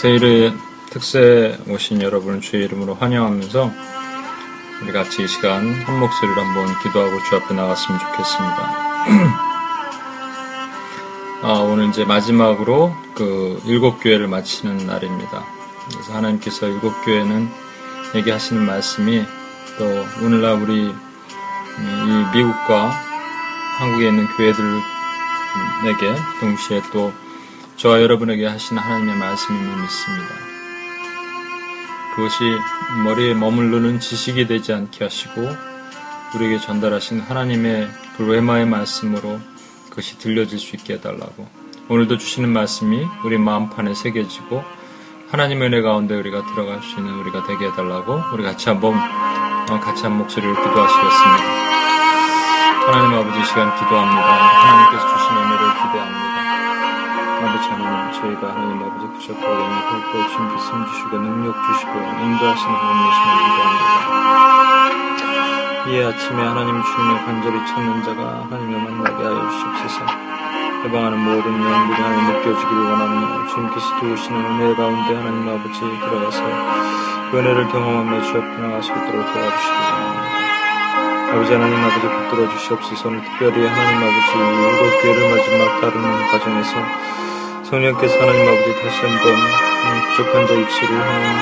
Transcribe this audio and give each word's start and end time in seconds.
예, 0.00 0.18
세일의 0.18 0.54
특세 0.90 1.58
오신 1.68 2.00
여러분을 2.00 2.40
주의 2.40 2.64
이름으로 2.64 2.94
환영하면서 2.94 3.70
우리 4.82 4.92
같이 4.92 5.24
이 5.24 5.28
시간 5.28 5.74
한 5.74 6.00
목소리로 6.00 6.40
한번 6.40 6.66
기도하고 6.82 7.22
주 7.24 7.36
앞에 7.36 7.54
나갔으면 7.54 8.00
좋겠습니다. 8.00 8.56
아, 11.42 11.52
오늘 11.68 11.90
이제 11.90 12.04
마지막으로 12.06 12.94
그 13.14 13.60
일곱 13.66 13.98
교회를 14.00 14.26
마치는 14.28 14.86
날입니다. 14.86 15.44
그래서 15.90 16.14
하나님께서 16.14 16.66
일곱 16.66 16.92
교회는 17.04 17.50
얘기하시는 18.14 18.64
말씀이 18.64 19.22
또 19.78 19.84
오늘날 20.24 20.62
우리 20.62 20.88
이 20.88 20.94
미국과 22.34 22.90
한국에 23.78 24.08
있는 24.08 24.26
교회들에게 24.36 24.62
동시에 26.40 26.80
또 26.92 27.12
저와 27.80 28.02
여러분에게 28.02 28.46
하신 28.46 28.76
하나님의 28.76 29.16
말씀임을 29.16 29.80
믿습니다. 29.80 30.34
그것이 32.14 32.44
머리에 33.04 33.32
머무르는 33.32 34.00
지식이 34.00 34.46
되지 34.46 34.74
않게 34.74 35.04
하시고 35.04 35.48
우리에게 36.34 36.60
전달하신 36.60 37.20
하나님의 37.20 37.88
그 38.18 38.22
레마의 38.22 38.66
말씀으로 38.66 39.40
그것이 39.88 40.18
들려질 40.18 40.58
수 40.58 40.76
있게 40.76 40.94
해달라고 40.94 41.48
오늘도 41.88 42.18
주시는 42.18 42.50
말씀이 42.50 43.02
우리 43.24 43.38
마음판에 43.38 43.94
새겨지고 43.94 44.62
하나님의 45.30 45.68
은혜 45.68 45.80
가운데 45.80 46.14
우리가 46.16 46.44
들어갈 46.52 46.82
수 46.82 46.98
있는 46.98 47.14
우리가 47.20 47.46
되게 47.46 47.68
해달라고 47.68 48.24
우리 48.34 48.44
같이 48.44 48.68
한번 48.68 48.92
어, 48.94 49.80
같이 49.80 50.02
한 50.02 50.18
목소리로 50.18 50.52
기도하시겠습니다. 50.54 51.60
하나님 52.92 53.18
아버지 53.18 53.42
시간 53.48 53.74
기도합니다. 53.74 54.20
하나님께서 54.20 55.16
주신 55.16 55.36
은혜를 55.36 55.74
기대합니다. 55.74 56.19
아버지 57.42 57.68
하나님 57.70 58.12
저희가 58.20 58.54
하나님 58.54 58.82
아버지 58.82 59.06
부족하고 59.06 59.52
연약할 59.54 60.12
때 60.12 60.28
주님께 60.28 60.56
힘 60.56 60.86
주시고 60.86 61.18
능력 61.18 61.54
주시고 61.64 61.92
인도하시는 61.92 62.74
하나님이시면 62.74 63.28
기도합니다. 63.44 65.00
이 65.88 65.90
아침에 66.04 66.38
하나님 66.42 66.82
주님의 66.82 67.24
간절히 67.24 67.66
찾는 67.66 68.02
자가 68.04 68.44
하나님을 68.44 68.74
만나게 68.82 69.24
하여 69.24 69.48
주시옵소서 69.50 70.04
해방하는 70.84 71.18
모든 71.18 71.52
영들이 71.52 72.02
하나님 72.02 72.26
느껴지기를 72.26 72.82
원하며 72.84 73.46
주님께서 73.48 73.86
도우시는 74.00 74.36
은혜 74.44 74.74
가운데 74.74 75.16
하나님 75.16 75.48
아버지 75.48 75.80
들어가서 75.80 76.40
은혜를 77.32 77.68
경험하며 77.68 78.22
주 78.22 78.36
앞에 78.36 78.60
나갈 78.60 78.82
수 78.82 78.92
있도록 78.92 79.32
도와주시기 79.32 79.72
바랍니다. 79.72 80.30
아버지 81.32 81.52
하나님 81.52 81.76
아버지 81.84 82.06
붙들어 82.06 82.48
주시옵소서 82.50 83.10
특별히 83.10 83.66
하나님 83.66 83.98
아버지 84.02 84.36
일곱 84.36 85.02
교회를 85.02 85.30
마지막 85.30 85.80
다루는 85.80 86.28
과정에서 86.28 86.74
성령께서 87.70 88.20
하나님 88.20 88.48
아버지 88.48 88.82
다시 88.82 89.00
한번 89.06 89.36
부족한 90.10 90.46
자 90.48 90.54
입술을 90.54 91.00
하나님 91.00 91.38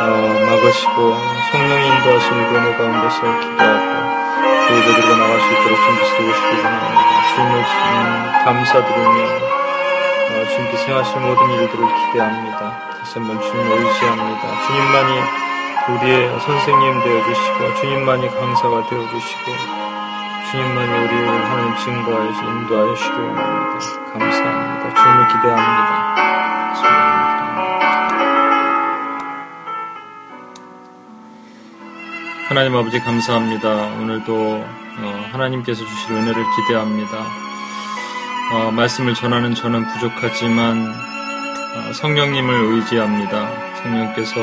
어, 0.00 0.46
막으시고 0.46 1.16
성령이 1.50 1.88
인도하시는 1.88 2.54
은혜 2.54 2.76
가운데서 2.76 3.40
기도하고 3.40 4.04
교회들과 4.68 5.16
나갈 5.16 5.40
수 5.40 5.52
있도록 5.52 5.78
도우시기 6.16 6.56
원합니다. 6.56 7.34
주님을 7.34 7.58
음, 7.58 8.44
감사드리며 8.44 9.18
어, 10.30 10.48
주님께서 10.54 10.84
행하실 10.86 11.20
모든 11.20 11.50
일들을 11.50 11.84
기대합니다. 11.84 12.90
다시 13.00 13.18
한번 13.18 13.40
주님을 13.42 13.86
의지합니다. 13.86 14.42
주님만이 14.66 15.20
우리의 15.88 16.40
선생님 16.40 17.02
되어주시고 17.02 17.74
주님만이 17.80 18.28
강사가 18.28 18.88
되어주시고 18.88 19.52
주님만이 20.52 21.06
우리를 21.06 21.44
하나님 21.44 21.76
증거하여 21.76 22.30
인도하여 22.30 22.94
주시기 22.94 23.16
원합니다. 23.18 24.12
감사합니다. 24.12 24.63
주님을 25.04 25.28
기대합니다. 25.28 26.14
하나님 32.48 32.74
아버지 32.74 32.98
감사합니다. 33.00 33.68
오늘도 34.00 34.34
어, 34.34 35.28
하나님께서 35.32 35.84
주실 35.84 36.12
은혜를 36.12 36.42
기대합니다. 36.56 37.18
어, 38.52 38.70
말씀을 38.70 39.12
전하는 39.12 39.54
저는 39.54 39.86
부족하지만 39.88 40.78
어, 40.88 41.92
성령님을 41.92 42.54
의지합니다. 42.54 43.74
성령께서 43.82 44.40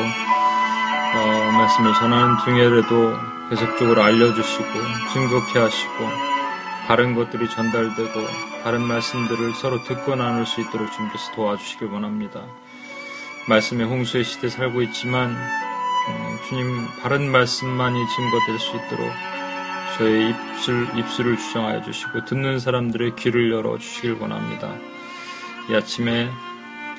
말씀을 1.52 1.92
전하는 1.94 2.36
중에라도 2.44 3.18
계속적으로 3.50 4.02
알려주시고 4.02 4.68
증거케 5.12 5.58
하시고 5.58 6.31
바른 6.86 7.14
것들이 7.14 7.48
전달되고 7.48 8.10
바른 8.62 8.82
말씀들을 8.82 9.54
서로 9.54 9.82
듣고 9.84 10.16
나눌 10.16 10.46
수 10.46 10.60
있도록 10.60 10.92
주님께서 10.92 11.32
도와주시길 11.32 11.88
원합니다. 11.88 12.42
말씀의 13.48 13.86
홍수의 13.86 14.24
시대 14.24 14.48
살고 14.48 14.82
있지만 14.82 15.30
음, 15.30 16.38
주님 16.48 16.86
바른 17.00 17.30
말씀만이 17.30 17.98
증거될 18.16 18.58
수 18.58 18.76
있도록 18.76 19.12
저의 19.98 20.30
입술, 20.30 20.88
입술을 20.96 21.36
주장하여 21.36 21.82
주시고 21.82 22.24
듣는 22.24 22.58
사람들의 22.58 23.16
귀를 23.16 23.52
열어 23.52 23.78
주시길 23.78 24.18
원합니다. 24.20 24.74
이 25.70 25.74
아침에 25.74 26.30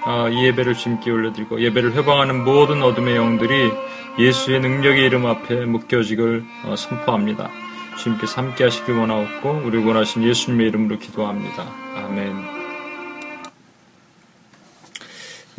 아, 0.06 0.28
이 0.30 0.46
예배를 0.46 0.74
주님께 0.74 1.10
올려드리고 1.12 1.62
예배를 1.62 1.94
회방하는 1.94 2.44
모든 2.44 2.84
어둠의 2.84 3.16
영들이 3.16 3.72
예수의 4.20 4.60
능력의 4.60 5.06
이름 5.06 5.26
앞에 5.26 5.66
묶여지길 5.66 6.46
어, 6.66 6.76
선포합니다. 6.76 7.50
주님께서 7.98 8.42
함께 8.42 8.64
하시길 8.64 8.96
원하옵고 8.96 9.62
우리 9.66 9.78
원하신 9.78 10.24
예수님의 10.24 10.68
이름으로 10.68 11.00
기도합니다. 11.00 11.64
아멘. 11.96 12.64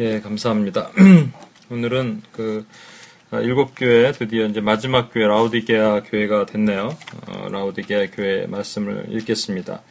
예, 0.00 0.20
감사합니다. 0.20 0.90
오늘은 1.70 2.22
그 2.32 2.66
아, 3.30 3.40
일곱 3.40 3.72
교회 3.76 4.12
드디어 4.12 4.46
이제 4.46 4.60
마지막 4.60 5.12
교회 5.12 5.26
라우디게아 5.26 6.02
교회가 6.04 6.46
됐네요. 6.46 6.96
어, 7.26 7.48
라우디게아 7.50 8.06
교회 8.12 8.46
말씀을 8.46 9.06
읽겠습니다. 9.10 9.82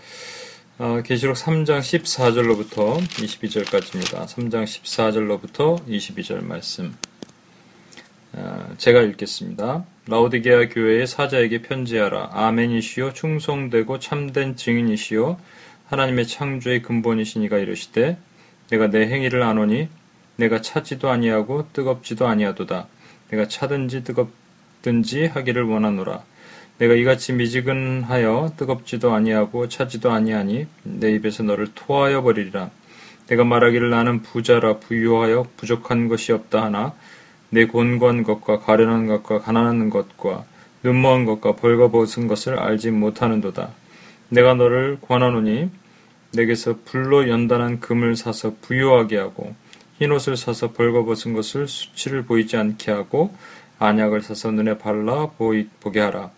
어, 0.79 1.01
계시록 1.03 1.35
3장 1.35 1.79
14절로부터 1.79 2.99
22절까지입니다. 2.99 4.25
3장 4.25 4.63
14절로부터 4.63 5.85
22절 5.87 6.43
말씀. 6.43 6.95
어, 8.35 8.73
제가 8.77 9.01
읽겠습니다. 9.01 9.85
라우디게아 10.07 10.69
교회의 10.69 11.05
사자에게 11.05 11.61
편지하라. 11.61 12.31
아멘이시요 12.33 13.13
충성되고 13.13 13.99
참된 13.99 14.55
증인이시요 14.55 15.37
하나님의 15.85 16.25
창조의 16.25 16.81
근본이신 16.81 17.43
이가 17.43 17.59
이르시되 17.59 18.17
내가 18.69 18.87
내 18.89 19.07
행위를 19.07 19.43
아노니 19.43 19.87
내가 20.37 20.61
차지도 20.61 21.11
아니하고 21.11 21.67
뜨겁지도 21.73 22.27
아니하도다. 22.27 22.87
내가 23.29 23.47
차든지 23.47 24.03
뜨겁든지 24.03 25.27
하기를 25.27 25.63
원하노라. 25.63 26.23
내가 26.79 26.95
이같이 26.95 27.33
미지근하여 27.33 28.53
뜨겁지도 28.57 29.13
아니하고 29.13 29.69
차지도 29.69 30.11
아니하니 30.11 30.65
내 30.81 31.11
입에서 31.11 31.43
너를 31.43 31.67
토하여 31.75 32.23
버리리라. 32.23 32.71
내가 33.27 33.43
말하기를 33.43 33.91
나는 33.91 34.23
부자라 34.23 34.79
부유하여 34.79 35.45
부족한 35.55 36.07
것이 36.07 36.31
없다 36.31 36.63
하나 36.63 36.95
내 37.53 37.67
곤고한 37.67 38.23
것과 38.23 38.61
가련한 38.61 39.05
것과 39.05 39.37
가난한 39.37 39.91
것과 39.91 40.43
눈먼 40.81 41.25
것과 41.25 41.55
벌거벗은 41.55 42.27
것을 42.27 42.57
알지 42.57 42.89
못하는도다. 42.89 43.69
내가 44.29 44.55
너를 44.55 44.97
권하노니 44.99 45.69
내게서 46.33 46.79
불로 46.83 47.29
연단한 47.29 47.79
금을 47.79 48.15
사서 48.15 48.55
부유하게 48.59 49.17
하고 49.17 49.53
흰옷을 49.99 50.35
사서 50.35 50.71
벌거벗은 50.71 51.33
것을 51.33 51.67
수치를 51.67 52.23
보이지 52.23 52.57
않게 52.57 52.91
하고 52.91 53.31
안약을 53.77 54.23
사서 54.23 54.49
눈에 54.49 54.79
발라 54.79 55.27
보이, 55.37 55.67
보게 55.79 55.99
하라. 55.99 56.31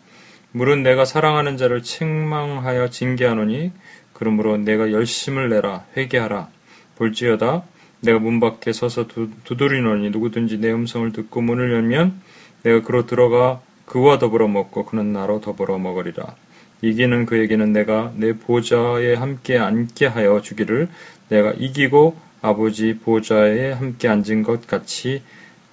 물은 0.52 0.84
내가 0.84 1.06
사랑하는 1.06 1.56
자를 1.56 1.82
책망하여 1.82 2.90
징계하노니 2.90 3.72
그러므로 4.12 4.58
내가 4.58 4.92
열심을 4.92 5.48
내라 5.48 5.86
회개하라. 5.96 6.50
볼지어다 6.98 7.64
내가 8.06 8.20
문 8.20 8.40
밖에 8.40 8.72
서서 8.72 9.08
두, 9.08 9.30
두드리노니 9.44 10.12
누구든지 10.12 10.60
내 10.60 10.72
음성을 10.72 11.12
듣고 11.12 11.42
문을 11.42 11.72
열면 11.74 12.22
내가 12.64 12.82
그로 12.82 13.06
들어가 13.06 13.62
그와 13.86 14.18
더불어 14.20 14.48
먹고 14.48 14.86
그는 14.86 15.12
나로 15.14 15.42
더불어 15.42 15.78
먹으리라. 15.78 16.36
이기는 16.82 17.26
그에게는 17.26 17.74
내가 17.74 18.12
내 18.16 18.34
보좌에 18.34 19.16
함께 19.16 19.58
앉게 19.58 20.08
하여 20.08 20.42
주기를 20.42 20.88
내가 21.30 21.52
이기고 21.52 22.16
아버지 22.42 22.98
보좌에 23.00 23.72
함께 23.72 24.08
앉은 24.08 24.44
것 24.44 24.68
같이 24.68 25.24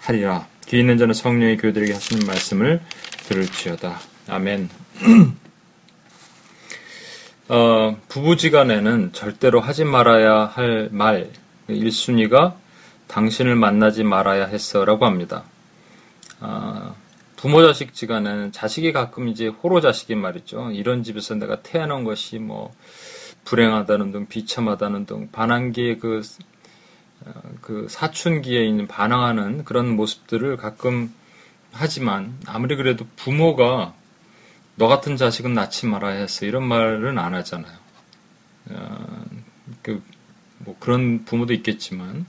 하리라. 0.00 0.46
귀 0.66 0.78
있는 0.80 0.96
자는 0.96 1.12
성령의 1.12 1.58
교들에게 1.58 1.92
하시는 1.92 2.26
말씀을 2.26 2.80
들을지어다. 3.28 3.98
아멘. 4.28 4.70
어, 7.48 7.96
부부지간에는 8.08 9.12
절대로 9.12 9.60
하지 9.60 9.84
말아야 9.84 10.46
할 10.46 10.88
말, 10.92 11.28
1순위가 11.74 12.54
당신을 13.08 13.56
만나지 13.56 14.04
말아야 14.04 14.46
했어라고 14.46 15.06
합니다. 15.06 15.44
어, 16.40 16.94
부모 17.36 17.62
자식 17.62 17.94
지간에는 17.94 18.52
자식이 18.52 18.92
가끔 18.92 19.28
이제 19.28 19.48
호로 19.48 19.80
자식인 19.80 20.20
말이죠. 20.20 20.70
이런 20.72 21.02
집에서 21.02 21.34
내가 21.34 21.62
태어난 21.62 22.04
것이 22.04 22.38
뭐 22.38 22.74
불행하다는 23.44 24.12
등 24.12 24.26
비참하다는 24.26 25.06
등 25.06 25.28
반항기의 25.32 25.98
그 25.98 26.22
그 27.60 27.86
사춘기에 27.88 28.64
있는 28.64 28.86
반항하는 28.86 29.64
그런 29.64 29.94
모습들을 29.94 30.56
가끔 30.56 31.12
하지만 31.70 32.38
아무리 32.46 32.76
그래도 32.76 33.06
부모가 33.16 33.94
너 34.76 34.88
같은 34.88 35.16
자식은 35.16 35.54
낳지 35.54 35.86
말아야 35.86 36.18
했어 36.20 36.46
이런 36.46 36.64
말은 36.64 37.18
안 37.18 37.34
하잖아요. 37.34 37.76
어, 38.70 39.24
그, 39.82 40.02
뭐 40.64 40.76
그런 40.78 41.24
부모도 41.24 41.52
있겠지만 41.52 42.26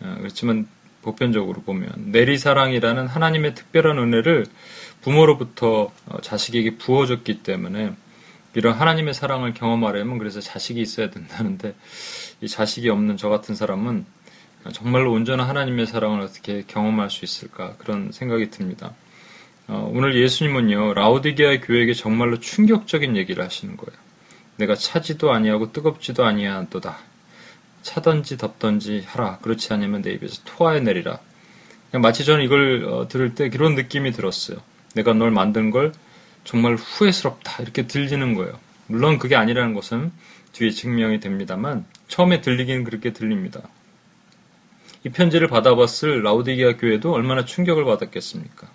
어, 0.00 0.16
그렇지만 0.18 0.66
보편적으로 1.02 1.62
보면 1.62 1.90
내리사랑이라는 2.12 3.06
하나님의 3.06 3.54
특별한 3.54 3.98
은혜를 3.98 4.46
부모로부터 5.02 5.92
어, 6.06 6.20
자식에게 6.20 6.76
부어줬기 6.76 7.42
때문에 7.42 7.92
이런 8.54 8.74
하나님의 8.74 9.14
사랑을 9.14 9.52
경험하려면 9.52 10.18
그래서 10.18 10.40
자식이 10.40 10.80
있어야 10.80 11.10
된다는데 11.10 11.74
이 12.40 12.48
자식이 12.48 12.88
없는 12.88 13.16
저 13.16 13.28
같은 13.28 13.54
사람은 13.54 14.06
정말로 14.72 15.12
온전한 15.12 15.46
하나님의 15.48 15.86
사랑을 15.86 16.20
어떻게 16.22 16.64
경험할 16.66 17.10
수 17.10 17.24
있을까 17.24 17.74
그런 17.76 18.12
생각이 18.12 18.50
듭니다. 18.50 18.94
어, 19.66 19.90
오늘 19.92 20.14
예수님은요 20.14 20.94
라우디게아 20.94 21.60
교회에게 21.60 21.94
정말로 21.94 22.38
충격적인 22.38 23.16
얘기를 23.16 23.44
하시는 23.44 23.76
거예요. 23.76 23.98
내가 24.56 24.74
차지도 24.74 25.32
아니하고 25.32 25.72
뜨겁지도 25.72 26.24
아니하도다. 26.24 26.96
차던지 27.84 28.36
덥던지 28.36 29.04
하라. 29.06 29.38
그렇지 29.38 29.72
않으면 29.72 30.02
내 30.02 30.10
입에서 30.12 30.42
토하여 30.44 30.80
내리라. 30.80 31.20
마치 31.92 32.24
저는 32.24 32.44
이걸 32.44 32.84
어, 32.86 33.06
들을 33.06 33.36
때 33.36 33.48
그런 33.50 33.76
느낌이 33.76 34.10
들었어요. 34.10 34.58
내가 34.94 35.12
널 35.12 35.30
만든 35.30 35.70
걸 35.70 35.92
정말 36.42 36.74
후회스럽다. 36.74 37.62
이렇게 37.62 37.86
들리는 37.86 38.34
거예요. 38.34 38.58
물론 38.88 39.18
그게 39.18 39.36
아니라는 39.36 39.74
것은 39.74 40.10
뒤에 40.52 40.70
증명이 40.70 41.20
됩니다만 41.20 41.84
처음에 42.08 42.40
들리기는 42.40 42.84
그렇게 42.84 43.12
들립니다. 43.12 43.60
이 45.04 45.10
편지를 45.10 45.48
받아봤을 45.48 46.22
라우디게아 46.22 46.76
교회도 46.78 47.12
얼마나 47.12 47.44
충격을 47.44 47.84
받았겠습니까? 47.84 48.66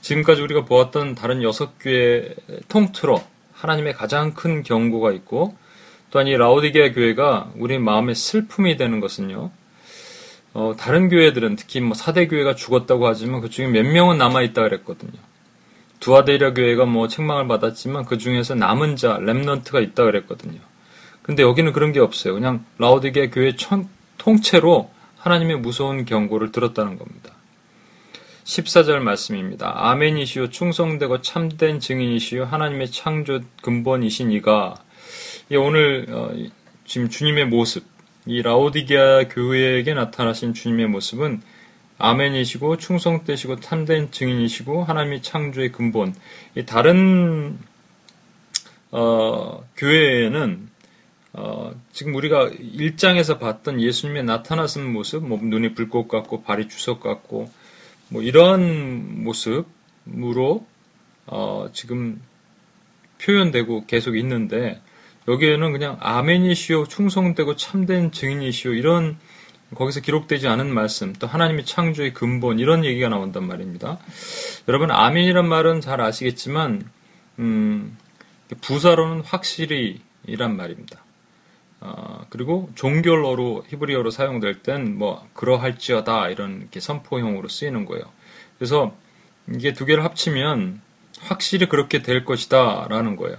지금까지 0.00 0.40
우리가 0.42 0.64
보았던 0.64 1.14
다른 1.14 1.42
여섯 1.42 1.78
교회 1.78 2.34
통틀어 2.68 3.22
하나님의 3.52 3.94
가장 3.94 4.34
큰 4.34 4.62
경고가 4.62 5.12
있고 5.12 5.56
또한 6.14 6.28
이 6.28 6.36
라오디게아 6.36 6.92
교회가 6.92 7.50
우리 7.56 7.76
마음의 7.80 8.14
슬픔이 8.14 8.76
되는 8.76 9.00
것은요. 9.00 9.50
어, 10.52 10.72
다른 10.78 11.08
교회들은 11.08 11.56
특히 11.56 11.80
뭐 11.80 11.94
사대 11.94 12.28
교회가 12.28 12.54
죽었다고 12.54 13.08
하지만 13.08 13.40
그 13.40 13.50
중에 13.50 13.66
몇 13.66 13.84
명은 13.84 14.16
남아 14.16 14.42
있다 14.42 14.62
그랬거든요. 14.62 15.10
두아데리아 15.98 16.54
교회가 16.54 16.84
뭐 16.84 17.08
책망을 17.08 17.48
받았지만 17.48 18.04
그 18.04 18.16
중에서 18.18 18.54
남은 18.54 18.94
자 18.94 19.18
렘넌트가 19.18 19.80
있다 19.80 20.04
그랬거든요. 20.04 20.60
근데 21.22 21.42
여기는 21.42 21.72
그런 21.72 21.90
게 21.90 21.98
없어요. 21.98 22.34
그냥 22.34 22.64
라오디게아 22.78 23.30
교회 23.30 23.56
천, 23.56 23.88
통째로 24.16 24.92
하나님의 25.16 25.58
무서운 25.58 26.04
경고를 26.04 26.52
들었다는 26.52 26.96
겁니다. 26.96 27.32
14절 28.44 29.00
말씀입니다. 29.00 29.72
아멘이시오 29.74 30.50
충성되고 30.50 31.22
참된 31.22 31.80
증인이시오 31.80 32.44
하나님의 32.44 32.92
창조 32.92 33.40
근본이신 33.62 34.30
이가 34.30 34.76
오늘 35.52 36.06
어, 36.08 36.32
지금 36.86 37.10
주님의 37.10 37.46
모습 37.46 37.84
이 38.26 38.40
라오디게아 38.40 39.28
교회에게 39.28 39.92
나타나신 39.92 40.54
주님의 40.54 40.86
모습은 40.86 41.42
아멘이시고 41.98 42.78
충성되시고 42.78 43.60
참된 43.60 44.10
증인이시고 44.10 44.84
하나님의 44.84 45.22
창조의 45.22 45.70
근본. 45.70 46.14
다른 46.66 47.58
어, 48.90 49.62
교회에는 49.76 50.68
어, 51.34 51.72
지금 51.92 52.14
우리가 52.14 52.48
일장에서 52.58 53.38
봤던 53.38 53.82
예수님의 53.82 54.24
나타나신 54.24 54.90
모습, 54.92 55.26
뭐 55.26 55.38
눈이 55.42 55.74
불꽃 55.74 56.08
같고 56.08 56.42
발이 56.42 56.68
주석 56.68 57.00
같고 57.00 57.50
뭐 58.08 58.22
이런 58.22 59.24
모습으로 59.24 60.66
어, 61.26 61.68
지금 61.72 62.22
표현되고 63.20 63.86
계속 63.86 64.16
있는데 64.16 64.80
여기에는 65.28 65.72
그냥 65.72 65.96
아멘이시오 66.00 66.86
충성되고 66.86 67.56
참된 67.56 68.12
증인이시오 68.12 68.72
이런 68.72 69.16
거기서 69.74 70.00
기록되지 70.00 70.46
않은 70.48 70.72
말씀 70.72 71.12
또 71.14 71.26
하나님의 71.26 71.64
창조의 71.64 72.12
근본 72.12 72.58
이런 72.58 72.84
얘기가 72.84 73.08
나온단 73.08 73.46
말입니다. 73.46 73.98
여러분 74.68 74.90
아멘이란 74.90 75.48
말은 75.48 75.80
잘 75.80 76.00
아시겠지만 76.00 76.88
음, 77.38 77.96
부사로는 78.60 79.22
확실히 79.22 80.00
이란 80.26 80.56
말입니다. 80.56 81.02
어, 81.80 82.24
그리고 82.30 82.70
종결어로 82.74 83.64
히브리어로 83.68 84.10
사용될 84.10 84.62
땐 84.62 84.96
뭐 84.96 85.26
그러할지어다 85.34 86.28
이런 86.28 86.60
이렇게 86.60 86.80
선포형으로 86.80 87.48
쓰이는 87.48 87.84
거예요. 87.84 88.04
그래서 88.58 88.94
이게 89.52 89.72
두 89.72 89.84
개를 89.84 90.04
합치면 90.04 90.80
확실히 91.20 91.68
그렇게 91.68 92.02
될 92.02 92.24
것이다라는 92.24 93.16
거예요. 93.16 93.36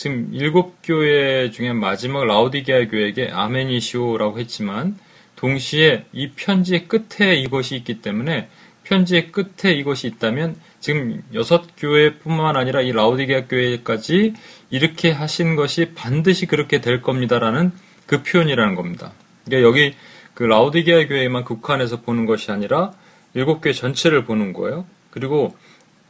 지금 0.00 0.30
일곱 0.32 0.78
교회 0.82 1.50
중에 1.50 1.74
마지막 1.74 2.24
라우디게아 2.24 2.86
교회에게 2.88 3.28
아멘이시오라고 3.32 4.38
했지만 4.38 4.96
동시에 5.36 6.06
이 6.14 6.30
편지의 6.30 6.88
끝에 6.88 7.34
이것이 7.34 7.76
있기 7.76 8.00
때문에 8.00 8.48
편지의 8.84 9.30
끝에 9.30 9.74
이것이 9.74 10.06
있다면 10.06 10.56
지금 10.80 11.22
여섯 11.34 11.76
교회뿐만 11.76 12.56
아니라 12.56 12.80
이 12.80 12.92
라우디게아 12.92 13.44
교회까지 13.44 14.32
이렇게 14.70 15.10
하신 15.10 15.54
것이 15.54 15.92
반드시 15.94 16.46
그렇게 16.46 16.80
될 16.80 17.02
겁니다라는 17.02 17.70
그 18.06 18.22
표현이라는 18.22 18.76
겁니다. 18.76 19.12
그러니까 19.44 19.68
여기 19.68 19.94
그 20.32 20.44
라우디게아 20.44 21.08
교회만 21.08 21.44
국한해서 21.44 22.00
보는 22.00 22.24
것이 22.24 22.50
아니라 22.50 22.92
일곱 23.34 23.60
교회 23.60 23.74
전체를 23.74 24.24
보는 24.24 24.54
거예요. 24.54 24.86
그리고 25.10 25.54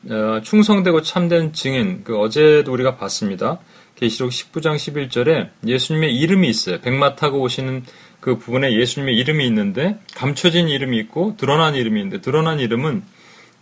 어, 0.09 0.41
충성되고 0.43 1.03
참된 1.03 1.53
증인 1.53 2.05
그 2.05 2.17
어제도 2.19 2.73
우리가 2.73 2.97
봤습니다. 2.97 3.59
계시록 4.01 4.31
19장 4.31 4.77
11절에 4.77 5.51
예수님의 5.67 6.17
이름이 6.17 6.49
있어요. 6.49 6.81
백마 6.81 7.17
타고 7.17 7.41
오시는 7.43 7.85
그 8.21 8.39
부분에 8.39 8.73
예수님의 8.73 9.15
이름이 9.15 9.47
있는데 9.47 10.01
감춰진 10.15 10.69
이름이 10.69 10.99
있고 11.01 11.37
드러난 11.37 11.75
이름이 11.75 12.01
있는데 12.01 12.23
드러난 12.23 12.61
이름은 12.61 13.03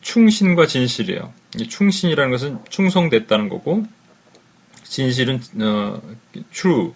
충신과 0.01 0.69
진실이에요. 0.69 1.33
충신이라는 1.69 2.31
것은 2.31 2.59
충성됐다는 2.69 3.49
거고 3.49 3.85
진실은 4.85 5.41
어, 5.61 6.01
true 6.53 6.93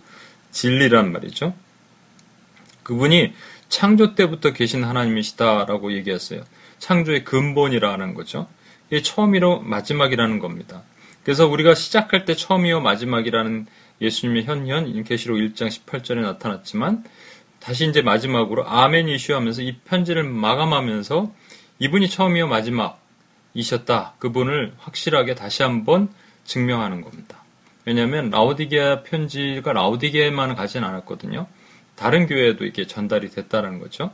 진리란 0.52 1.10
말이죠. 1.10 1.52
그분이 2.84 3.32
창조 3.68 4.14
때부터 4.14 4.52
계신 4.52 4.84
하나님이시다라고 4.84 5.92
얘기했어요. 5.94 6.42
창조의 6.78 7.24
근본이라는 7.24 8.14
거죠. 8.14 8.48
이게 8.88 9.02
처음이로 9.02 9.60
마지막이라는 9.60 10.38
겁니다. 10.38 10.82
그래서 11.24 11.46
우리가 11.46 11.74
시작할 11.74 12.24
때 12.24 12.34
처음이요 12.34 12.80
마지막이라는 12.80 13.66
예수님의 14.00 14.44
현현 14.44 15.04
계시록 15.04 15.38
1장 15.38 15.68
18절에 15.68 16.20
나타났지만 16.20 17.04
다시 17.60 17.88
이제 17.88 18.02
마지막으로 18.02 18.66
아멘 18.68 19.08
이슈 19.08 19.34
하면서 19.34 19.62
이 19.62 19.76
편지를 19.84 20.24
마감하면서 20.24 21.32
이분이 21.78 22.08
처음이요 22.10 22.48
마지막이셨다. 22.48 24.14
그분을 24.18 24.72
확실하게 24.78 25.36
다시 25.36 25.62
한번 25.62 26.08
증명하는 26.44 27.02
겁니다. 27.02 27.42
왜냐하면 27.84 28.30
라우디게아 28.30 29.02
편지가 29.02 29.72
라우디게아만 29.72 30.56
가진 30.56 30.82
않았거든요. 30.82 31.46
다른 31.94 32.26
교회에도 32.26 32.64
이렇게 32.64 32.86
전달이 32.86 33.30
됐다는 33.30 33.78
거죠. 33.78 34.10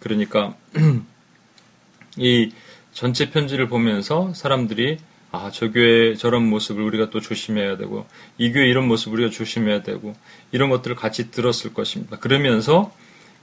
그러니까 0.00 0.54
이 2.16 2.52
전체 2.92 3.30
편지를 3.30 3.68
보면서 3.68 4.32
사람들이 4.32 4.98
아, 5.36 5.50
저 5.50 5.70
교회 5.70 6.14
저런 6.14 6.44
모습을 6.48 6.82
우리가 6.82 7.10
또 7.10 7.20
조심해야 7.20 7.76
되고, 7.76 8.06
이 8.38 8.52
교회 8.52 8.68
이런 8.68 8.88
모습을 8.88 9.18
우리가 9.20 9.30
조심해야 9.30 9.82
되고, 9.82 10.14
이런 10.52 10.70
것들을 10.70 10.96
같이 10.96 11.30
들었을 11.30 11.74
것입니다. 11.74 12.18
그러면서 12.18 12.92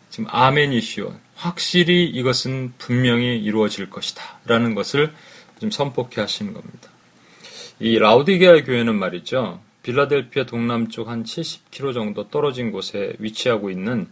지금 0.09 0.27
아멘이시오. 0.29 1.13
확실히 1.35 2.05
이것은 2.05 2.73
분명히 2.77 3.37
이루어질 3.37 3.89
것이다. 3.89 4.21
라는 4.45 4.75
것을 4.75 5.13
좀 5.59 5.71
선포케 5.71 6.21
하시는 6.21 6.53
겁니다. 6.53 6.89
이 7.79 7.97
라우디게아 7.97 8.63
교회는 8.63 8.95
말이죠. 8.95 9.59
빌라델피아 9.81 10.45
동남쪽 10.45 11.09
한 11.09 11.23
70km 11.23 11.93
정도 11.93 12.29
떨어진 12.29 12.71
곳에 12.71 13.13
위치하고 13.19 13.69
있는 13.69 14.07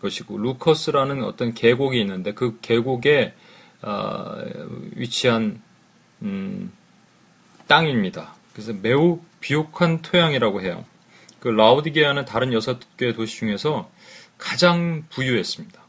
것이고, 0.00 0.38
루커스라는 0.38 1.22
어떤 1.22 1.54
계곡이 1.54 2.00
있는데 2.00 2.32
그 2.34 2.58
계곡에 2.60 3.34
어, 3.82 4.38
위치한 4.94 5.60
음, 6.22 6.72
땅입니다. 7.72 8.34
그래서 8.52 8.74
매우 8.74 9.20
비옥한 9.40 10.02
토양이라고 10.02 10.60
해요. 10.60 10.84
그 11.40 11.48
라우디게아는 11.48 12.26
다른 12.26 12.52
여섯 12.52 12.78
개 12.98 13.14
도시 13.14 13.38
중에서 13.38 13.90
가장 14.36 15.04
부유했습니다. 15.08 15.80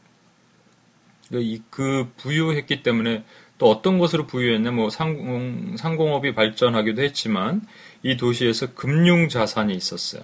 그, 1.30 1.58
그 1.68 2.10
부유했기 2.16 2.82
때문에 2.82 3.22
또 3.58 3.70
어떤 3.70 3.98
것으로 3.98 4.26
부유했냐, 4.26 4.70
뭐 4.70 4.88
상공, 4.88 5.76
상공업이 5.76 6.34
발전하기도 6.34 7.02
했지만 7.02 7.60
이 8.02 8.16
도시에서 8.16 8.72
금융 8.72 9.28
자산이 9.28 9.74
있었어요. 9.74 10.22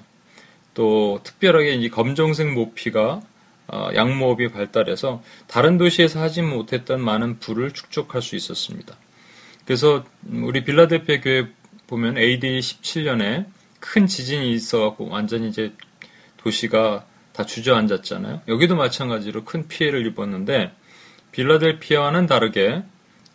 또 0.72 1.20
특별하게 1.24 1.74
이 1.74 1.90
검정색 1.90 2.54
모피가 2.54 3.20
어, 3.68 3.88
양모업이 3.94 4.48
발달해서 4.48 5.22
다른 5.46 5.76
도시에서 5.76 6.22
하지 6.22 6.40
못했던 6.40 7.02
많은 7.02 7.38
부를 7.38 7.72
축적할 7.72 8.22
수 8.22 8.34
있었습니다. 8.34 8.96
그래서 9.70 10.04
우리 10.28 10.64
빌라델피아 10.64 11.20
교회 11.20 11.46
보면 11.86 12.18
AD 12.18 12.58
17년에 12.58 13.46
큰 13.78 14.08
지진이 14.08 14.50
있어갖고 14.50 15.08
완전히 15.08 15.48
이제 15.48 15.74
도시가 16.38 17.06
다 17.32 17.46
주저앉았잖아요. 17.46 18.40
여기도 18.48 18.74
마찬가지로 18.74 19.44
큰 19.44 19.68
피해를 19.68 20.04
입었는데 20.08 20.72
빌라델피아와는 21.30 22.26
다르게 22.26 22.82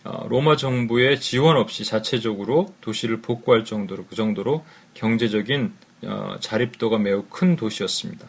어, 0.04 0.28
로마 0.28 0.58
정부의 0.58 1.22
지원 1.22 1.56
없이 1.56 1.86
자체적으로 1.86 2.76
도시를 2.82 3.22
복구할 3.22 3.64
정도로 3.64 4.06
그 4.06 4.18
정도로 4.18 4.66
경제적인 4.94 5.72
어, 6.04 6.36
자립도가 6.42 6.98
매우 6.98 7.24
큰 7.30 7.56
도시였습니다. 7.56 8.28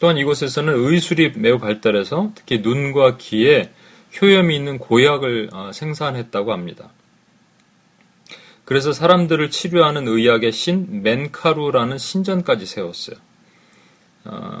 또한 0.00 0.18
이곳에서는 0.18 0.74
의술이 0.76 1.32
매우 1.36 1.58
발달해서 1.58 2.32
특히 2.34 2.58
눈과 2.58 3.16
귀에 3.16 3.72
효염이 4.20 4.54
있는 4.54 4.76
고약을 4.76 5.48
어, 5.54 5.70
생산했다고 5.72 6.52
합니다. 6.52 6.90
그래서 8.72 8.94
사람들을 8.94 9.50
치료하는 9.50 10.08
의학의 10.08 10.50
신 10.50 11.02
맨카루라는 11.02 11.98
신전까지 11.98 12.64
세웠어요. 12.64 13.16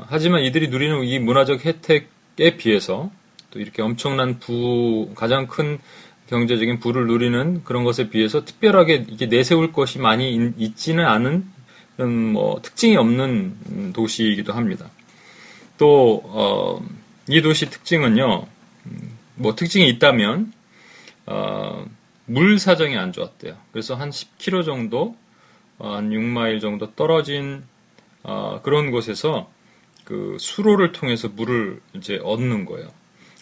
하지만 0.06 0.42
이들이 0.42 0.68
누리는 0.68 1.02
이 1.04 1.18
문화적 1.18 1.64
혜택에 1.64 2.58
비해서 2.58 3.10
또 3.50 3.58
이렇게 3.58 3.80
엄청난 3.80 4.38
부 4.38 5.12
가장 5.14 5.46
큰 5.46 5.78
경제적인 6.26 6.78
부를 6.80 7.06
누리는 7.06 7.64
그런 7.64 7.84
것에 7.84 8.10
비해서 8.10 8.44
특별하게 8.44 9.06
이게 9.08 9.24
내세울 9.24 9.72
것이 9.72 9.98
많이 9.98 10.52
있지는 10.58 11.06
않은 11.06 12.32
뭐 12.34 12.60
특징이 12.60 12.98
없는 12.98 13.94
도시이기도 13.94 14.52
합니다. 14.52 14.90
또, 15.78 16.20
어, 16.26 16.86
이 17.30 17.40
도시 17.40 17.70
특징은요, 17.70 18.44
뭐 19.36 19.54
특징이 19.54 19.88
있다면, 19.88 20.52
어, 21.24 21.86
물 22.26 22.58
사정이 22.58 22.96
안 22.96 23.12
좋았대요. 23.12 23.56
그래서 23.72 23.94
한 23.94 24.10
10km 24.10 24.64
정도, 24.64 25.16
어, 25.78 25.94
한 25.94 26.10
6마일 26.10 26.60
정도 26.60 26.94
떨어진, 26.94 27.64
어, 28.22 28.60
그런 28.62 28.90
곳에서 28.90 29.50
그 30.04 30.36
수로를 30.38 30.92
통해서 30.92 31.28
물을 31.28 31.80
이제 31.94 32.18
얻는 32.22 32.64
거예요. 32.64 32.88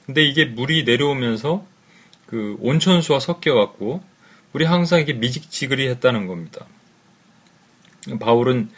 근데 0.06 0.22
이게 0.22 0.44
물이 0.44 0.84
내려오면서 0.84 1.64
그 2.26 2.56
온천수와 2.60 3.20
섞여갖고 3.20 4.02
우리 4.52 4.64
항상 4.64 5.00
이게 5.00 5.12
미직지그리했다는 5.12 6.26
겁니다. 6.26 6.66
바울은 8.18 8.70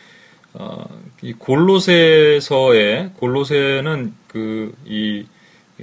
어, 0.54 0.84
이 1.22 1.32
골로새서의 1.32 3.12
골로새는 3.14 4.14
그이 4.28 5.26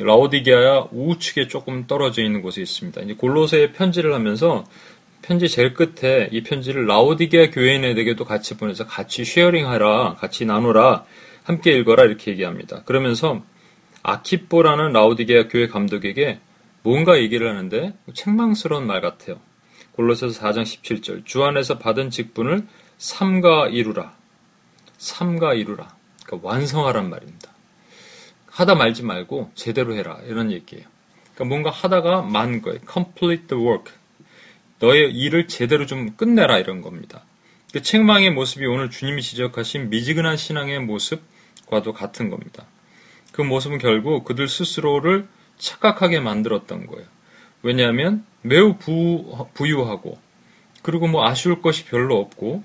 라오디게아 0.03 0.87
우측에 0.91 1.47
조금 1.47 1.87
떨어져 1.87 2.23
있는 2.23 2.41
곳에 2.41 2.61
있습니다. 2.61 3.01
이제 3.01 3.13
골로새 3.13 3.73
편지를 3.73 4.13
하면서 4.13 4.65
편지 5.21 5.49
제일 5.49 5.73
끝에 5.73 6.29
이 6.31 6.41
편지를 6.41 6.87
라오디게아 6.87 7.51
교인에게도 7.51 8.23
같이 8.25 8.57
보내서 8.57 8.85
같이 8.85 9.25
쉐어링하라, 9.25 10.15
같이 10.15 10.45
나누라, 10.45 11.05
함께 11.43 11.71
읽어라 11.71 12.03
이렇게 12.03 12.31
얘기합니다. 12.31 12.83
그러면서 12.83 13.43
아키뽀라는 14.03 14.93
라오디게아 14.93 15.47
교회 15.49 15.67
감독에게 15.67 16.39
뭔가 16.83 17.19
얘기를 17.19 17.49
하는데 17.49 17.93
책망스러운 18.13 18.87
말 18.87 19.01
같아요. 19.01 19.39
골로새서 19.91 20.39
4장 20.39 20.63
17절 20.63 21.25
주 21.25 21.43
안에서 21.43 21.77
받은 21.77 22.09
직분을 22.09 22.65
삼가 22.97 23.67
이루라. 23.67 24.13
삼가 24.97 25.53
이루라. 25.53 25.95
그러니까 26.25 26.47
완성하란 26.47 27.09
말입니다. 27.09 27.58
하다 28.59 28.75
말지 28.75 29.03
말고 29.03 29.51
제대로 29.55 29.95
해라. 29.95 30.19
이런 30.27 30.51
얘기예요. 30.51 30.83
그러니까 31.33 31.45
뭔가 31.45 31.69
하다가 31.69 32.23
만 32.23 32.61
거예요. 32.61 32.79
complete 32.91 33.47
the 33.47 33.63
work. 33.63 33.93
너의 34.79 35.13
일을 35.13 35.47
제대로 35.47 35.85
좀 35.85 36.17
끝내라 36.17 36.57
이런 36.57 36.81
겁니다. 36.81 37.23
그 37.71 37.81
책망의 37.81 38.31
모습이 38.31 38.65
오늘 38.65 38.89
주님이 38.89 39.21
지적하신 39.21 39.89
미지근한 39.89 40.35
신앙의 40.35 40.81
모습과도 40.81 41.93
같은 41.93 42.29
겁니다. 42.29 42.65
그 43.31 43.41
모습은 43.41 43.77
결국 43.77 44.25
그들 44.25 44.49
스스로를 44.49 45.29
착각하게 45.57 46.19
만들었던 46.19 46.85
거예요. 46.87 47.05
왜냐하면 47.61 48.25
매우 48.41 48.75
부, 48.75 49.47
부유하고 49.53 50.19
그리고 50.81 51.07
뭐 51.07 51.25
아쉬울 51.25 51.61
것이 51.61 51.85
별로 51.85 52.17
없고 52.19 52.61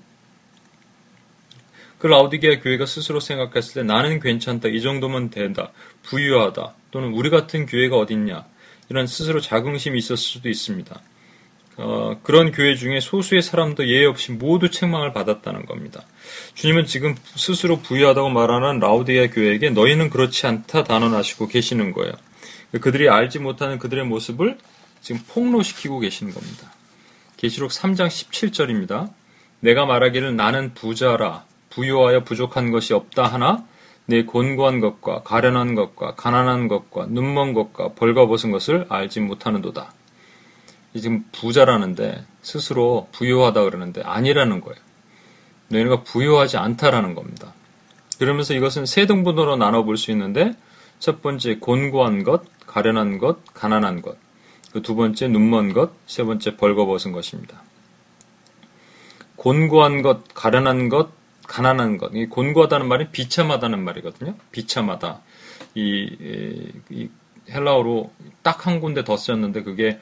그 2.05 2.07
라우디게아 2.07 2.61
교회가 2.61 2.85
스스로 2.85 3.19
생각했을 3.19 3.81
때 3.81 3.83
나는 3.83 4.21
괜찮다 4.21 4.69
이 4.69 4.83
정도면 4.83 5.31
된다 5.31 5.73
부유하다 6.03 6.75
또는 6.91 7.15
우리 7.15 7.31
같은 7.31 7.65
교회가 7.65 7.97
어딨냐 7.97 8.45
이런 8.91 9.07
스스로 9.07 9.41
자긍심이 9.41 9.97
있었을 9.97 10.19
수도 10.19 10.51
있습니다. 10.51 11.01
어, 11.79 12.21
그런 12.23 12.53
교회 12.53 12.75
중에 12.75 13.01
소수의 13.01 13.41
사람도 13.41 13.89
예외 13.89 14.05
없이 14.05 14.33
모두 14.33 14.71
책망을 14.71 15.15
받았다는 15.15 15.65
겁니다. 15.65 16.03
주님은 16.53 16.85
지금 16.85 17.15
스스로 17.37 17.79
부유하다고 17.79 18.29
말하는 18.29 18.81
라우디게아 18.81 19.29
교회에게 19.31 19.71
너희는 19.71 20.11
그렇지 20.11 20.47
않다 20.47 20.85
단언하시고 20.85 21.49
계시는 21.49 21.93
거예요. 21.93 22.13
그들이 22.83 23.09
알지 23.09 23.39
못하는 23.39 23.79
그들의 23.79 24.05
모습을 24.05 24.59
지금 25.01 25.23
폭로시키고 25.27 26.01
계시는 26.01 26.35
겁니다. 26.35 26.71
계시록 27.39 27.71
3장 27.71 28.09
17절입니다. 28.09 29.11
내가 29.61 29.87
말하기를 29.87 30.37
나는 30.37 30.75
부자라 30.75 31.47
부유하여 31.75 32.25
부족한 32.25 32.71
것이 32.71 32.95
없다 32.95 33.25
하나 33.25 33.65
내 34.07 34.25
곤고한 34.25 34.81
것과 34.81 35.23
가련한 35.23 35.75
것과 35.75 36.15
가난한 36.15 36.69
것과 36.69 37.07
눈먼 37.09 37.55
것과 37.55 37.95
벌거벗은 37.95 38.51
것을 38.51 38.87
알지 38.89 39.21
못하는도다. 39.21 39.93
지금 40.97 41.25
부자라는데 41.33 42.25
스스로 42.43 43.09
부유하다 43.13 43.65
그러는데 43.65 44.03
아니라는 44.03 44.61
거예요. 44.61 44.79
너희가 45.69 46.03
부유하지 46.03 46.57
않다라는 46.57 47.15
겁니다. 47.15 47.53
그러면서 48.19 48.55
이것은 48.55 48.87
세 48.87 49.07
등분으로 49.07 49.57
나눠볼 49.57 49.97
수 49.97 50.11
있는데 50.13 50.55
첫 51.01 51.21
번째 51.23 51.57
곤고한 51.59 52.23
것, 52.23 52.45
가련한 52.67 53.19
것, 53.19 53.45
가난한 53.55 54.03
것. 54.03 54.17
그 54.75 54.83
두 54.83 54.97
번째 54.97 55.29
눈먼 55.29 55.73
것, 55.73 55.93
세 56.07 56.25
번째 56.25 56.57
벌거벗은 56.57 57.13
것입니다. 57.13 57.63
곤고한 59.37 60.03
것, 60.03 60.35
가련한 60.35 60.89
것, 60.89 61.11
가난한 61.47 61.99
것. 61.99 62.13
이 62.15 62.27
곤고하다는 62.27 62.89
말이 62.89 63.09
비참하다는 63.11 63.83
말이거든요. 63.83 64.35
비참하다. 64.53 65.21
이, 65.75 66.71
이 66.91 67.09
헬라어로 67.51 68.13
딱 68.43 68.67
한 68.67 68.81
군데 68.81 69.05
더 69.05 69.17
쓰였는데 69.17 69.63
그게 69.63 70.01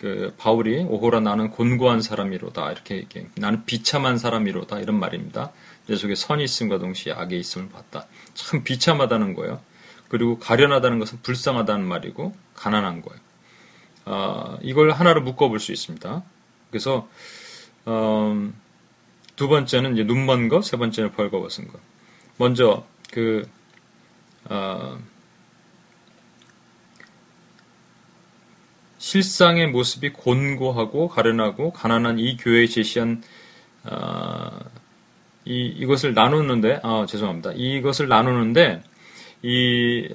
그 0.00 0.32
바울이 0.38 0.84
오호라 0.84 1.20
나는 1.20 1.50
곤고한 1.50 2.00
사람이로다 2.02 2.70
이렇게 2.72 2.96
얘기해. 2.96 3.26
나는 3.36 3.64
비참한 3.64 4.16
사람이로다 4.16 4.78
이런 4.78 4.98
말입니다. 4.98 5.52
내 5.86 5.96
속에 5.96 6.14
선이 6.14 6.44
있음과 6.44 6.78
동시에 6.78 7.12
악의 7.12 7.38
있음을 7.40 7.68
봤다. 7.68 8.06
참 8.34 8.62
비참하다는 8.62 9.34
거예요. 9.34 9.60
그리고 10.08 10.38
가련하다는 10.38 10.98
것은 11.00 11.18
불쌍하다는 11.22 11.84
말이고 11.84 12.34
가난한 12.54 13.02
거예요. 13.02 13.20
어, 14.06 14.58
이걸 14.62 14.90
하나로 14.92 15.22
묶어볼 15.22 15.60
수 15.60 15.72
있습니다. 15.72 16.22
그래서 16.70 17.08
어, 17.84 18.50
두 19.38 19.46
번째는 19.46 19.92
이제 19.92 20.02
눈먼 20.02 20.48
것, 20.48 20.64
세 20.64 20.76
번째는 20.76 21.12
벌거벗은 21.12 21.68
것. 21.68 21.78
먼저 22.38 22.84
그 23.12 23.48
어, 24.46 24.98
실상의 28.98 29.68
모습이 29.68 30.10
곤고하고 30.10 31.06
가련하고 31.06 31.70
가난한 31.70 32.18
이 32.18 32.36
교회에 32.36 32.66
제시한 32.66 33.22
어, 33.84 34.58
이 35.44 35.66
이것을 35.66 36.14
나누는데 36.14 36.80
아 36.82 37.06
죄송합니다. 37.08 37.52
이것을 37.54 38.08
나누는데 38.08 38.82
이 39.42 40.08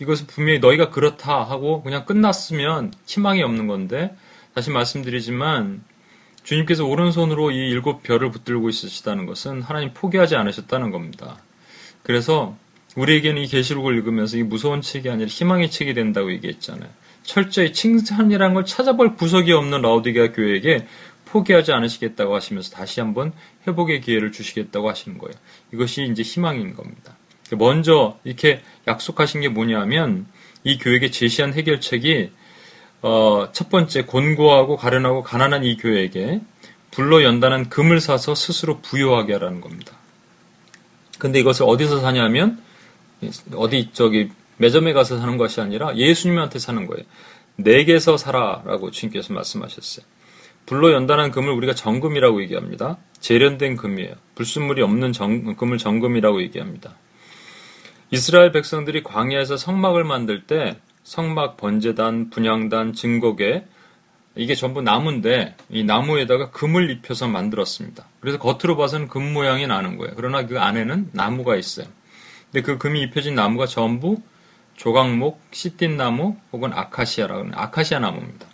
이것은 0.00 0.26
분명히 0.26 0.58
너희가 0.58 0.90
그렇다 0.90 1.44
하고 1.44 1.84
그냥 1.84 2.04
끝났으면 2.04 2.92
희망이 3.06 3.44
없는 3.44 3.68
건데 3.68 4.16
다시 4.54 4.70
말씀드리지만 4.70 5.84
주님께서 6.42 6.84
오른손으로 6.84 7.50
이 7.50 7.56
일곱 7.56 8.02
별을 8.02 8.30
붙들고 8.30 8.68
있으시다는 8.68 9.26
것은 9.26 9.62
하나님 9.62 9.92
포기하지 9.94 10.36
않으셨다는 10.36 10.90
겁니다. 10.90 11.38
그래서 12.02 12.56
우리에게는 12.96 13.42
이 13.42 13.46
계시록을 13.46 13.96
읽으면서 13.96 14.36
이 14.36 14.42
무서운 14.42 14.80
책이 14.80 15.08
아니라 15.08 15.28
희망의 15.28 15.70
책이 15.70 15.94
된다고 15.94 16.32
얘기했잖아요. 16.32 16.88
철저히 17.22 17.72
칭찬이라는 17.72 18.54
걸 18.54 18.64
찾아볼 18.64 19.14
구석이 19.14 19.52
없는 19.52 19.82
라우디게아 19.82 20.32
교회에게 20.32 20.86
포기하지 21.26 21.72
않으시겠다고 21.72 22.34
하시면서 22.34 22.70
다시 22.70 23.00
한번 23.00 23.32
회복의 23.66 24.00
기회를 24.00 24.32
주시겠다고 24.32 24.88
하시는 24.88 25.18
거예요. 25.18 25.34
이것이 25.72 26.04
이제 26.10 26.22
희망인 26.22 26.74
겁니다. 26.74 27.16
먼저 27.52 28.18
이렇게 28.24 28.62
약속하신 28.88 29.40
게 29.42 29.48
뭐냐면 29.48 30.26
이 30.64 30.78
교회에게 30.78 31.10
제시한 31.10 31.54
해결책이 31.54 32.30
어, 33.02 33.48
첫 33.52 33.70
번째 33.70 34.02
곤고하고 34.02 34.76
가련하고 34.76 35.22
가난한 35.22 35.64
이 35.64 35.76
교회에게 35.76 36.40
불로 36.90 37.22
연단한 37.22 37.68
금을 37.68 38.00
사서 38.00 38.34
스스로 38.34 38.80
부여하게 38.80 39.34
하라는 39.34 39.60
겁니다. 39.60 39.92
근데 41.18 41.38
이것을 41.40 41.66
어디서 41.66 42.00
사냐면 42.00 42.60
어디 43.54 43.90
저기 43.92 44.30
매점에 44.56 44.92
가서 44.92 45.18
사는 45.18 45.36
것이 45.36 45.60
아니라 45.60 45.94
예수님한테 45.96 46.58
사는 46.58 46.86
거예요. 46.86 47.04
내게서 47.56 48.16
살아라고 48.16 48.90
주님께서 48.90 49.32
말씀하셨어요. 49.32 50.04
불로 50.66 50.92
연단한 50.92 51.30
금을 51.30 51.52
우리가 51.52 51.74
정금이라고 51.74 52.42
얘기합니다. 52.42 52.98
재련된 53.20 53.76
금이에요. 53.76 54.14
불순물이 54.34 54.82
없는 54.82 55.12
정, 55.12 55.56
금을 55.56 55.78
정금이라고 55.78 56.42
얘기합니다. 56.42 56.94
이스라엘 58.10 58.52
백성들이 58.52 59.02
광야에서 59.02 59.56
성막을 59.56 60.04
만들 60.04 60.46
때 60.46 60.78
성막 61.10 61.56
번제단, 61.56 62.30
분향단, 62.30 62.92
증거계 62.92 63.66
이게 64.36 64.54
전부 64.54 64.80
나무인데 64.80 65.56
이 65.68 65.82
나무에다가 65.82 66.52
금을 66.52 66.88
입혀서 66.88 67.26
만들었습니다. 67.26 68.06
그래서 68.20 68.38
겉으로 68.38 68.76
봐서는 68.76 69.08
금 69.08 69.32
모양이 69.32 69.66
나는 69.66 69.98
거예요. 69.98 70.12
그러나 70.14 70.46
그 70.46 70.60
안에는 70.60 71.10
나무가 71.10 71.56
있어요. 71.56 71.88
근데 72.44 72.62
그 72.62 72.78
금이 72.78 73.02
입혀진 73.02 73.34
나무가 73.34 73.66
전부 73.66 74.22
조각목, 74.76 75.42
시틴나무 75.50 76.36
혹은 76.52 76.72
아카시아라고 76.72 77.40
하는 77.40 77.54
아카시아 77.56 77.98
나무입니다. 77.98 78.46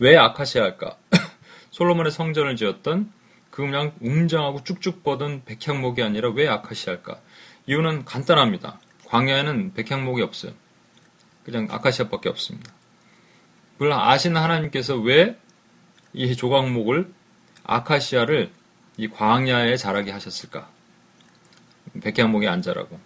왜 0.00 0.16
아카시아일까? 0.16 0.96
솔로몬의 1.70 2.10
성전을 2.10 2.56
지었던 2.56 3.12
그 3.52 3.62
그냥 3.62 3.92
웅장하고 4.00 4.64
쭉쭉 4.64 5.04
뻗은 5.04 5.42
백향목이 5.44 6.02
아니라 6.02 6.30
왜 6.30 6.48
아카시아일까? 6.48 7.20
이유는 7.68 8.04
간단합니다. 8.04 8.80
광야에는 9.06 9.74
백향목이 9.74 10.20
없어요. 10.20 10.63
그냥 11.44 11.68
아카시아밖에 11.70 12.28
없습니다. 12.28 12.72
물론 13.78 13.98
아시는 13.98 14.40
하나님께서 14.40 14.96
왜 14.96 15.36
이 16.14 16.36
조각목을 16.36 17.12
아카시아를 17.64 18.50
이 18.96 19.08
광야에 19.08 19.76
자라게 19.76 20.12
하셨을까? 20.12 20.68
백향목이 22.00 22.46
안 22.46 22.62
자라고. 22.62 22.98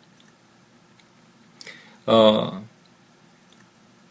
어, 2.07 2.67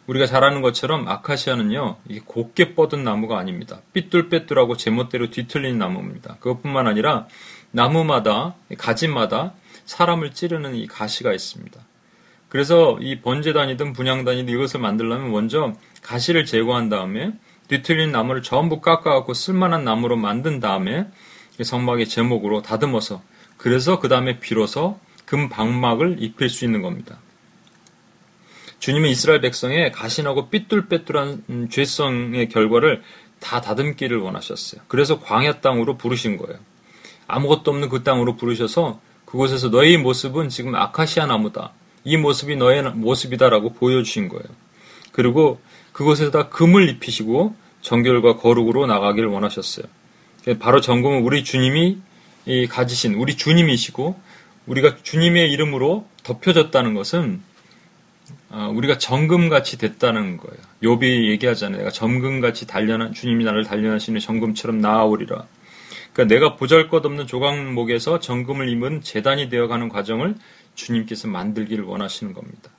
우리가 0.08 0.26
잘 0.26 0.44
아는 0.44 0.62
것처럼 0.62 1.08
아카시아는요, 1.08 1.98
이게 2.10 2.22
곱게 2.26 2.74
뻗은 2.74 3.04
나무가 3.04 3.38
아닙니다. 3.38 3.82
삐뚤빼뚤하고 3.94 4.78
제멋대로 4.78 5.30
뒤틀린 5.30 5.78
나무입니다. 5.78 6.38
그것뿐만 6.40 6.88
아니라 6.88 7.28
나무마다, 7.72 8.56
가지마다 8.78 9.54
사람을 9.86 10.32
찌르는 10.32 10.76
이 10.76 10.88
가시가 10.88 11.34
있습니다. 11.34 11.80
그래서 12.50 12.98
이 13.02 13.20
번제단이든 13.22 13.94
분양단이든 13.94 14.54
이것을 14.54 14.80
만들려면 14.80 15.32
먼저 15.32 15.74
가시를 16.02 16.46
제거한 16.46 16.90
다음에 16.90 17.34
뒤틀린 17.68 18.12
나무를 18.12 18.42
전부 18.42 18.80
깎아갖고 18.80 19.34
쓸만한 19.34 19.84
나무로 19.84 20.16
만든 20.16 20.60
다음에 20.60 21.08
성막의 21.62 22.08
제목으로 22.08 22.62
다듬어서 22.62 23.22
그래서 23.58 24.00
그 24.00 24.08
다음에 24.08 24.40
비로소 24.40 25.00
금 25.26 25.50
방막을 25.50 26.18
입힐 26.20 26.50
수 26.50 26.64
있는 26.64 26.82
겁니다. 26.82 27.20
주님은 28.80 29.10
이스라엘 29.10 29.42
백성의 29.42 29.92
가신하고 29.92 30.50
삐뚤빼뚤한 30.50 31.44
음, 31.50 31.70
죄성의 31.70 32.50
결과를 32.50 33.02
다 33.40 33.60
다듬기를 33.60 34.20
원하셨어요. 34.20 34.82
그래서 34.88 35.20
광야 35.20 35.60
땅으로 35.62 35.98
부르신 35.98 36.38
거예요. 36.38 36.60
아무것도 37.28 37.72
없는 37.72 37.90
그 37.90 38.04
땅으로 38.04 38.36
부르셔서 38.38 39.02
그곳에서 39.26 39.70
너희 39.70 39.98
모습은 39.98 40.50
지금 40.50 40.76
아카시아 40.76 41.26
나무다. 41.26 41.74
이 42.04 42.18
모습이 42.18 42.56
너의 42.56 42.84
모습이다라고 42.84 43.74
보여주신 43.74 44.30
거예요. 44.30 44.46
그리고 45.12 45.60
그곳에다 45.92 46.50
금을 46.50 46.90
입히시고 46.90 47.56
정결과 47.82 48.38
거룩으로 48.38 48.86
나가기를 48.86 49.30
원하셨어요. 49.30 49.86
바로 50.60 50.80
정금은 50.82 51.24
우리 51.24 51.44
주님이 51.44 51.98
가지신 52.70 53.16
우리 53.16 53.36
주님이시고 53.36 54.20
우리가 54.68 54.98
주님의 55.02 55.52
이름으로 55.52 56.08
덮여졌다는 56.24 56.94
것은 56.94 57.42
어, 58.50 58.72
우리가 58.74 58.98
정금같이 58.98 59.78
됐다는 59.78 60.38
거예요. 60.38 60.58
욥이 60.84 61.30
얘기하잖아요. 61.32 61.80
내가 61.80 61.90
정금같이 61.90 62.66
단련한 62.66 63.14
주님이 63.14 63.44
나를 63.44 63.66
단련하시는 63.66 64.20
정금처럼 64.20 64.80
나아오리라. 64.80 65.46
그러니까 66.14 66.34
내가 66.34 66.56
보잘것없는 66.56 67.28
조각목에서 67.28 68.20
정금을 68.20 68.70
입은 68.70 69.02
재단이 69.02 69.50
되어가는 69.50 69.90
과정을 69.90 70.36
주님께서 70.78 71.28
만들기를 71.28 71.84
원하시는 71.84 72.34
겁니다. 72.34 72.72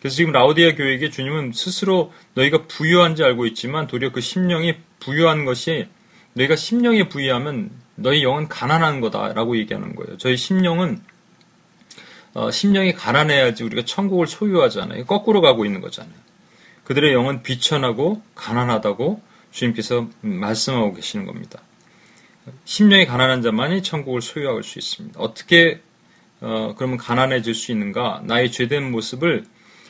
그래서 0.00 0.16
지금 0.16 0.32
라우디아 0.32 0.74
교회에게 0.74 1.10
주님은 1.10 1.52
스스로 1.52 2.12
너희가 2.34 2.64
부유한지 2.66 3.22
알고 3.22 3.46
있지만 3.46 3.86
도리어 3.86 4.10
그 4.10 4.20
심령이 4.20 4.74
부유한 4.98 5.44
것이 5.44 5.88
너희가 6.32 6.56
심령에 6.56 7.08
부유하면 7.08 7.70
너희 7.94 8.24
영은 8.24 8.48
가난한 8.48 9.00
거다라고 9.00 9.56
얘기하는 9.56 9.94
거예요. 9.94 10.18
저희 10.18 10.36
심령은 10.36 11.00
어, 12.34 12.50
심령이 12.50 12.94
가난해야지 12.94 13.62
우리가 13.62 13.84
천국을 13.84 14.26
소유하잖아요. 14.26 15.06
거꾸로 15.06 15.40
가고 15.40 15.64
있는 15.64 15.80
거잖아요. 15.80 16.14
그들의 16.82 17.12
영은 17.12 17.42
비천하고 17.42 18.20
가난하다고 18.34 19.22
주님께서 19.52 20.08
말씀하고 20.20 20.94
계시는 20.94 21.26
겁니다. 21.26 21.62
심령이 22.64 23.06
가난한 23.06 23.40
자만이 23.42 23.82
천국을 23.82 24.20
소유할 24.20 24.62
수 24.64 24.78
있습니다. 24.78 25.18
어떻게 25.20 25.80
어, 26.40 26.74
그러면 26.76 26.98
가난해질 26.98 27.54
수 27.54 27.72
있는가? 27.72 28.22
나의 28.24 28.52
죄된 28.52 28.90
모습을 28.90 29.44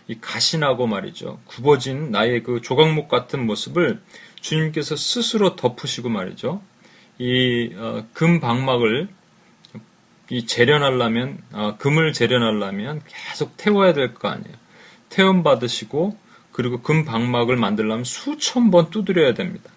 이 0.07 0.19
가신하고 0.21 0.87
말이죠. 0.87 1.41
굽어진 1.47 2.11
나의 2.11 2.43
그 2.43 2.61
조각목 2.61 3.09
같은 3.09 3.47
모습을 3.47 4.01
주님께서 4.41 4.97
스스로 4.97 5.57
덮으시고 5.57 6.09
말이죠. 6.11 6.63
이금 7.19 8.37
어, 8.37 8.41
방막을 8.41 9.09
이 10.31 10.47
재련하려면 10.47 11.39
어, 11.53 11.77
금을 11.79 12.13
재련하려면 12.13 13.03
계속 13.07 13.57
태워야 13.57 13.93
될 13.93 14.15
거 14.15 14.29
아니에요. 14.29 14.57
태움 15.09 15.43
받으시고 15.43 16.19
그리고 16.53 16.83
금 16.83 17.05
방막을 17.05 17.57
만들려면 17.57 18.05
수천 18.05 18.71
번 18.71 18.91
두드려야 18.91 19.35
됩니다. 19.35 19.71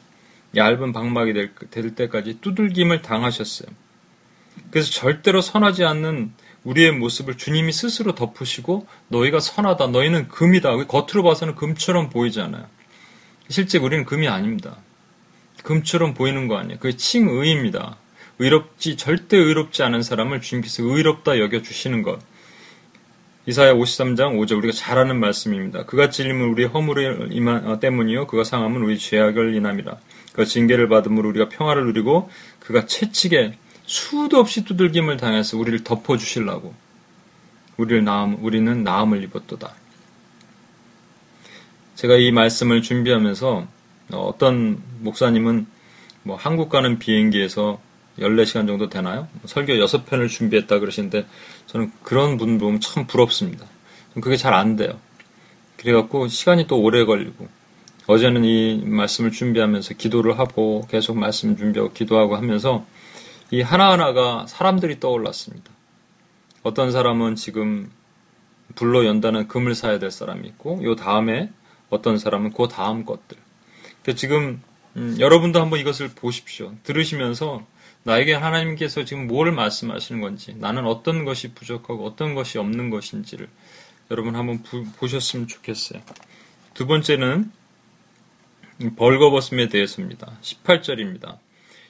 얇은 0.55 0.93
방막이 0.93 1.33
될, 1.33 1.53
될 1.69 1.95
때까지 1.95 2.39
두들김을 2.41 3.01
당하셨어요. 3.01 3.69
그래서 4.71 4.91
절대로 4.91 5.41
선하지 5.41 5.83
않는 5.83 6.33
우리의 6.67 6.91
모습을 6.91 7.37
주님이 7.37 7.71
스스로 7.71 8.13
덮으시고 8.13 8.87
너희가 9.07 9.39
선하다, 9.39 9.87
너희는 9.87 10.27
금이다. 10.27 10.75
겉으로 10.85 11.23
봐서는 11.23 11.55
금처럼 11.55 12.09
보이잖아요. 12.09 12.65
실제 13.47 13.77
우리는 13.77 14.03
금이 14.03 14.27
아닙니다. 14.27 14.75
금처럼 15.63 16.13
보이는 16.13 16.49
거 16.49 16.57
아니에요. 16.57 16.79
그게 16.79 16.97
칭의입니다. 16.97 17.95
의롭지 18.39 18.97
절대 18.97 19.37
의롭지 19.37 19.81
않은 19.83 20.01
사람을 20.01 20.41
주님께서 20.41 20.83
의롭다 20.83 21.39
여겨 21.39 21.61
주시는 21.61 22.01
것. 22.01 22.19
이사야 23.45 23.73
53장 23.73 24.37
5절 24.37 24.57
우리가 24.57 24.73
잘 24.73 24.97
아는 24.97 25.21
말씀입니다. 25.21 25.85
그가 25.85 26.09
찔림은 26.09 26.49
우리 26.49 26.65
허물을 26.65 27.65
어, 27.65 27.79
때문이요 27.79 28.27
그가 28.27 28.43
상함은 28.43 28.81
우리 28.83 28.99
죄악을 28.99 29.55
인함이라. 29.55 29.97
그 30.33 30.45
징계를 30.45 30.89
받음으로 30.89 31.29
우리가 31.29 31.47
평화를 31.47 31.85
누리고 31.85 32.29
그가 32.59 32.85
채찍에 32.85 33.57
수도 33.87 34.37
없이 34.37 34.63
두들김을 34.65 35.17
당해서 35.17 35.57
우리를 35.57 35.83
덮어 35.83 36.17
주실라고. 36.17 36.73
우리를 37.77 38.03
나음 38.03 38.37
우리는 38.43 38.83
나음을 38.83 39.23
입었도다. 39.23 39.73
제가 41.95 42.17
이 42.17 42.31
말씀을 42.31 42.81
준비하면서 42.81 43.67
어떤 44.11 44.83
목사님은 44.99 45.65
뭐 46.23 46.35
한국 46.35 46.69
가는 46.69 46.99
비행기에서 46.99 47.79
14시간 48.19 48.67
정도 48.67 48.89
되나요? 48.89 49.27
설교 49.45 49.73
6편을 49.73 50.27
준비했다 50.27 50.79
그러시는데 50.79 51.25
저는 51.67 51.91
그런 52.03 52.37
분 52.37 52.57
보면 52.57 52.81
참 52.81 53.07
부럽습니다. 53.07 53.65
그게 54.21 54.35
잘 54.35 54.53
안 54.53 54.75
돼요. 54.75 54.99
그래갖고 55.77 56.27
시간이 56.27 56.67
또 56.67 56.81
오래 56.81 57.05
걸리고 57.05 57.47
어제는 58.07 58.43
이 58.43 58.81
말씀을 58.83 59.31
준비하면서 59.31 59.93
기도를 59.93 60.39
하고 60.39 60.85
계속 60.89 61.17
말씀 61.17 61.55
준비하고 61.55 61.93
기도하고 61.93 62.35
하면서 62.35 62.85
이 63.51 63.61
하나하나가 63.61 64.45
사람들이 64.47 64.99
떠올랐습니다. 64.99 65.71
어떤 66.63 66.91
사람은 66.91 67.35
지금 67.35 67.91
불로 68.75 69.05
연다는 69.05 69.47
금을 69.47 69.73
사야 69.73 69.99
될 69.99 70.11
사람이 70.11 70.47
있고 70.49 70.83
요 70.83 70.95
다음에 70.95 71.51
어떤 71.89 72.17
사람은 72.17 72.51
그 72.51 72.67
다음 72.67 73.05
것들. 73.05 73.37
지금 74.15 74.61
음, 74.95 75.15
여러분도 75.19 75.61
한번 75.61 75.79
이것을 75.79 76.09
보십시오. 76.09 76.73
들으시면서 76.83 77.65
나에게 78.03 78.33
하나님께서 78.33 79.05
지금 79.05 79.27
뭘 79.27 79.51
말씀하시는 79.51 80.21
건지, 80.21 80.55
나는 80.57 80.85
어떤 80.85 81.25
것이 81.25 81.53
부족하고 81.53 82.05
어떤 82.05 82.35
것이 82.35 82.57
없는 82.57 82.89
것인지를 82.89 83.49
여러분 84.09 84.35
한번 84.35 84.63
부, 84.63 84.85
보셨으면 84.93 85.47
좋겠어요. 85.47 86.01
두 86.73 86.87
번째는 86.87 87.51
벌거벗음에 88.95 89.67
대해서입니다. 89.67 90.37
18절입니다. 90.41 91.37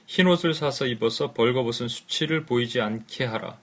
흰 0.08 0.26
옷을 0.26 0.54
사서 0.54 0.86
입어서 0.86 1.34
벌거벗은 1.34 1.88
수치를 1.88 2.46
보이지 2.46 2.80
않게 2.80 3.26
하라. 3.26 3.58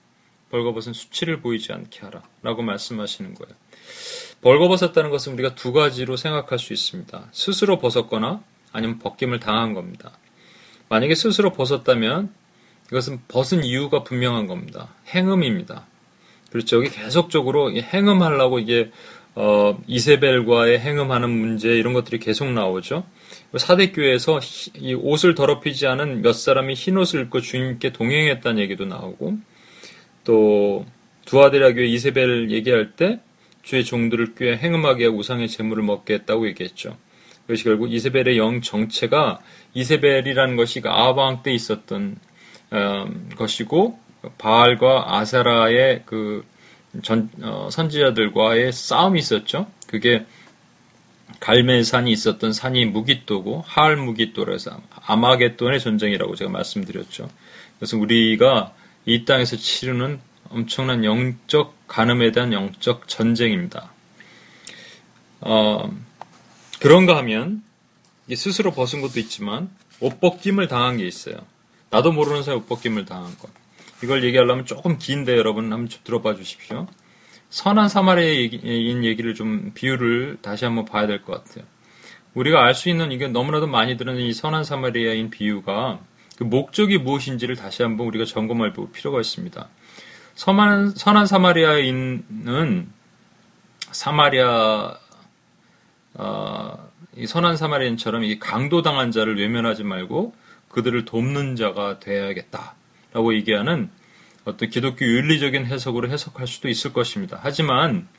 벌거벗은 0.52 0.94
수치를 0.94 1.42
보이지 1.42 1.74
않게 1.74 2.02
하라. 2.02 2.22
라고 2.44 2.62
말씀하시는 2.62 3.34
거예요. 3.34 3.56
벌거벗었다는 4.42 5.10
것은 5.10 5.34
우리가 5.34 5.56
두 5.56 5.74
가지로 5.74 6.18
생각할 6.18 6.60
수 6.60 6.72
있습니다. 6.72 7.30
스스로 7.32 7.80
벗었거나 7.80 8.44
아니면 8.72 9.00
벗김을 9.00 9.40
당한 9.40 9.74
겁니다. 9.74 10.12
만약에 10.88 11.16
스스로 11.16 11.52
벗었다면 11.52 12.32
이것은 12.92 13.22
벗은 13.28 13.64
이유가 13.64 14.04
분명한 14.04 14.46
겁니다. 14.46 14.94
행음입니다. 15.08 15.88
그렇죠. 16.52 16.84
이게 16.84 16.96
계속적으로 16.96 17.72
행음하려고 17.76 18.60
이게 18.60 18.92
어, 19.36 19.78
이세벨과의 19.86 20.80
행음하는 20.80 21.30
문제 21.30 21.70
이런 21.76 21.94
것들이 21.94 22.20
계속 22.20 22.52
나오죠. 22.52 23.04
사대교회에서 23.56 24.40
이 24.76 24.94
옷을 24.94 25.36
더럽히지 25.36 25.88
않은 25.88 26.22
몇 26.22 26.34
사람이 26.34 26.74
흰 26.74 26.98
옷을 26.98 27.24
입고 27.24 27.42
주님께 27.42 27.92
동행했다는 27.92 28.62
얘기도 28.62 28.86
나오고 28.86 29.38
또 30.24 30.86
두아데라 31.26 31.74
교회 31.74 31.86
이세벨 31.86 32.52
얘기할 32.52 32.94
때 32.96 33.20
주의 33.62 33.84
종들을 33.84 34.36
꽤 34.36 34.56
행음하게 34.56 35.08
우상의 35.08 35.50
재물을 35.50 35.84
먹게 35.84 36.14
했다고 36.14 36.48
얘기했죠. 36.48 36.98
그것이 37.42 37.64
결국 37.64 37.92
이세벨의 37.92 38.38
영 38.38 38.62
정체가 38.62 39.40
이세벨이라는 39.74 40.56
것이 40.56 40.82
그 40.82 40.90
아방 40.90 41.44
때 41.44 41.54
있었던 41.54 42.18
어, 42.72 43.06
것이고 43.36 44.00
바알과 44.38 45.18
아사라의 45.18 46.04
그 46.06 46.44
전, 47.04 47.30
어, 47.42 47.70
선지자들과의 47.72 48.72
싸움이 48.72 49.20
있었죠. 49.20 49.68
그게 49.88 50.26
갈멜산이 51.40 52.12
있었던 52.12 52.54
산이 52.54 52.86
무기또고 52.86 53.64
하알 53.66 53.98
무기또라서 53.98 54.82
아마겟돈의 55.06 55.80
전쟁이라고 55.80 56.36
제가 56.36 56.52
말씀드렸죠. 56.52 57.30
그래서 57.78 57.98
우리가 57.98 58.74
이 59.06 59.26
땅에서 59.26 59.58
치르는 59.58 60.20
엄청난 60.50 61.04
영적 61.04 61.88
간음에 61.88 62.32
대한 62.32 62.54
영적 62.54 63.08
전쟁입니다. 63.08 63.92
어, 65.42 65.92
그런가 66.80 67.18
하면 67.18 67.64
스스로 68.34 68.72
벗은 68.72 69.02
것도 69.02 69.20
있지만 69.20 69.70
옷 70.00 70.20
벗김을 70.20 70.68
당한 70.68 70.98
게 70.98 71.06
있어요. 71.06 71.36
나도 71.90 72.12
모르는 72.12 72.44
사이 72.44 72.56
옷 72.56 72.68
벗김을 72.68 73.06
당한 73.06 73.38
것. 73.38 73.50
이걸 74.04 74.24
얘기하려면 74.24 74.66
조금 74.66 74.98
긴데 74.98 75.38
여러분 75.38 75.72
한번 75.72 75.88
들어봐 76.04 76.36
주십시오. 76.36 76.88
선한 77.50 77.90
사마리아인 77.90 79.04
얘기를 79.04 79.34
좀 79.34 79.72
비유를 79.74 80.40
다시 80.42 80.66
한번 80.66 80.86
봐야 80.86 81.08
될 81.08 81.24
것 81.24 81.44
같아요. 81.44 81.66
우리가 82.34 82.66
알 82.66 82.74
수 82.76 82.90
있는 82.90 83.12
이게 83.12 83.28
너무나도 83.28 83.68
많이 83.68 83.96
들은 83.96 84.18
이 84.18 84.34
선한 84.34 84.66
사마리아인 84.66 85.30
비유가 85.30 86.00
그 86.38 86.44
목적이 86.44 86.98
무엇인지를 86.98 87.56
다시 87.56 87.82
한번 87.84 88.08
우리가 88.08 88.26
점검할 88.26 88.74
필요가 88.92 89.22
있습니다. 89.22 89.70
선한, 90.36 90.90
선한 90.96 91.28
사마리아인은 91.28 92.90
사마리아 93.92 94.98
어, 96.16 96.92
이 97.16 97.26
선한 97.26 97.56
사마리아인처럼 97.56 98.24
이 98.26 98.38
강도당한 98.40 99.12
자를 99.12 99.38
외면하지 99.38 99.84
말고 99.86 100.36
그들을 100.70 101.06
돕는 101.06 101.56
자가 101.56 102.00
되어야겠다 102.00 102.76
라고 103.16 103.34
얘기하는 103.34 103.90
어떤 104.44 104.70
기독교 104.70 105.06
윤리적인 105.06 105.66
해석으로 105.66 106.10
해석할 106.10 106.48
수도 106.48 106.68
있을 106.68 106.92
것입니다. 106.92 107.40
하지만 107.42 108.10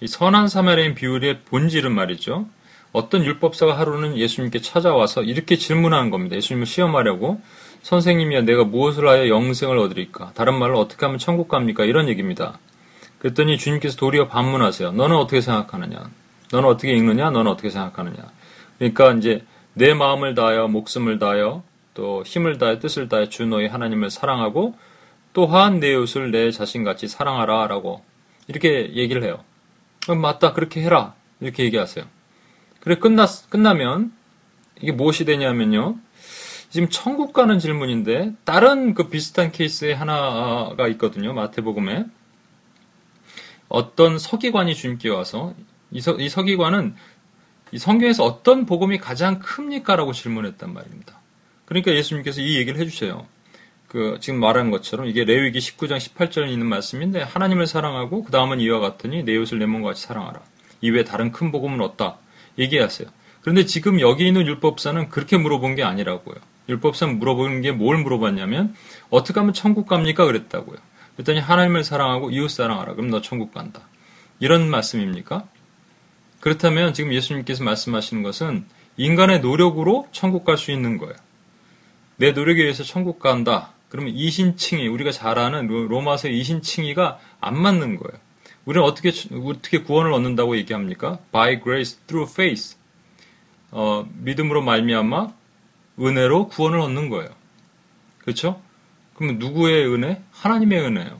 이 0.00 0.08
선한 0.08 0.48
사마리아인 0.48 0.94
비율의 0.94 1.42
본질은 1.44 1.94
말이죠. 1.94 2.48
어떤 2.92 3.22
율법사가 3.22 3.78
하루는 3.78 4.16
예수님께 4.16 4.62
찾아와서 4.62 5.22
이렇게 5.22 5.56
질문하는 5.56 6.10
겁니다. 6.10 6.36
예수님을 6.36 6.66
시험하려고 6.66 7.42
선생님이야 7.82 8.42
내가 8.42 8.64
무엇을 8.64 9.06
하여 9.06 9.28
영생을 9.28 9.76
얻으리까? 9.76 10.32
다른 10.34 10.58
말로 10.58 10.80
어떻게 10.80 11.04
하면 11.04 11.18
천국 11.18 11.48
갑니까? 11.48 11.84
이런 11.84 12.08
얘기입니다. 12.08 12.58
그랬더니 13.18 13.58
주님께서 13.58 13.96
도리어 13.96 14.26
반문하세요. 14.26 14.92
너는 14.92 15.16
어떻게 15.16 15.42
생각하느냐? 15.42 16.10
너는 16.50 16.66
어떻게 16.66 16.94
읽느냐? 16.94 17.30
너는 17.30 17.50
어떻게 17.50 17.68
생각하느냐? 17.68 18.16
그러니까 18.78 19.12
이제 19.12 19.44
내 19.74 19.92
마음을 19.92 20.34
다하여 20.34 20.66
목숨을 20.68 21.18
다하여 21.18 21.62
또 21.94 22.22
힘을 22.24 22.58
다해 22.58 22.78
뜻을 22.78 23.08
다해 23.08 23.28
주 23.28 23.46
너희 23.46 23.66
하나님을 23.66 24.10
사랑하고 24.10 24.74
또한 25.32 25.80
내 25.80 25.92
이웃을 25.92 26.30
내 26.30 26.50
자신같이 26.50 27.08
사랑하라 27.08 27.66
라고 27.66 28.04
이렇게 28.48 28.94
얘기를 28.94 29.22
해요. 29.22 29.44
맞다 30.08 30.52
그렇게 30.52 30.82
해라 30.82 31.14
이렇게 31.40 31.64
얘기하세요. 31.64 32.04
그래 32.80 32.96
끝났 32.96 33.48
끝나면 33.50 34.12
이게 34.80 34.92
무엇이 34.92 35.24
되냐면요. 35.24 35.96
지금 36.70 36.88
천국 36.88 37.32
가는 37.32 37.58
질문인데 37.58 38.32
다른 38.44 38.94
그 38.94 39.08
비슷한 39.08 39.52
케이스에 39.52 39.92
하나가 39.92 40.88
있거든요. 40.88 41.32
마태복음에 41.32 42.06
어떤 43.68 44.18
서기관이 44.18 44.74
주님께 44.74 45.08
와서 45.10 45.54
이, 45.90 46.00
서, 46.00 46.12
이 46.12 46.28
서기관은 46.28 46.94
이 47.72 47.78
성경에서 47.78 48.24
어떤 48.24 48.66
복음이 48.66 48.98
가장 48.98 49.38
큽니까라고 49.38 50.12
질문했단 50.12 50.72
말입니다. 50.72 51.19
그러니까 51.70 51.94
예수님께서 51.94 52.40
이 52.40 52.56
얘기를 52.56 52.80
해주세요. 52.80 53.26
그 53.86 54.18
지금 54.20 54.40
말한 54.40 54.72
것처럼 54.72 55.06
이게 55.06 55.22
레위기 55.24 55.60
19장 55.60 55.98
18절에 55.98 56.48
있는 56.50 56.66
말씀인데 56.66 57.22
하나님을 57.22 57.68
사랑하고 57.68 58.24
그 58.24 58.32
다음은 58.32 58.60
이와 58.60 58.80
같으니 58.80 59.22
내 59.22 59.34
이웃을 59.34 59.60
내 59.60 59.66
몸과 59.66 59.90
같이 59.90 60.02
사랑하라. 60.02 60.40
이외에 60.80 61.04
다른 61.04 61.30
큰 61.30 61.52
복음은 61.52 61.80
없다. 61.80 62.18
얘기하세요. 62.58 63.08
그런데 63.42 63.66
지금 63.66 64.00
여기 64.00 64.26
있는 64.26 64.48
율법사는 64.48 65.10
그렇게 65.10 65.36
물어본 65.36 65.76
게 65.76 65.84
아니라고요. 65.84 66.34
율법사는 66.68 67.20
물어보는 67.20 67.62
게 67.62 67.70
뭘 67.70 67.98
물어봤냐면 67.98 68.74
어떻게 69.08 69.38
하면 69.38 69.54
천국 69.54 69.86
갑니까? 69.86 70.24
그랬다고요. 70.26 70.76
그랬더니 71.14 71.38
하나님을 71.38 71.84
사랑하고 71.84 72.30
이웃 72.32 72.48
사랑하라. 72.48 72.94
그럼 72.94 73.10
너 73.10 73.20
천국 73.20 73.54
간다. 73.54 73.82
이런 74.40 74.68
말씀입니까? 74.68 75.46
그렇다면 76.40 76.94
지금 76.94 77.12
예수님께서 77.12 77.62
말씀하시는 77.62 78.24
것은 78.24 78.64
인간의 78.96 79.38
노력으로 79.40 80.08
천국 80.10 80.44
갈 80.44 80.56
수 80.58 80.72
있는 80.72 80.98
거예요. 80.98 81.14
내 82.20 82.32
노력에 82.32 82.60
의해서 82.60 82.84
천국 82.84 83.18
간다. 83.18 83.72
그러면 83.88 84.14
이신칭의 84.14 84.86
우리가 84.88 85.10
잘 85.10 85.38
아는 85.38 85.66
로마서 85.68 86.28
이신칭의가 86.28 87.18
안 87.40 87.58
맞는 87.58 87.96
거예요. 87.96 88.20
우리는 88.66 88.86
어떻게 88.86 89.10
어떻게 89.42 89.80
구원을 89.80 90.12
얻는다고 90.12 90.54
얘기합니까? 90.58 91.18
By 91.32 91.62
grace 91.62 91.98
through 92.06 92.30
faith. 92.30 92.76
어, 93.70 94.06
믿음으로 94.18 94.60
말미암아 94.60 95.32
은혜로 95.98 96.48
구원을 96.48 96.80
얻는 96.80 97.08
거예요. 97.08 97.30
그렇죠? 98.18 98.60
그러면 99.14 99.38
누구의 99.38 99.90
은혜? 99.90 100.22
하나님의 100.32 100.78
은혜예요. 100.78 101.18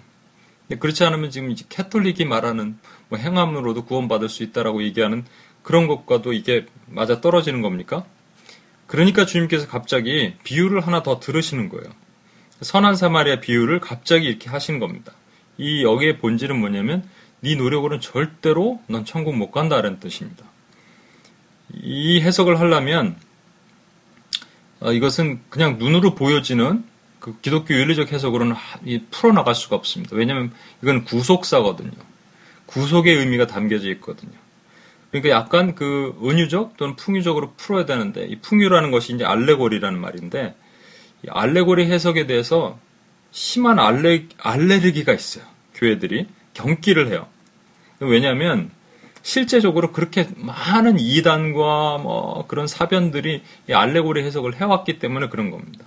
그렇지 0.81 1.03
않으면 1.03 1.31
지금 1.31 1.51
이제 1.51 1.65
캐톨릭이 1.71 2.27
말하는 2.27 2.79
뭐 3.09 3.19
행함으로도 3.19 3.87
구원받을 3.87 4.29
수 4.29 4.43
있다라고 4.43 4.83
얘기하는 4.83 5.25
그런 5.63 5.87
것과도 5.87 6.35
이게 6.35 6.67
맞아 6.89 7.23
떨어지는 7.23 7.63
겁니까? 7.63 8.05
그러니까 8.91 9.25
주님께서 9.25 9.69
갑자기 9.69 10.35
비유를 10.43 10.85
하나 10.85 11.05
더 11.05 11.21
들으시는 11.21 11.69
거예요. 11.69 11.85
선한 12.61 12.97
사마리아 12.97 13.39
비유를 13.39 13.79
갑자기 13.79 14.27
이렇게 14.27 14.51
하신 14.51 14.81
겁니다. 14.81 15.13
이 15.59 15.85
여기의 15.85 16.19
본질은 16.19 16.59
뭐냐면 16.59 17.09
네 17.39 17.55
노력으로는 17.55 18.01
절대로 18.01 18.83
넌 18.89 19.05
천국 19.05 19.37
못 19.37 19.53
간다는 19.53 20.01
뜻입니다. 20.01 20.45
이 21.73 22.21
해석을 22.21 22.59
하려면 22.59 23.15
어, 24.81 24.93
이것은 24.93 25.41
그냥 25.51 25.79
눈으로 25.79 26.17
보여지는 26.17 26.83
그 27.21 27.39
기독교 27.43 27.75
윤리적 27.75 28.11
해석으로는 28.11 28.57
풀어나갈 29.13 29.55
수가 29.55 29.77
없습니다. 29.77 30.17
왜냐하면 30.17 30.53
이건 30.83 31.05
구속사거든요. 31.05 31.93
구속의 32.67 33.15
의미가 33.15 33.47
담겨져 33.47 33.89
있거든요. 33.91 34.40
그러니까 35.11 35.35
약간 35.35 35.75
그 35.75 36.19
은유적 36.23 36.77
또는 36.77 36.97
풍유적으로 36.97 37.55
풀어야 37.57 37.85
되는데 37.85 38.25
이 38.27 38.37
풍유라는 38.41 38.91
것이 38.91 39.15
이제 39.15 39.25
알레고리라는 39.25 39.99
말인데 39.99 40.55
알레고리 41.29 41.87
해석에 41.87 42.27
대해서 42.27 42.79
심한 43.33 43.79
알레, 43.79 44.27
알레르기가 44.39 45.13
있어요. 45.13 45.45
교회들이 45.75 46.27
경기를 46.55 47.09
해요. 47.09 47.27
왜냐하면 47.99 48.71
실제적으로 49.23 49.93
그렇게 49.93 50.29
많은 50.37 50.99
이단과 50.99 51.99
뭐 51.99 52.47
그런 52.47 52.67
사변들이 52.67 53.43
이 53.69 53.73
알레고리 53.73 54.23
해석을 54.25 54.57
해왔기 54.57 54.99
때문에 54.99 55.29
그런 55.29 55.51
겁니다. 55.51 55.85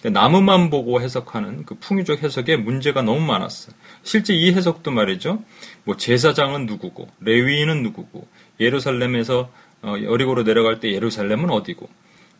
그러니까 0.00 0.20
나무만 0.20 0.68
보고 0.68 1.00
해석하는 1.00 1.64
그 1.64 1.76
풍유적 1.76 2.22
해석에 2.22 2.56
문제가 2.56 3.00
너무 3.00 3.20
많았어요. 3.20 3.74
실제 4.02 4.34
이 4.34 4.52
해석도 4.52 4.90
말이죠. 4.90 5.42
뭐 5.84 5.96
제사장은 5.96 6.66
누구고, 6.66 7.08
레위인은 7.20 7.82
누구고, 7.82 8.26
예루살렘에서 8.60 9.50
어, 9.82 9.94
여리고로 10.02 10.44
내려갈 10.44 10.80
때 10.80 10.92
예루살렘은 10.92 11.50
어디고, 11.50 11.88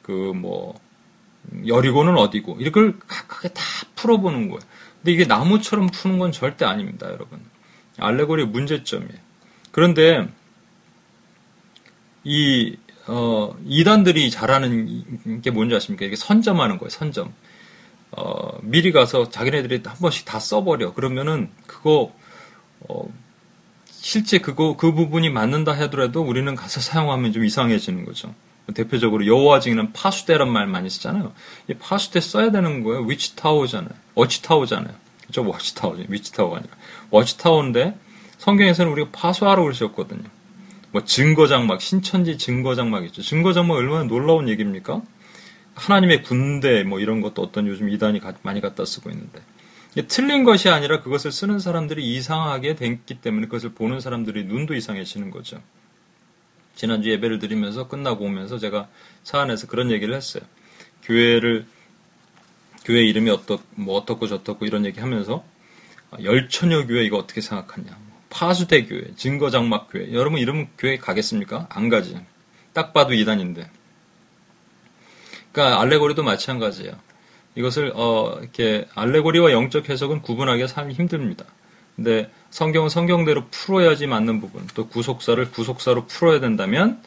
그 0.02 0.12
뭐 0.12 0.74
여리고는 1.66 2.16
어디고, 2.16 2.58
이걸 2.60 2.98
각각에 2.98 3.52
다 3.52 3.62
풀어보는 3.96 4.48
거예요. 4.48 4.60
근데 4.98 5.12
이게 5.12 5.24
나무처럼 5.26 5.88
푸는 5.88 6.18
건 6.18 6.32
절대 6.32 6.64
아닙니다, 6.64 7.10
여러분. 7.10 7.40
알레고리의 7.98 8.48
문제점이에요. 8.48 9.12
그런데 9.70 10.28
이 12.24 12.76
어, 13.06 13.54
이단들이 13.66 14.30
잘하는 14.30 15.42
게 15.42 15.50
뭔지 15.50 15.74
아십니까? 15.74 16.06
이게 16.06 16.16
선점하는 16.16 16.78
거예요, 16.78 16.88
선점. 16.88 17.34
어, 18.12 18.58
미리 18.62 18.92
가서 18.92 19.28
자기네들이 19.28 19.82
한 19.84 19.96
번씩 19.98 20.24
다 20.24 20.38
써버려. 20.38 20.94
그러면은 20.94 21.50
그거 21.66 22.14
어, 22.80 23.04
실제 24.04 24.36
그거 24.36 24.76
그 24.76 24.92
부분이 24.92 25.30
맞는다 25.30 25.72
하더라도 25.72 26.20
우리는 26.20 26.54
가서 26.54 26.78
사용하면 26.82 27.32
좀 27.32 27.42
이상해지는 27.42 28.04
거죠. 28.04 28.34
대표적으로 28.74 29.26
여호와 29.26 29.60
증인은 29.60 29.94
파수대란 29.94 30.52
말 30.52 30.66
많이 30.66 30.90
쓰잖아요. 30.90 31.32
이 31.70 31.74
파수대 31.74 32.20
써야 32.20 32.50
되는 32.50 32.84
거예요. 32.84 33.00
위치타워잖아요. 33.04 33.94
어치타워잖아요. 34.14 34.94
저 35.32 35.40
워치타워, 35.40 35.96
위치타워가 36.08 36.58
아니라. 36.58 36.74
워치타워인데 37.08 37.98
성경에서는 38.36 38.92
우리가 38.92 39.08
파수하라고 39.10 39.64
그러셨거든요. 39.64 40.28
뭐 40.90 41.02
증거장막, 41.06 41.80
신천지 41.80 42.36
증거장막 42.36 43.06
있죠. 43.06 43.22
증거장막 43.22 43.74
얼마나 43.74 44.04
놀라운 44.04 44.50
얘기입니까? 44.50 45.00
하나님의 45.76 46.24
군대 46.24 46.84
뭐 46.84 47.00
이런 47.00 47.22
것도 47.22 47.40
어떤 47.40 47.66
요즘 47.68 47.88
이단이 47.88 48.20
많이 48.42 48.60
갖다 48.60 48.84
쓰고 48.84 49.08
있는데 49.08 49.40
틀린 50.02 50.44
것이 50.44 50.68
아니라 50.68 51.00
그것을 51.00 51.30
쓰는 51.30 51.58
사람들이 51.58 52.14
이상하게 52.14 52.74
됐기 52.74 53.20
때문에 53.20 53.46
그것을 53.46 53.72
보는 53.74 54.00
사람들이 54.00 54.44
눈도 54.44 54.74
이상해지는 54.74 55.30
거죠. 55.30 55.62
지난주 56.74 57.10
예배를 57.10 57.38
드리면서 57.38 57.86
끝나고 57.86 58.24
오면서 58.24 58.58
제가 58.58 58.88
차 59.22 59.40
안에서 59.40 59.68
그런 59.68 59.90
얘기를 59.90 60.14
했어요. 60.14 60.42
교회를 61.02 61.66
교회 62.84 63.04
이름이 63.04 63.30
어떻 63.30 63.60
뭐 63.76 63.96
어떻고 63.96 64.26
저떻고 64.26 64.66
이런 64.66 64.84
얘기 64.84 65.00
하면서 65.00 65.44
열처녀 66.22 66.86
교회 66.86 67.04
이거 67.04 67.16
어떻게 67.16 67.40
생각하냐? 67.40 67.96
파수대 68.30 68.86
교회, 68.86 69.14
증거장막 69.14 69.88
교회. 69.90 70.12
여러분 70.12 70.40
이름 70.40 70.66
교회 70.76 70.98
가겠습니까? 70.98 71.68
안 71.70 71.88
가지. 71.88 72.18
딱 72.72 72.92
봐도 72.92 73.14
이단인데. 73.14 73.70
그러니까 75.52 75.80
알레고리도 75.80 76.24
마찬가지예요. 76.24 76.98
이것을 77.56 77.92
어 77.94 78.38
이렇게 78.40 78.86
알레고리와 78.94 79.52
영적 79.52 79.88
해석은 79.88 80.22
구분하기가 80.22 80.66
참 80.66 80.90
힘듭니다. 80.90 81.44
근데 81.96 82.30
성경은 82.50 82.88
성경대로 82.88 83.44
풀어야지 83.50 84.06
맞는 84.06 84.40
부분, 84.40 84.66
또 84.74 84.88
구속사를 84.88 85.50
구속사로 85.50 86.06
풀어야 86.06 86.40
된다면 86.40 87.00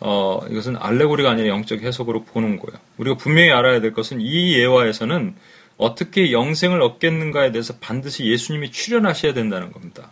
어, 0.00 0.40
이것은 0.50 0.76
알레고리가 0.76 1.30
아니라 1.30 1.48
영적 1.48 1.82
해석으로 1.82 2.24
보는 2.24 2.58
거예요. 2.58 2.78
우리가 2.98 3.16
분명히 3.16 3.50
알아야 3.50 3.80
될 3.80 3.92
것은 3.92 4.20
이 4.20 4.54
예화에서는 4.58 5.34
어떻게 5.76 6.32
영생을 6.32 6.82
얻겠는가에 6.82 7.52
대해서 7.52 7.74
반드시 7.80 8.26
예수님이 8.26 8.70
출연하셔야 8.70 9.32
된다는 9.34 9.72
겁니다. 9.72 10.10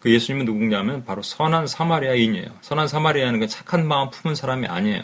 그 0.00 0.12
예수님은 0.12 0.46
누구냐면 0.46 1.04
바로 1.04 1.22
선한 1.22 1.66
사마리아인이에요. 1.66 2.46
선한 2.60 2.88
사마리아는 2.88 3.40
그 3.40 3.46
착한 3.46 3.86
마음 3.86 4.10
품은 4.10 4.34
사람이 4.34 4.66
아니에요. 4.66 5.02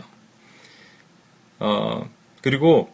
어, 1.61 2.09
그리고 2.43 2.91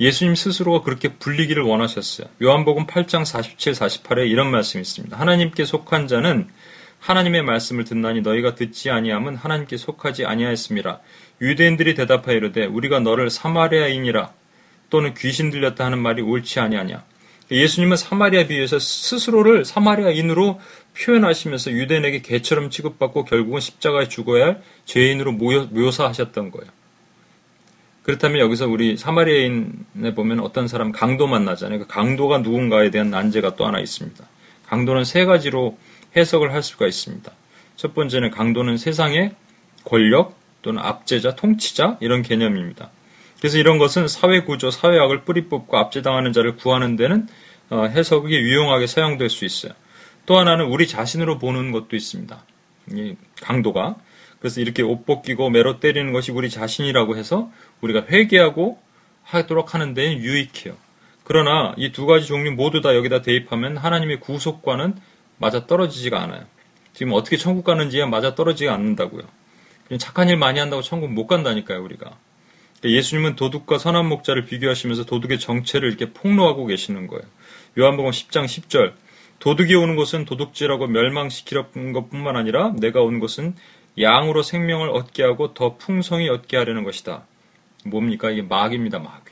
예수님 0.00 0.34
스스로가 0.34 0.82
그렇게 0.82 1.08
불리기를 1.08 1.62
원하셨어요. 1.62 2.26
요한복음 2.42 2.86
8장 2.86 3.26
47, 3.26 3.74
48에 3.74 4.28
이런 4.30 4.50
말씀이 4.50 4.80
있습니다. 4.80 5.16
하나님께 5.16 5.66
속한 5.66 6.08
자는 6.08 6.48
하나님의 7.00 7.42
말씀을 7.42 7.84
듣나니 7.84 8.22
너희가 8.22 8.54
듣지 8.54 8.90
아니함은 8.90 9.36
하나님께 9.36 9.76
속하지 9.76 10.24
아니하였습니다. 10.24 11.00
유대인들이 11.42 11.94
대답하여 11.94 12.36
이르되 12.36 12.64
우리가 12.64 13.00
너를 13.00 13.28
사마리아인이라 13.28 14.32
또는 14.88 15.14
귀신 15.14 15.50
들렸다 15.50 15.84
하는 15.84 15.98
말이 15.98 16.22
옳지 16.22 16.60
아니하냐. 16.60 17.04
예수님은 17.50 17.96
사마리아 17.96 18.46
비유에서 18.46 18.78
스스로를 18.78 19.64
사마리아인으로 19.64 20.60
표현하시면서 20.98 21.72
유대인에게 21.72 22.22
개처럼 22.22 22.70
취급받고 22.70 23.24
결국은 23.24 23.60
십자가에 23.60 24.08
죽어야 24.08 24.46
할 24.46 24.62
죄인으로 24.84 25.32
묘사하셨던 25.32 26.52
거예요. 26.52 26.79
그렇다면 28.02 28.40
여기서 28.40 28.66
우리 28.66 28.96
사마리아인에 28.96 30.14
보면 30.14 30.40
어떤 30.40 30.68
사람 30.68 30.90
강도 30.92 31.26
만나잖아요. 31.26 31.80
그 31.80 31.86
강도가 31.86 32.38
누군가에 32.38 32.90
대한 32.90 33.10
난제가 33.10 33.56
또 33.56 33.66
하나 33.66 33.78
있습니다. 33.78 34.24
강도는 34.66 35.04
세 35.04 35.24
가지로 35.24 35.78
해석을 36.16 36.52
할 36.52 36.62
수가 36.62 36.86
있습니다. 36.86 37.30
첫 37.76 37.94
번째는 37.94 38.30
강도는 38.30 38.76
세상의 38.76 39.34
권력 39.84 40.38
또는 40.62 40.82
압제자, 40.82 41.36
통치자 41.36 41.98
이런 42.00 42.22
개념입니다. 42.22 42.90
그래서 43.38 43.58
이런 43.58 43.78
것은 43.78 44.08
사회 44.08 44.42
구조, 44.42 44.70
사회학을 44.70 45.24
뿌리 45.24 45.48
뽑고 45.48 45.76
압제당하는 45.76 46.32
자를 46.32 46.56
구하는 46.56 46.96
데는 46.96 47.26
어, 47.70 47.84
해석이 47.84 48.34
유용하게 48.34 48.86
사용될 48.86 49.30
수 49.30 49.44
있어요. 49.44 49.72
또 50.26 50.38
하나는 50.38 50.66
우리 50.66 50.86
자신으로 50.86 51.38
보는 51.38 51.72
것도 51.72 51.96
있습니다. 51.96 52.44
이 52.92 53.16
강도가 53.40 53.96
그래서 54.40 54.60
이렇게 54.60 54.82
옷 54.82 55.06
벗기고 55.06 55.50
매로 55.50 55.80
때리는 55.80 56.12
것이 56.12 56.32
우리 56.32 56.50
자신이라고 56.50 57.16
해서 57.16 57.50
우리가 57.80 58.06
회개하고 58.08 58.78
하도록 59.22 59.74
하는 59.74 59.94
데는 59.94 60.18
유익해요. 60.18 60.74
그러나 61.24 61.74
이 61.76 61.92
두 61.92 62.06
가지 62.06 62.26
종류 62.26 62.52
모두 62.52 62.80
다 62.80 62.94
여기다 62.94 63.22
대입하면 63.22 63.76
하나님의 63.76 64.20
구속과는 64.20 64.96
맞아 65.38 65.66
떨어지지가 65.66 66.20
않아요. 66.20 66.44
지금 66.92 67.12
어떻게 67.12 67.36
천국 67.36 67.64
가는지에 67.64 68.04
맞아 68.04 68.34
떨어지지 68.34 68.68
않는다고요. 68.68 69.22
그냥 69.86 69.98
착한 69.98 70.28
일 70.28 70.36
많이 70.36 70.58
한다고 70.58 70.82
천국 70.82 71.12
못 71.12 71.26
간다니까요, 71.26 71.82
우리가. 71.82 72.16
그러니까 72.80 72.98
예수님은 72.98 73.36
도둑과 73.36 73.78
선한 73.78 74.06
목자를 74.08 74.44
비교하시면서 74.44 75.04
도둑의 75.04 75.38
정체를 75.38 75.88
이렇게 75.88 76.12
폭로하고 76.12 76.66
계시는 76.66 77.06
거예요. 77.06 77.22
요한복음 77.78 78.10
10장 78.10 78.44
10절. 78.44 78.94
도둑이 79.38 79.74
오는 79.74 79.96
것은 79.96 80.24
도둑질하고 80.26 80.86
멸망시키려는 80.88 81.92
것뿐만 81.92 82.36
아니라 82.36 82.72
내가 82.78 83.00
온 83.02 83.20
것은 83.20 83.54
양으로 83.98 84.42
생명을 84.42 84.90
얻게 84.90 85.22
하고 85.22 85.54
더 85.54 85.76
풍성히 85.76 86.28
얻게 86.28 86.56
하려는 86.56 86.84
것이다. 86.84 87.24
뭡니까? 87.84 88.30
이게 88.30 88.42
마귀입니다, 88.42 88.98
마귀. 88.98 89.30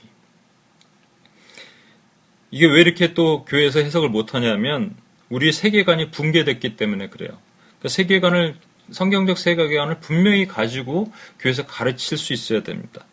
이게 2.51 2.67
왜 2.67 2.81
이렇게 2.81 3.15
또 3.15 3.45
교회에서 3.45 3.81
해석을 3.81 4.09
못하냐면 4.09 4.97
우리의 5.29 5.53
세계관이 5.53 6.11
붕괴됐기 6.11 6.77
때문에 6.77 7.09
그래요. 7.09 7.39
그러니까 7.79 7.89
세계관을 7.89 8.57
성경적 8.91 9.37
세계관을 9.37 10.01
분명히 10.01 10.47
가지고 10.47 11.13
교회에서 11.39 11.67
가르칠 11.67 12.17
수 12.17 12.33
있어야 12.33 12.63
됩니다. 12.63 13.05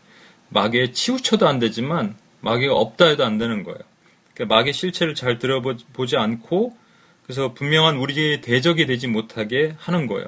마귀에 0.49 0.91
치우쳐도 0.91 1.47
안 1.47 1.59
되지만 1.59 2.15
마귀가 2.39 2.73
없다 2.73 3.07
해도 3.07 3.25
안 3.25 3.37
되는 3.37 3.63
거예요. 3.63 3.79
그러니까 4.33 4.55
마귀의 4.55 4.73
실체를 4.73 5.15
잘 5.15 5.37
들어보지 5.37 6.15
않고 6.15 6.77
그래서 7.23 7.53
분명한 7.53 7.97
우리의 7.97 8.41
대적이 8.41 8.85
되지 8.85 9.07
못하게 9.07 9.75
하는 9.79 10.07
거예요. 10.07 10.27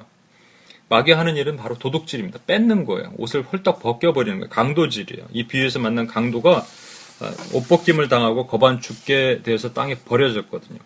마귀 0.90 1.12
하는 1.12 1.36
일은 1.36 1.58
바로 1.58 1.78
도둑질입니다. 1.78 2.40
뺏는 2.48 2.86
거예요. 2.86 3.14
옷을 3.18 3.44
헐떡 3.44 3.82
벗겨버리는 3.82 4.40
거예요. 4.40 4.50
강도질이에요. 4.50 5.28
이 5.34 5.48
비유에서 5.48 5.80
만난 5.80 6.08
강도가 6.08 6.66
아, 7.20 7.34
옷 7.54 7.68
벗김을 7.68 8.10
당하고 8.10 8.48
거반 8.48 8.80
죽게 8.80 9.42
되어서 9.44 9.74
땅에 9.74 9.96
버려졌거든요. 9.96 10.80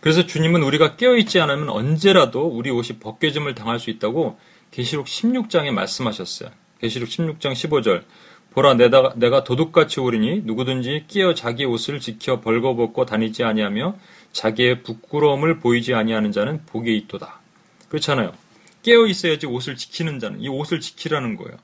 그래서 0.00 0.26
주님은 0.26 0.62
우리가 0.62 0.96
깨어있지 0.96 1.40
않으면 1.40 1.68
언제라도 1.68 2.46
우리 2.46 2.70
옷이 2.70 2.98
벗겨짐을 2.98 3.54
당할 3.54 3.78
수 3.78 3.90
있다고 3.90 4.38
계시록 4.72 5.06
16장에 5.06 5.70
말씀하셨어요. 5.70 6.50
계시록 6.80 7.08
16장 7.08 7.52
15절 7.52 8.02
보라 8.50 8.74
내가, 8.74 9.12
내가 9.16 9.44
도둑같이 9.44 10.00
오리니 10.00 10.42
누구든지 10.44 11.04
끼어 11.06 11.34
자기 11.34 11.64
옷을 11.64 12.00
지켜 12.00 12.40
벌거벗고 12.40 13.06
다니지 13.06 13.44
아니하며 13.44 13.96
자기의 14.32 14.82
부끄러움을 14.82 15.60
보이지 15.60 15.94
아니하는 15.94 16.32
자는 16.32 16.62
복이 16.66 16.96
있도다. 16.96 17.40
그렇잖아요. 17.88 18.32
깨어 18.82 19.06
있어야지 19.06 19.46
옷을 19.46 19.76
지키는 19.76 20.18
자는 20.18 20.40
이 20.40 20.48
옷을 20.48 20.80
지키라는 20.80 21.36
거예요. 21.36 21.56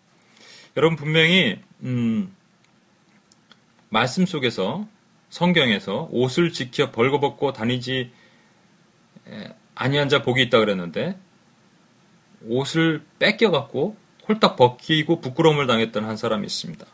여러분 0.77 0.97
분명히 0.97 1.59
음, 1.83 2.35
말씀 3.89 4.27
속에서 4.27 4.87
성경에서 5.31 6.09
옷을 6.11 6.53
지켜 6.53 6.91
벌거벗고 6.91 7.53
다니지 7.53 8.11
아니한 9.75 10.09
자 10.09 10.23
복이 10.23 10.43
있다 10.45 10.59
그랬는데 10.59 11.19
옷을 12.47 13.03
뺏겨 13.19 13.51
갖고 13.51 13.97
홀딱 14.29 14.57
벗기고 14.57 15.21
부끄러움을 15.21 15.67
당했던 15.67 16.05
한 16.05 16.17
사람이 16.17 16.47
있습니다. 16.47 16.87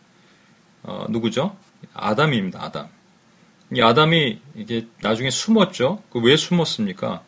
어, 0.84 1.06
누구죠? 1.08 1.56
아담입니다. 1.92 2.62
아담. 2.62 2.88
이 3.74 3.80
아담이 3.82 4.40
이게 4.54 4.86
나중에 5.02 5.30
숨었죠. 5.30 6.02
그 6.10 6.20
왜 6.20 6.36
숨었습니까? 6.36 7.24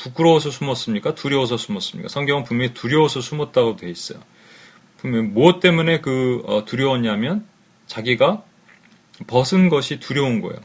부끄러워서 0.00 0.50
숨었습니까? 0.50 1.14
두려워서 1.14 1.58
숨었습니까? 1.58 2.08
성경은 2.08 2.44
분명히 2.44 2.72
두려워서 2.72 3.20
숨었다고 3.20 3.76
돼 3.76 3.90
있어요. 3.90 4.18
분명히 4.96 5.28
무엇 5.28 5.60
때문에 5.60 6.00
그 6.00 6.42
어, 6.46 6.64
두려웠냐면 6.64 7.46
자기가 7.86 8.42
벗은 9.26 9.68
것이 9.68 10.00
두려운 10.00 10.40
거예요. 10.40 10.58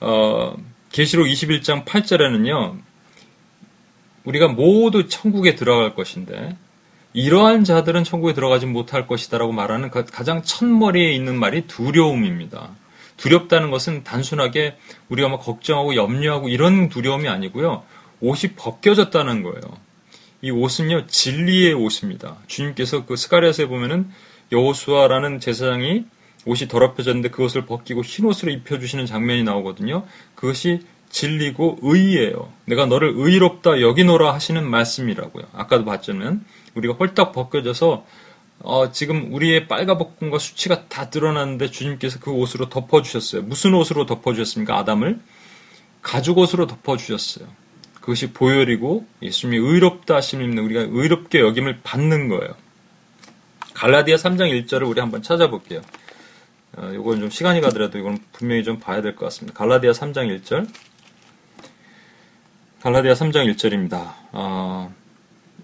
어, 0.00 0.56
계시록 0.90 1.26
21장 1.26 1.84
8절에는요. 1.84 2.78
우리가 4.24 4.48
모두 4.48 5.06
천국에 5.08 5.54
들어갈 5.54 5.94
것인데 5.94 6.56
이러한 7.12 7.64
자들은 7.64 8.04
천국에 8.04 8.32
들어가지 8.32 8.64
못할 8.64 9.06
것이다라고 9.06 9.52
말하는 9.52 9.90
그 9.90 10.04
가장 10.04 10.42
첫머리에 10.42 11.12
있는 11.12 11.38
말이 11.38 11.66
두려움입니다. 11.66 12.70
두렵다는 13.16 13.70
것은 13.70 14.02
단순하게 14.02 14.76
우리가 15.08 15.28
막 15.28 15.40
걱정하고 15.40 15.94
염려하고 15.94 16.48
이런 16.48 16.88
두려움이 16.88 17.28
아니고요. 17.28 17.84
옷이 18.20 18.52
벗겨졌다는 18.56 19.42
거예요. 19.42 19.60
이 20.42 20.50
옷은요 20.50 21.06
진리의 21.06 21.72
옷입니다. 21.74 22.36
주님께서 22.46 23.06
그 23.06 23.16
스가랴서에 23.16 23.66
보면은 23.66 24.10
여호수아라는 24.52 25.40
제사장이 25.40 26.04
옷이 26.46 26.68
더럽혀졌는데 26.68 27.30
그것을 27.30 27.64
벗기고 27.64 28.02
흰 28.02 28.26
옷으로 28.26 28.52
입혀주시는 28.52 29.06
장면이 29.06 29.42
나오거든요. 29.44 30.04
그것이 30.34 30.80
진리고 31.08 31.78
의예요. 31.80 32.52
내가 32.66 32.86
너를 32.86 33.12
의롭다 33.16 33.80
여기노라 33.80 34.34
하시는 34.34 34.68
말씀이라고요. 34.68 35.44
아까도 35.52 35.84
봤지만 35.84 36.44
우리가 36.74 36.94
홀딱 36.94 37.32
벗겨져서 37.32 38.04
어, 38.60 38.92
지금 38.92 39.32
우리의 39.32 39.68
빨가벗김과 39.68 40.38
수치가 40.38 40.88
다 40.88 41.10
드러났는데 41.10 41.70
주님께서 41.70 42.18
그 42.18 42.30
옷으로 42.30 42.68
덮어주셨어요. 42.68 43.42
무슨 43.42 43.74
옷으로 43.74 44.06
덮어주셨습니까? 44.06 44.76
아담을 44.76 45.20
가죽 46.02 46.38
옷으로 46.38 46.66
덮어주셨어요. 46.66 47.46
그것이 48.04 48.34
보혈이고 48.34 49.06
예수님이 49.22 49.66
의롭다 49.66 50.16
하심을 50.16 50.58
우리가 50.58 50.80
의롭게 50.90 51.40
여김을 51.40 51.80
받는 51.82 52.28
거예요. 52.28 52.54
갈라디아 53.72 54.16
3장 54.16 54.50
1절을 54.66 54.86
우리 54.86 55.00
한번 55.00 55.22
찾아볼게요. 55.22 55.80
어, 56.76 56.90
이건 56.92 57.20
좀 57.20 57.30
시간이 57.30 57.62
가더라도 57.62 57.98
이건 57.98 58.18
분명히 58.32 58.62
좀 58.62 58.78
봐야 58.78 59.00
될 59.00 59.16
것 59.16 59.24
같습니다. 59.24 59.58
갈라디아 59.58 59.92
3장 59.92 60.38
1절. 60.42 60.68
갈라디아 62.82 63.14
3장 63.14 63.50
1절입니다. 63.54 64.12
어, 64.32 64.94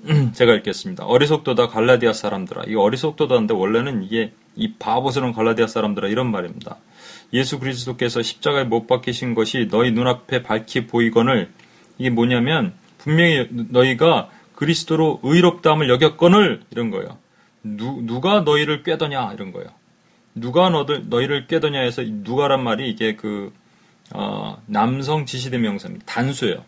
제가 0.33 0.55
읽겠습니다. 0.55 1.05
어리석도다 1.05 1.69
갈라디아 1.69 2.15
사람들아. 2.15 2.65
이 2.69 2.75
어리석도다인데 2.75 3.53
원래는 3.53 4.03
이게 4.03 4.33
이 4.57 4.73
바보스러운 4.79 5.35
갈라디아 5.35 5.67
사람들아 5.67 6.09
이런 6.09 6.31
말입니다. 6.31 6.79
예수 7.35 7.59
그리스도께서 7.59 8.23
십자가에 8.23 8.65
못 8.65 8.87
박히신 8.87 9.35
것이 9.35 9.69
너희 9.71 9.91
눈앞에 9.93 10.43
밝히 10.43 10.87
보이거늘 10.87 11.53
이게 12.01 12.09
뭐냐면 12.09 12.73
분명히 12.97 13.47
너희가 13.51 14.31
그리스도로 14.55 15.21
의롭다함을 15.23 15.91
여겼거늘 15.91 16.63
이런 16.71 16.91
거예요. 16.91 17.19
누, 17.63 18.01
누가 18.03 18.41
너희를 18.41 18.83
꿰더냐 18.83 19.35
이런 19.35 19.53
거예요. 19.53 19.69
누가 20.35 20.71
너들 20.71 21.11
너희를 21.11 21.47
꿰더냐 21.47 21.79
해서 21.79 22.03
누가란 22.03 22.65
말이 22.65 22.89
이게 22.89 23.17
그 23.17 23.53
어, 24.15 24.63
남성 24.65 25.27
지시대 25.27 25.59
명사입니다. 25.59 26.07
단수예요. 26.07 26.65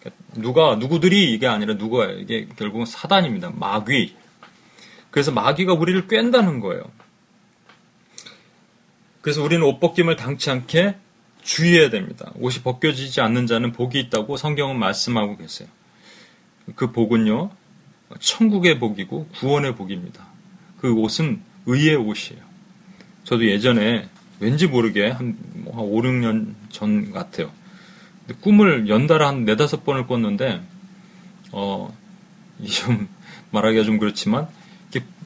그러니까 0.00 0.24
누가 0.34 0.74
누구들이 0.74 1.32
이게 1.32 1.46
아니라 1.46 1.74
누가예요. 1.74 2.18
이게 2.18 2.48
결국은 2.56 2.84
사단입니다. 2.84 3.52
마귀. 3.54 4.16
그래서 5.12 5.30
마귀가 5.30 5.74
우리를 5.74 6.08
꿰다는 6.08 6.58
거예요. 6.58 6.82
그래서 9.20 9.44
우리는 9.44 9.64
옷 9.64 9.78
벗김을 9.78 10.16
당치 10.16 10.50
않게 10.50 10.96
주의해야 11.42 11.90
됩니다. 11.90 12.32
옷이 12.36 12.62
벗겨지지 12.62 13.20
않는 13.20 13.46
자는 13.46 13.72
복이 13.72 13.98
있다고 14.00 14.36
성경은 14.36 14.78
말씀하고 14.78 15.36
계세요. 15.36 15.68
그 16.76 16.92
복은요, 16.92 17.50
천국의 18.20 18.78
복이고 18.78 19.26
구원의 19.38 19.74
복입니다. 19.74 20.26
그 20.78 20.92
옷은 20.92 21.40
의의 21.66 21.96
옷이에요. 21.96 22.42
저도 23.24 23.46
예전에 23.46 24.08
왠지 24.40 24.66
모르게 24.66 25.08
한, 25.10 25.36
뭐 25.54 25.76
한 25.76 25.84
5, 25.84 26.02
6년 26.02 26.54
전 26.70 27.12
같아요. 27.12 27.50
꿈을 28.40 28.88
연달아 28.88 29.28
한 29.28 29.44
네다섯 29.44 29.84
번을 29.84 30.06
꿨는데, 30.06 30.60
어, 31.52 31.96
좀 32.66 33.08
말하기가 33.50 33.84
좀 33.84 33.98
그렇지만, 33.98 34.48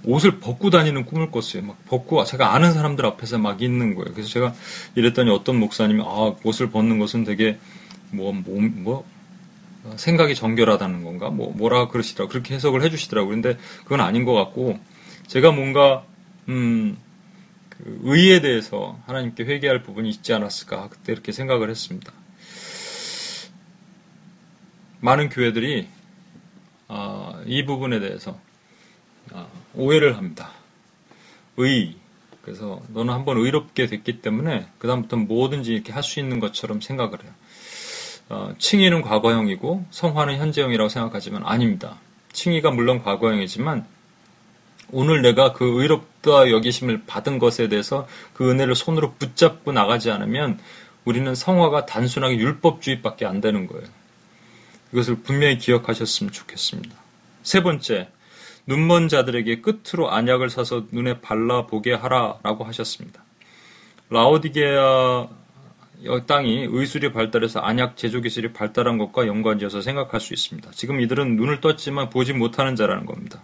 옷을 0.07 0.38
벗고 0.38 0.71
다니는 0.71 1.05
꿈을 1.05 1.31
꿨어요. 1.31 1.62
막 1.62 1.85
벗고 1.87 2.25
제가 2.25 2.55
아는 2.55 2.73
사람들 2.73 3.05
앞에서 3.05 3.38
막 3.38 3.61
있는 3.61 3.95
거예요. 3.95 4.12
그래서 4.12 4.29
제가 4.31 4.55
이랬더니 4.95 5.31
어떤 5.31 5.57
목사님이 5.57 6.03
아 6.03 6.35
옷을 6.45 6.71
벗는 6.71 6.99
것은 6.99 7.25
되게 7.25 7.59
뭐뭐 8.12 8.33
뭐, 8.33 8.61
뭐, 9.83 9.97
생각이 9.97 10.35
정결하다는 10.35 11.05
건가 11.05 11.29
뭐 11.31 11.53
뭐라 11.55 11.88
그러시더라 11.88 12.29
그렇게 12.29 12.55
해석을 12.55 12.83
해주시더라고요. 12.83 13.31
근데 13.31 13.59
그건 13.83 14.01
아닌 14.01 14.25
것 14.25 14.33
같고 14.33 14.79
제가 15.27 15.51
뭔가 15.51 16.05
음. 16.49 16.97
그 17.69 18.01
의에 18.05 18.40
대해서 18.40 18.99
하나님께 19.07 19.45
회개할 19.45 19.83
부분이 19.83 20.09
있지 20.09 20.33
않았을까 20.33 20.88
그때 20.88 21.12
이렇게 21.12 21.31
생각을 21.33 21.69
했습니다. 21.69 22.11
많은 25.01 25.29
교회들이 25.29 25.87
아, 26.88 27.42
이 27.47 27.64
부분에 27.64 28.01
대해서 28.01 28.40
아, 29.33 29.47
오해를 29.77 30.17
합니다. 30.17 30.51
의. 31.57 31.97
그래서 32.43 32.81
너는 32.93 33.12
한번 33.12 33.39
의롭게 33.39 33.87
됐기 33.87 34.21
때문에 34.23 34.67
그다음부터 34.79 35.17
뭐든지 35.17 35.73
이렇게 35.73 35.93
할 35.93 36.03
수 36.03 36.21
있는 36.21 36.39
것처럼 36.39 36.81
생각을 36.81 37.23
해요. 37.23 37.33
어, 38.29 38.55
칭의는 38.59 39.03
과거형이고 39.03 39.87
성화는 39.91 40.39
현재형이라고 40.39 40.89
생각하지만 40.89 41.43
아닙니다. 41.45 41.99
칭의가 42.33 42.71
물론 42.71 43.03
과거형이지만 43.03 43.87
오늘 44.93 45.23
내가 45.23 45.53
그 45.53 45.81
의롭다 45.83 46.51
여기심을 46.51 47.03
받은 47.07 47.39
것에 47.39 47.69
대해서 47.69 48.07
그 48.35 48.51
은혜를 48.51 48.75
손으로 48.77 49.15
붙잡고 49.15 49.73
나가지 49.73 50.11
않으면 50.11 50.59
우리는 51.05 51.35
성화가 51.35 51.87
단순하게 51.87 52.37
율법주의밖에 52.37 53.27
안 53.27 53.41
되는 53.41 53.67
거예요. 53.67 53.87
이것을 54.93 55.17
분명히 55.23 55.59
기억하셨으면 55.59 56.33
좋겠습니다. 56.33 56.95
세 57.43 57.62
번째, 57.62 58.09
눈먼 58.66 59.09
자들에게 59.09 59.61
끝으로 59.61 60.11
안약을 60.11 60.50
사서 60.50 60.87
눈에 60.90 61.20
발라 61.20 61.66
보게 61.66 61.92
하라라고 61.92 62.64
하셨습니다. 62.64 63.24
라오디게아 64.11 65.29
땅이 66.26 66.66
의술이 66.70 67.12
발달해서 67.12 67.61
안약 67.61 67.96
제조 67.96 68.20
기술이 68.20 68.52
발달한 68.52 68.98
것과 68.98 69.26
연관지어서 69.26 69.81
생각할 69.81 70.20
수 70.20 70.35
있습니다. 70.35 70.70
지금 70.72 71.00
이들은 71.00 71.37
눈을 71.37 71.61
떴지만 71.61 72.11
보지 72.11 72.33
못하는 72.33 72.76
자라는 72.76 73.07
겁니다. 73.07 73.40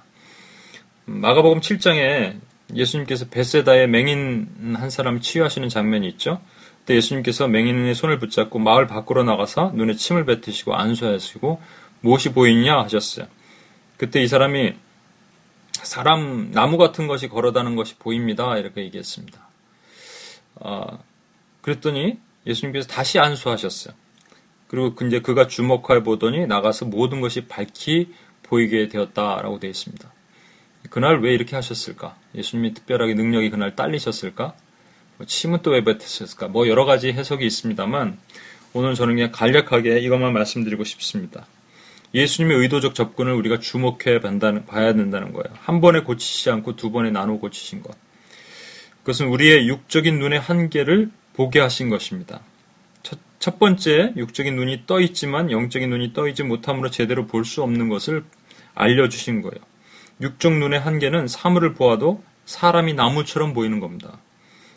마가복음 1.07 1.61
7장에 1.61 2.37
예수님께서 2.75 3.29
베세다에 3.29 3.87
맹인 3.87 4.75
한 4.75 4.91
사람 4.91 5.21
치유하시는 5.21 5.69
장면이 5.69 6.09
있죠. 6.11 6.41
그때 6.81 6.97
예수님께서 6.97 7.49
맹인의 7.49 7.95
손을 7.95 8.19
붙잡고 8.19 8.59
마을 8.59 8.87
밖으로 8.87 9.23
나가서 9.23 9.73
눈에 9.75 9.95
침을 9.95 10.25
뱉으시고 10.25 10.75
안수하시고 10.75 11.61
무엇이 12.01 12.33
보이냐 12.33 12.79
하셨어요. 12.81 13.27
그때 13.97 14.23
이 14.23 14.27
사람이 14.27 14.75
사람 15.85 16.51
나무 16.53 16.77
같은 16.79 17.07
것이 17.07 17.29
걸어다는 17.29 17.77
것이 17.77 17.97
보입니다. 17.97 18.57
이렇게 18.57 18.83
얘기했습니다. 18.83 19.39
어, 20.57 20.99
그랬더니 21.61 22.19
예수님께서 22.47 22.89
다시 22.89 23.19
안수하셨어요. 23.19 23.95
그리고 24.69 24.95
이제 25.07 25.21
그가 25.21 25.49
주목하여 25.49 26.03
보더니 26.03 26.47
나가서 26.47 26.87
모든 26.87 27.21
것이 27.21 27.47
밝히 27.47 28.13
보이게 28.43 28.89
되었다라고 28.89 29.61
되어 29.61 29.71
있습니다. 29.71 30.13
그날 30.91 31.21
왜 31.21 31.35
이렇게 31.35 31.57
하셨을까? 31.57 32.17
예수님이 32.35 32.75
특별하게 32.75 33.15
능력이 33.15 33.51
그날 33.51 33.77
딸리셨을까? 33.77 34.55
뭐 35.19 35.27
침은 35.27 35.63
또 35.63 35.73
왜 35.73 35.85
뱉으셨을까? 35.85 36.49
뭐 36.49 36.69
여러 36.69 36.85
가지 36.85 37.13
해석이 37.13 37.47
있습니다만 37.47 38.19
오늘 38.73 38.95
저는 38.95 39.15
그냥 39.15 39.31
간략하게 39.31 40.01
이것만 40.01 40.33
말씀드리고 40.33 40.85
싶습니다. 40.85 41.47
예수님의 42.15 42.59
의도적 42.59 42.95
접근을 42.95 43.33
우리가 43.33 43.59
주목해 43.59 44.21
봐야 44.21 44.93
된다는 44.93 45.33
거예요. 45.33 45.47
한 45.61 45.81
번에 45.81 46.01
고치시지 46.01 46.51
않고 46.51 46.77
두 46.77 46.91
번에 46.91 47.11
나누어 47.11 47.39
고치신 47.39 47.83
것. 47.83 47.97
그것은 49.01 49.29
우리의 49.29 49.69
육적인 49.69 50.19
눈의 50.19 50.39
한계를 50.39 51.11
보게 51.33 51.59
하신 51.61 51.89
것입니다. 51.89 52.41
첫, 53.03 53.19
첫 53.39 53.59
번째, 53.59 54.13
육적인 54.17 54.55
눈이 54.55 54.85
떠 54.87 55.01
있지만 55.01 55.51
영적인 55.51 55.89
눈이 55.91 56.13
떠 56.13 56.29
있지 56.29 56.43
못함으로 56.43 56.91
제대로 56.91 57.27
볼 57.27 57.45
수 57.45 57.63
없는 57.63 57.89
것을 57.89 58.25
알려주신 58.75 59.43
거예요. 59.43 59.59
육적 60.21 60.53
눈의 60.53 60.79
한계는 60.79 61.27
사물을 61.27 61.75
보아도 61.75 62.23
사람이 62.45 62.95
나무처럼 62.95 63.55
보이는 63.55 63.81
겁니다. 63.81 64.19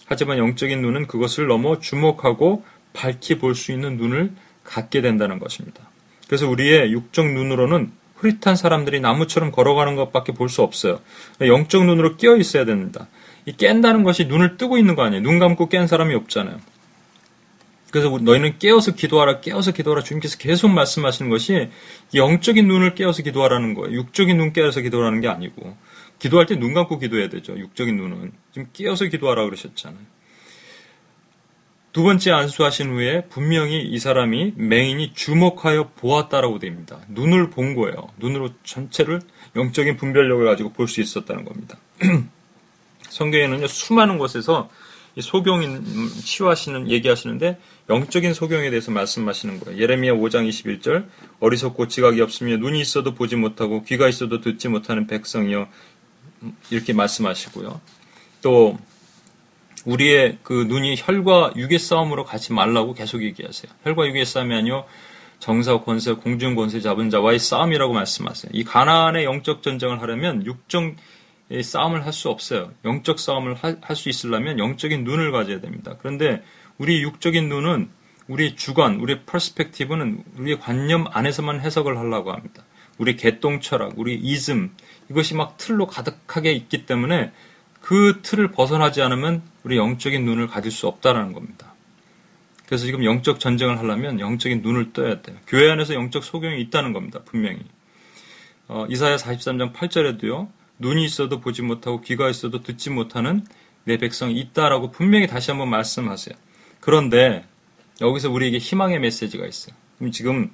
하지만 0.08 0.38
영적인 0.38 0.82
눈은 0.82 1.08
그것을 1.08 1.48
넘어 1.48 1.80
주목하고 1.80 2.64
밝히 2.94 3.38
볼 3.38 3.54
수 3.56 3.72
있는 3.72 3.98
눈을 3.98 4.32
갖게 4.64 5.02
된다는 5.02 5.38
것입니다. 5.40 5.90
그래서 6.28 6.48
우리의 6.50 6.92
육적 6.92 7.32
눈으로는 7.34 7.92
흐릿한 8.16 8.56
사람들이 8.56 9.00
나무처럼 9.02 9.52
걸어가는 9.52 9.96
것밖에 9.96 10.32
볼 10.32 10.50
수 10.50 10.62
없어요. 10.62 11.00
영적 11.42 11.86
눈으로 11.86 12.16
끼어 12.18 12.38
있어야 12.38 12.66
됩니다. 12.66 13.08
이 13.46 13.52
깬다는 13.52 14.04
것이 14.04 14.26
눈을 14.26 14.58
뜨고 14.58 14.78
있는 14.78 14.96
거 14.96 15.04
아니에요. 15.04 15.22
눈 15.22 15.38
감고 15.40 15.70
깬 15.70 15.86
사람이 15.88 16.16
없잖아요. 16.16 16.60
그래서 17.92 18.10
너희는 18.10 18.58
깨어서 18.60 18.94
기도하라, 18.94 19.40
깨어서 19.42 19.72
기도하라. 19.72 20.04
주님께서 20.04 20.38
계속 20.38 20.70
말씀하시는 20.70 21.30
것이 21.30 21.70
영적인 22.14 22.68
눈을 22.68 22.96
깨어서 22.96 23.24
기도하라는 23.24 23.74
거예요. 23.74 23.96
육적인 23.96 24.38
눈 24.38 24.52
깨어서 24.54 24.82
기도하라는 24.82 25.22
게 25.22 25.28
아니고. 25.28 25.78
기도할 26.20 26.46
때 26.46 26.56
눈 26.58 26.74
감고 26.74 27.00
기도해야 27.00 27.30
되죠. 27.30 27.58
육적인 27.58 27.96
눈은. 27.96 28.32
지금 28.52 28.70
깨어서 28.74 29.06
기도하라 29.06 29.46
그러셨잖아요. 29.46 30.00
두 31.96 32.04
번째 32.04 32.32
안수하신 32.32 32.90
후에 32.90 33.24
분명히 33.30 33.82
이 33.82 34.00
사람이 34.00 34.56
맹인이 34.58 35.14
주목하여 35.14 35.92
보았다라고 35.96 36.60
됩니다. 36.60 37.00
눈을 37.08 37.52
본 37.52 37.74
거예요. 37.74 38.10
눈으로 38.18 38.50
전체를 38.66 39.22
영적인 39.56 39.96
분별력을 39.96 40.44
가지고 40.44 40.74
볼 40.74 40.90
수 40.90 41.00
있었다는 41.00 41.46
겁니다. 41.46 41.78
성경에는요, 43.08 43.68
수많은 43.68 44.18
곳에서 44.18 44.70
소경인 45.22 45.86
치유하시는, 46.22 46.92
얘기하시는데 46.92 47.60
영적인 47.90 48.34
소경에 48.34 48.70
대해서 48.72 48.92
말씀하시는 48.92 49.62
거예요. 49.62 49.82
예레미야 49.82 50.16
5장 50.16 50.50
21절, 50.50 51.08
어리석고 51.40 51.88
지각이 51.88 52.20
없으며 52.20 52.58
눈이 52.58 52.82
있어도 52.82 53.16
보지 53.16 53.38
못하고 53.38 53.84
귀가 53.84 54.10
있어도 54.10 54.42
듣지 54.42 54.68
못하는 54.68 55.08
백성이여, 55.08 55.70
이렇게 56.72 56.92
말씀하시고요. 56.92 57.80
또, 58.42 58.78
우리의 59.86 60.40
그 60.44 60.66
눈이 60.68 60.96
혈과 60.98 61.54
육의 61.56 61.80
싸움으로 61.80 62.26
가지 62.26 62.54
말라고 62.54 62.94
계속 62.94 63.24
얘기하세요. 63.24 63.72
혈과 63.84 64.08
육의 64.08 64.26
싸움이 64.26 64.54
아니요 64.54 64.86
정사 65.40 65.80
권세 65.80 66.14
공중 66.14 66.56
권세 66.56 66.82
잡은 66.82 67.10
자와의 67.10 67.40
싸움이라고 67.40 67.94
말씀하세요. 67.94 68.52
이 68.54 68.64
가나안의 68.64 69.26
영적 69.26 69.62
전쟁을 69.64 70.02
하려면 70.02 70.46
육적 70.46 70.96
싸움을 71.62 72.06
할 72.06 72.12
수 72.14 72.30
없어요. 72.30 72.72
영적 72.84 73.20
싸움을 73.20 73.56
할 73.62 73.96
수 73.96 74.10
있으려면 74.10 74.58
영적인 74.58 75.04
눈을 75.04 75.32
가져야 75.32 75.62
됩니다. 75.62 75.96
그런데 76.00 76.42
우리 76.78 77.02
육적인 77.04 77.48
눈은 77.48 77.90
우리 78.28 78.56
주관, 78.56 79.00
우리 79.00 79.22
퍼스펙티브는 79.24 80.24
우리의 80.40 80.60
관념 80.60 81.06
안에서만 81.12 81.60
해석을 81.62 82.00
하려고 82.00 82.32
합니다. 82.32 82.64
우리 82.98 83.16
개똥 83.16 83.60
철학, 83.60 83.94
우리 83.98 84.16
이즘 84.16 84.74
이것이 85.12 85.36
막 85.36 85.58
틀로 85.58 85.86
가득하게 85.86 86.54
있기 86.54 86.88
때문에 86.88 87.32
그 87.86 88.20
틀을 88.24 88.50
벗어나지 88.50 89.04
않으면 89.04 89.44
우리 89.62 89.78
영적인 89.78 90.26
눈을 90.26 90.48
가질 90.48 90.72
수 90.72 90.88
없다라는 90.88 91.34
겁니다. 91.34 91.76
그래서 92.66 92.84
지금 92.84 93.06
영적 93.06 93.40
전쟁을 93.40 93.78
하려면 93.78 94.20
영적인 94.20 94.64
눈을 94.64 94.92
떠야 94.92 95.22
돼요. 95.22 95.38
교회 95.46 95.70
안에서 95.70 95.94
영적 95.94 96.24
소경이 96.24 96.60
있다는 96.62 96.94
겁니다. 96.94 97.20
분명히. 97.26 97.60
어, 98.68 98.88
이사야 98.90 99.18
43장 99.18 99.72
8절에도요. 99.72 100.50
눈이 100.80 101.06
있어도 101.06 101.40
보지 101.40 101.62
못하고 101.62 102.02
귀가 102.02 102.28
있어도 102.28 102.64
듣지 102.64 102.90
못하는 102.90 103.46
내 103.84 103.98
백성이 103.98 104.40
있다라고 104.40 104.90
분명히 104.90 105.28
다시 105.28 105.52
한번 105.52 105.70
말씀하세요. 105.70 106.36
그런데 106.80 107.46
여기서 108.02 108.32
우리에게 108.32 108.58
희망의 108.58 109.00
메시지가 109.00 109.46
있어요. 109.46 109.76
그럼 110.00 110.12
지금 110.12 110.52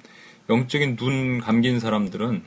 영적인 0.49 0.97
눈 0.97 1.39
감긴 1.39 1.79
사람들은 1.79 2.43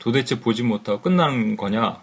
도대체 0.00 0.40
보지 0.40 0.64
못하고 0.64 1.00
끝나는 1.00 1.56
거냐? 1.56 2.02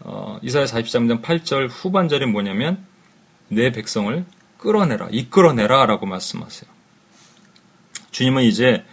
어, 0.00 0.38
이사야 0.42 0.64
43장 0.64 1.22
8절 1.22 1.68
후반절이 1.70 2.26
뭐냐면 2.26 2.84
내 3.48 3.72
백성을 3.72 4.24
끌어내라, 4.58 5.08
이끌어내라 5.10 5.86
라고 5.86 6.06
말씀하세요. 6.06 6.70
주님은 8.10 8.42
이제 8.44 8.84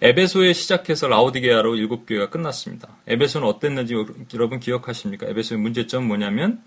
에베소에 0.00 0.52
시작해서 0.52 1.08
라오디게아로 1.08 1.74
일곱 1.76 2.06
교회가 2.06 2.30
끝났습니다. 2.30 2.88
에베소는 3.08 3.46
어땠는지 3.46 3.94
여러분 4.34 4.60
기억하십니까? 4.60 5.26
에베소의 5.26 5.60
문제점은 5.60 6.06
뭐냐면 6.06 6.62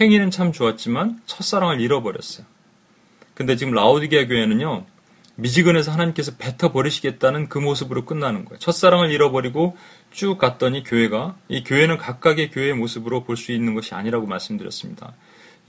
행위는 0.00 0.30
참 0.30 0.52
좋았지만 0.52 1.22
첫사랑을 1.26 1.80
잃어버렸어요. 1.80 2.46
근데 3.34 3.56
지금 3.56 3.72
라오디게아 3.72 4.26
교회는요. 4.26 4.86
미지근해서 5.36 5.90
하나님께서 5.92 6.32
뱉어 6.38 6.72
버리시겠다는 6.72 7.48
그 7.48 7.58
모습으로 7.58 8.04
끝나는 8.04 8.44
거예요. 8.44 8.58
첫사랑을 8.58 9.10
잃어버리고 9.10 9.76
쭉 10.14 10.38
갔더니 10.38 10.84
교회가 10.84 11.36
이 11.48 11.64
교회는 11.64 11.98
각각의 11.98 12.52
교회의 12.52 12.74
모습으로 12.74 13.24
볼 13.24 13.36
수 13.36 13.50
있는 13.50 13.74
것이 13.74 13.94
아니라고 13.94 14.26
말씀드렸습니다. 14.26 15.12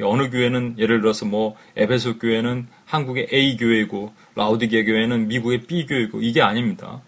어느 0.03 0.29
교회는 0.29 0.75
예를 0.77 1.01
들어서 1.01 1.25
뭐 1.25 1.55
에베소 1.75 2.19
교회는 2.19 2.67
한국의 2.85 3.27
A 3.33 3.57
교회고 3.57 4.13
라우디게 4.35 4.83
교회는 4.85 5.27
미국의 5.29 5.63
B 5.63 5.87
교회고 5.87 6.21
이게 6.21 6.43
아닙니다. 6.43 7.01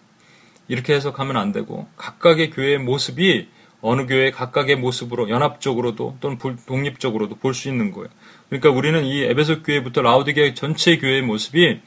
이렇게 0.66 0.94
해석하면 0.94 1.36
안 1.36 1.52
되고 1.52 1.86
각각의 1.96 2.50
교회의 2.50 2.78
모습이 2.78 3.46
어느 3.82 4.06
교회 4.06 4.32
각각의 4.32 4.74
모습으로 4.76 5.28
연합적으로도 5.28 6.16
또는 6.20 6.38
독립적으로도 6.66 7.36
볼 7.36 7.54
수 7.54 7.68
있는 7.68 7.92
거예요. 7.92 8.08
그러니까 8.48 8.70
우리는 8.70 9.04
이 9.04 9.22
에베소 9.22 9.62
교회부터 9.62 10.02
라우디게 10.02 10.54
전체 10.54 10.98
교회의 10.98 11.22
모습이 11.22 11.80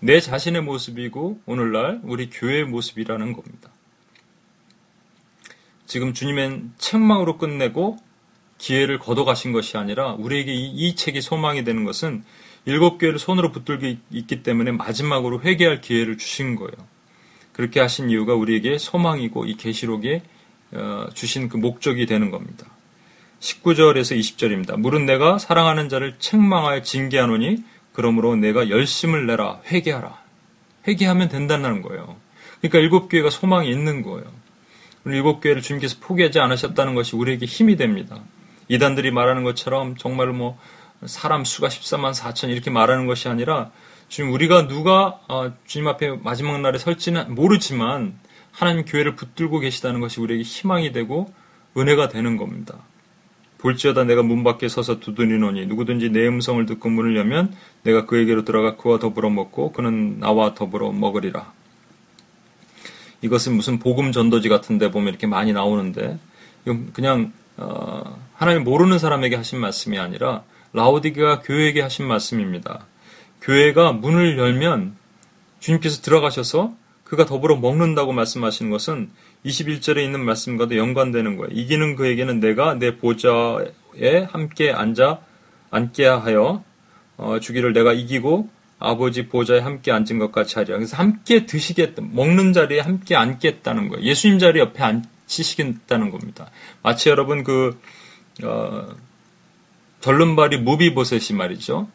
내 0.00 0.18
자신의 0.18 0.62
모습이고 0.62 1.42
오늘날 1.46 2.00
우리 2.02 2.28
교회의 2.28 2.64
모습이라는 2.64 3.32
겁니다. 3.34 3.70
지금 5.90 6.14
주님은 6.14 6.74
책망으로 6.78 7.36
끝내고 7.36 7.96
기회를 8.58 9.00
걷어가신 9.00 9.50
것이 9.50 9.76
아니라 9.76 10.12
우리에게 10.12 10.52
이, 10.54 10.66
이 10.66 10.94
책이 10.94 11.20
소망이 11.20 11.64
되는 11.64 11.82
것은 11.82 12.22
일곱 12.64 12.98
교회를 12.98 13.18
손으로 13.18 13.50
붙들고 13.50 13.98
있기 14.12 14.44
때문에 14.44 14.70
마지막으로 14.70 15.40
회개할 15.40 15.80
기회를 15.80 16.16
주신 16.16 16.54
거예요. 16.54 16.70
그렇게 17.52 17.80
하신 17.80 18.08
이유가 18.08 18.34
우리에게 18.34 18.78
소망이고 18.78 19.46
이 19.46 19.56
계시록에 19.56 20.22
어, 20.74 21.08
주신 21.12 21.48
그 21.48 21.56
목적이 21.56 22.06
되는 22.06 22.30
겁니다. 22.30 22.66
19절에서 23.40 24.16
20절입니다. 24.16 24.78
물은 24.78 25.06
내가 25.06 25.38
사랑하는 25.38 25.88
자를 25.88 26.14
책망하여 26.20 26.82
징계하노니 26.82 27.64
그러므로 27.92 28.36
내가 28.36 28.70
열심을 28.70 29.26
내라 29.26 29.60
회개하라. 29.66 30.22
회개하면 30.86 31.30
된다는 31.30 31.82
거예요. 31.82 32.16
그러니까 32.60 32.78
일곱 32.78 33.08
교회가 33.08 33.28
소망이 33.30 33.68
있는 33.68 34.02
거예요. 34.02 34.39
일곱 35.06 35.40
교회를 35.40 35.62
주님께서 35.62 35.96
포기하지 36.00 36.40
않으셨다는 36.40 36.94
것이 36.94 37.16
우리에게 37.16 37.46
힘이 37.46 37.76
됩니다. 37.76 38.20
이단들이 38.68 39.10
말하는 39.10 39.42
것처럼 39.44 39.96
정말 39.96 40.28
뭐 40.28 40.58
사람 41.06 41.44
수가 41.44 41.68
14만 41.68 42.12
4천 42.12 42.50
이렇게 42.50 42.70
말하는 42.70 43.06
것이 43.06 43.28
아니라 43.28 43.70
지금 44.08 44.32
우리가 44.32 44.66
누가 44.66 45.20
어, 45.28 45.52
주님 45.66 45.88
앞에 45.88 46.16
마지막 46.22 46.60
날에 46.60 46.78
설지는 46.78 47.34
모르지만 47.34 48.18
하나님 48.52 48.84
교회를 48.84 49.16
붙들고 49.16 49.60
계시다는 49.60 50.00
것이 50.00 50.20
우리에게 50.20 50.42
희망이 50.42 50.92
되고 50.92 51.32
은혜가 51.76 52.08
되는 52.08 52.36
겁니다. 52.36 52.78
볼지어다 53.58 54.04
내가 54.04 54.22
문 54.22 54.42
밖에 54.42 54.68
서서 54.68 55.00
두드리노니 55.00 55.66
누구든지 55.66 56.10
내 56.10 56.26
음성을 56.26 56.64
듣고 56.66 56.88
문을 56.88 57.16
열면 57.16 57.54
내가 57.82 58.06
그에게로 58.06 58.44
들어가 58.44 58.76
그와 58.76 58.98
더불어 58.98 59.30
먹고 59.30 59.72
그는 59.72 60.18
나와 60.18 60.54
더불어 60.54 60.90
먹으리라. 60.92 61.52
이것은 63.22 63.54
무슨 63.54 63.78
복음 63.78 64.12
전도지 64.12 64.48
같은데 64.48 64.90
보면 64.90 65.08
이렇게 65.08 65.26
많이 65.26 65.52
나오는데 65.52 66.18
이건 66.64 66.92
그냥 66.92 67.32
어, 67.56 68.18
하나님 68.34 68.64
모르는 68.64 68.98
사람에게 68.98 69.36
하신 69.36 69.60
말씀이 69.60 69.98
아니라 69.98 70.42
라오디게아 70.72 71.40
교회에게 71.40 71.82
하신 71.82 72.06
말씀입니다. 72.06 72.86
교회가 73.42 73.92
문을 73.92 74.38
열면 74.38 74.96
주님께서 75.58 76.02
들어가셔서 76.02 76.74
그가 77.04 77.26
더불어 77.26 77.56
먹는다고 77.56 78.12
말씀하시는 78.12 78.70
것은 78.70 79.10
21절에 79.44 80.04
있는 80.04 80.24
말씀과도 80.24 80.76
연관되는 80.76 81.36
거예요. 81.36 81.50
이기는 81.52 81.96
그에게는 81.96 82.40
내가 82.40 82.74
내 82.74 82.96
보좌에 82.96 84.24
함께 84.30 84.70
앉아 84.70 85.20
앉게 85.70 86.06
하여 86.06 86.62
어, 87.16 87.40
주기를 87.40 87.72
내가 87.72 87.92
이기고 87.92 88.48
아버지 88.80 89.28
보좌에 89.28 89.60
함께 89.60 89.92
앉은 89.92 90.18
것 90.18 90.32
같이 90.32 90.56
하리라. 90.56 90.78
그래서 90.78 90.96
함께 90.96 91.44
드시겠다. 91.44 92.02
먹는 92.02 92.54
자리에 92.54 92.80
함께 92.80 93.14
앉겠다는 93.14 93.90
거예요. 93.90 94.04
예수님 94.04 94.38
자리 94.38 94.58
옆에 94.58 94.82
앉히시겠다는 94.82 96.10
겁니다. 96.10 96.50
마치 96.82 97.10
여러분 97.10 97.44
그 97.44 97.78
어, 98.42 98.88
절름발이 100.00 100.58
무비보셋이 100.58 101.36
말이죠. 101.36 101.88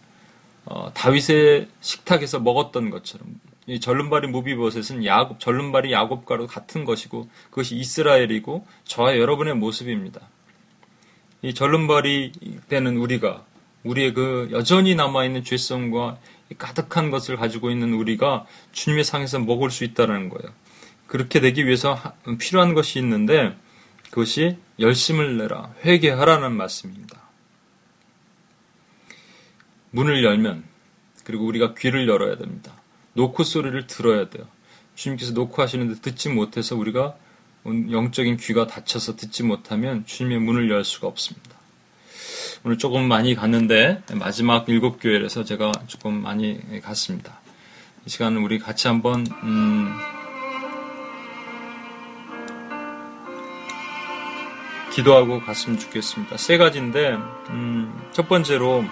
어, 0.65 0.91
다윗의 0.93 1.67
식탁에서 1.81 2.39
먹었던 2.39 2.91
것처럼 2.91 3.27
이 3.65 3.79
절름발이 3.79 4.27
무비보셋은 4.27 5.05
야곱, 5.05 5.39
절름발이 5.39 5.91
야곱과도 5.91 6.45
같은 6.45 6.85
것이고 6.85 7.27
그것이 7.49 7.75
이스라엘이고 7.75 8.65
저와 8.83 9.17
여러분의 9.17 9.55
모습입니다. 9.55 10.21
이 11.41 11.55
절름발이 11.55 12.31
되는 12.69 12.97
우리가 12.97 13.43
우리의 13.83 14.13
그 14.13 14.49
여전히 14.51 14.95
남아있는 14.95 15.43
죄성과 15.43 16.17
가득한 16.57 17.09
것을 17.11 17.37
가지고 17.37 17.71
있는 17.71 17.93
우리가 17.93 18.45
주님의 18.71 19.03
상에서 19.03 19.39
먹을 19.39 19.71
수 19.71 19.83
있다는 19.83 20.29
거예요. 20.29 20.53
그렇게 21.07 21.39
되기 21.39 21.65
위해서 21.65 21.99
필요한 22.39 22.73
것이 22.73 22.99
있는데 22.99 23.57
그것이 24.09 24.57
열심을 24.79 25.37
내라 25.37 25.73
회개하라는 25.83 26.53
말씀입니다. 26.53 27.21
문을 29.91 30.23
열면 30.23 30.63
그리고 31.23 31.45
우리가 31.45 31.73
귀를 31.73 32.07
열어야 32.07 32.37
됩니다. 32.37 32.73
노크 33.13 33.43
소리를 33.43 33.87
들어야 33.87 34.29
돼요. 34.29 34.47
주님께서 34.95 35.33
노크하시는데 35.33 36.01
듣지 36.01 36.29
못해서 36.29 36.75
우리가 36.75 37.17
영적인 37.65 38.37
귀가 38.37 38.67
닫혀서 38.67 39.15
듣지 39.15 39.43
못하면 39.43 40.05
주님의 40.05 40.39
문을 40.39 40.69
열 40.69 40.83
수가 40.83 41.07
없습니다. 41.07 41.54
오늘 42.63 42.77
조금 42.77 43.07
많이 43.07 43.35
갔는데 43.35 44.01
마지막 44.13 44.67
일곱 44.69 44.99
교회에서 45.01 45.43
제가 45.43 45.71
조금 45.87 46.21
많이 46.21 46.81
갔습니다. 46.81 47.39
이 48.05 48.09
시간은 48.09 48.41
우리 48.41 48.59
같이 48.59 48.87
한번 48.87 49.25
음, 49.43 49.91
기도하고 54.93 55.41
갔으면 55.41 55.77
좋겠습니다. 55.79 56.37
세 56.37 56.57
가지인데 56.57 57.17
음, 57.49 58.09
첫 58.11 58.27
번째로 58.27 58.83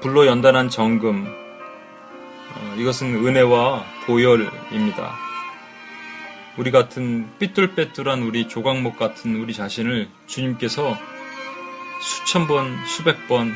불로 0.00 0.26
연단한 0.26 0.68
정금 0.68 1.26
어, 1.26 2.74
이것은 2.78 3.14
은혜와 3.26 3.84
보혈입니다. 4.06 5.14
우리 6.58 6.70
같은 6.70 7.28
삐뚤빼뚤한 7.38 8.22
우리 8.22 8.48
조각목 8.48 8.96
같은 8.96 9.36
우리 9.36 9.52
자신을 9.52 10.08
주님께서 10.26 10.96
수천 12.00 12.46
번, 12.46 12.84
수백 12.86 13.26
번 13.28 13.54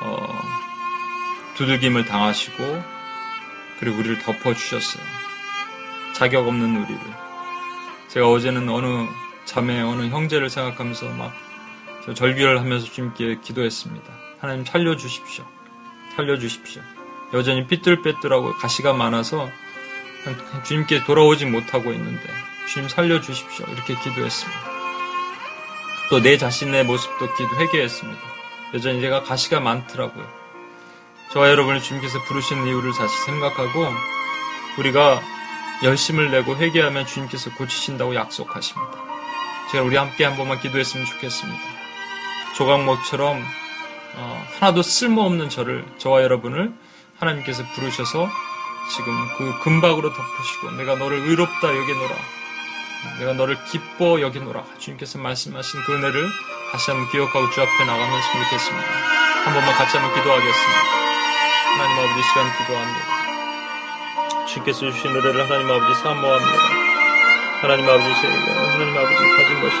어, 0.00 0.40
두들김을 1.56 2.04
당하시고 2.04 2.82
그리고 3.78 3.98
우리를 3.98 4.18
덮어 4.20 4.54
주셨어요. 4.54 5.02
자격 6.14 6.46
없는 6.46 6.76
우리를. 6.76 7.00
제가 8.08 8.28
어제는 8.28 8.68
어느 8.68 9.08
자매, 9.44 9.80
어느 9.80 10.08
형제를 10.08 10.48
생각하면서 10.48 11.10
막 11.10 11.32
절규를 12.14 12.60
하면서 12.60 12.86
주님께 12.86 13.40
기도했습니다. 13.42 14.12
하나님 14.40 14.64
살려 14.64 14.96
주십시오. 14.96 15.44
살려 16.14 16.38
주십시오. 16.38 16.82
여전히 17.32 17.66
삐뚤빼뚤하고 17.66 18.54
가시가 18.54 18.92
많아서 18.92 19.48
주님께 20.64 21.04
돌아오지 21.04 21.46
못하고 21.46 21.92
있는데 21.92 22.22
주님 22.68 22.88
살려 22.88 23.20
주십시오. 23.20 23.66
이렇게 23.72 23.94
기도했습니다. 23.96 24.73
또 26.10 26.20
내 26.20 26.36
자신의 26.36 26.84
모습도 26.84 27.28
회개했습니다. 27.56 28.20
여전히 28.74 29.00
제가 29.00 29.22
가시가 29.22 29.60
많더라고요. 29.60 30.26
저와 31.32 31.48
여러분을 31.48 31.80
주님께서 31.80 32.22
부르신 32.24 32.66
이유를 32.66 32.92
다시 32.92 33.24
생각하고 33.24 33.86
우리가 34.78 35.22
열심을 35.82 36.30
내고 36.30 36.56
회개하면 36.56 37.06
주님께서 37.06 37.50
고치신다고 37.54 38.14
약속하십니다. 38.14 38.92
제가 39.72 39.84
우리 39.84 39.96
함께 39.96 40.24
한 40.24 40.36
번만 40.36 40.60
기도했으면 40.60 41.06
좋겠습니다. 41.06 41.60
조각목처럼 42.56 43.42
어, 44.16 44.46
하나도 44.60 44.82
쓸모없는 44.82 45.48
저를 45.48 45.84
저와 45.98 46.22
여러분을 46.22 46.72
하나님께서 47.18 47.64
부르셔서 47.74 48.28
지금 48.94 49.28
그 49.36 49.58
금박으로 49.60 50.12
덮으시고 50.12 50.70
내가 50.76 50.94
너를 50.96 51.18
의롭다 51.18 51.76
여기노라 51.76 52.14
내가 53.18 53.32
너를 53.34 53.56
기뻐 53.64 54.20
여기노라 54.20 54.64
주님께서 54.78 55.18
말씀하신 55.18 55.82
그 55.84 55.94
은혜를 55.94 56.28
다시 56.72 56.90
한번 56.90 57.08
기억하고 57.10 57.50
주 57.50 57.60
앞에 57.62 57.84
나가면서 57.84 58.32
좋겠습니다. 58.32 58.88
한 59.44 59.54
번만 59.54 59.74
같이 59.74 59.96
한번 59.96 60.14
기도하겠습니다. 60.14 60.80
하나님 61.76 61.98
아버지 61.98 62.22
시간 62.28 62.56
기도합니다. 62.58 64.46
주께서 64.46 64.80
주신 64.90 65.10
은혜를 65.10 65.44
하나님 65.44 65.70
아버지 65.70 66.00
사모합니다. 66.00 66.58
하나님 67.62 67.88
아버지 67.88 68.20
제가 68.20 68.34
하나님 68.72 68.96
아버지 68.96 69.14
가진 69.36 69.60
것이 69.60 69.76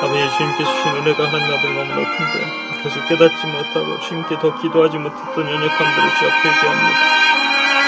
아버지 0.00 0.36
주님께서 0.36 0.74
주신 0.76 0.96
은혜가 0.96 1.26
하나님 1.28 1.54
아버지 1.54 1.72
너무나 1.74 2.16
큰데 2.16 2.68
그것을 2.78 3.04
깨닫지 3.06 3.46
못하고 3.46 4.00
주님께 4.00 4.38
더 4.38 4.60
기도하지 4.60 4.98
못했던 4.98 5.36
연약함들을 5.36 6.08
주 6.18 6.26
앞에 6.26 6.48
회개합니다. 6.48 6.98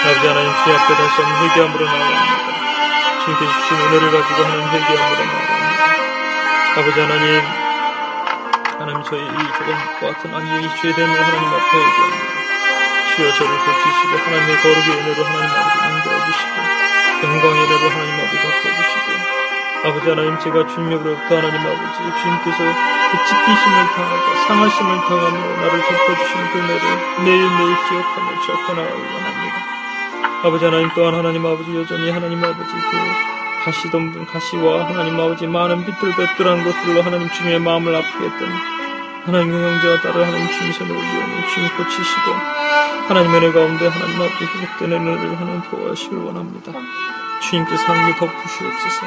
아버지 0.05 0.27
하나님 0.27 0.51
주 0.51 0.71
앞에 0.71 0.93
다시 0.93 1.21
한번 1.21 1.49
회개함으로 1.49 1.85
나아갑니다. 1.85 2.60
주님께 3.23 3.45
주신 3.45 3.77
은혜를 3.77 4.11
가지고 4.11 4.43
하나님 4.43 4.67
회개함으로 4.67 5.23
나아갑니다. 5.25 5.81
아버지 6.77 6.99
하나님 7.01 7.41
하나님 8.79 9.03
저희 9.03 9.21
이 9.21 9.27
조금과 9.29 10.13
같은 10.13 10.33
아니의 10.33 10.63
이 10.63 10.69
죄됨을 10.81 11.23
하나님 11.23 11.49
앞에 11.53 11.77
회개합니다. 11.77 12.31
주여 13.15 13.31
저를 13.33 13.51
고치시고 13.59 14.17
하나님의 14.25 14.57
거룩의 14.57 14.89
은혜로 14.97 15.23
하나님 15.23 15.49
아버지 15.53 15.77
만들어주시고 15.77 16.55
영광의 17.23 17.61
은혜로 17.61 17.89
하나님 17.91 18.11
아버지 18.25 18.41
덮어주시고 18.41 19.11
아버지 19.83 20.09
하나님 20.09 20.39
제가 20.39 20.67
주님으로부터 20.67 21.37
하나님 21.37 21.59
아버지 21.61 22.21
주님께서 22.21 22.57
그 23.11 23.17
지키심을 23.27 23.75
당하고 23.93 24.35
상하심을 24.47 24.89
당하며 24.97 25.37
나를 25.61 25.81
덮어주시는 25.83 26.51
그 26.51 26.57
은혜를 26.57 26.85
매일매일 27.23 27.75
기억하며 27.87 28.41
주 28.41 28.51
앞에 28.53 28.73
나가기 28.73 29.01
원합니다. 29.13 29.70
아버지 30.43 30.65
하나님 30.65 30.89
또한 30.95 31.13
하나님 31.13 31.45
아버지 31.45 31.75
여전히 31.75 32.09
하나님 32.09 32.43
아버지 32.43 32.71
그 32.71 33.63
가시던 33.63 34.11
분 34.11 34.25
가시와 34.25 34.87
하나님 34.87 35.19
아버지 35.19 35.45
많은 35.45 35.85
비뚤배뚤한 35.85 36.63
것들로 36.63 37.03
하나님 37.03 37.29
주님의 37.29 37.59
마음을 37.59 37.95
아프게 37.95 38.25
했던 38.25 38.49
하나님의 39.25 39.61
형제와 39.61 40.01
딸을 40.01 40.25
하나님 40.25 40.47
주님 40.47 40.73
손에 40.73 40.89
올리오니 40.89 41.47
주님 41.53 41.69
고치시고 41.77 42.31
하나님의 43.07 43.37
은혜 43.37 43.51
가운데 43.51 43.87
하나님 43.87 44.15
아버지 44.19 44.45
회복된 44.45 44.91
은혜를 44.93 45.39
하나님 45.39 45.61
도와주시길 45.69 46.17
원합니다. 46.17 46.71
주님께서 47.43 47.83
하나님 47.85 48.15
덮으시옵소서 48.15 49.05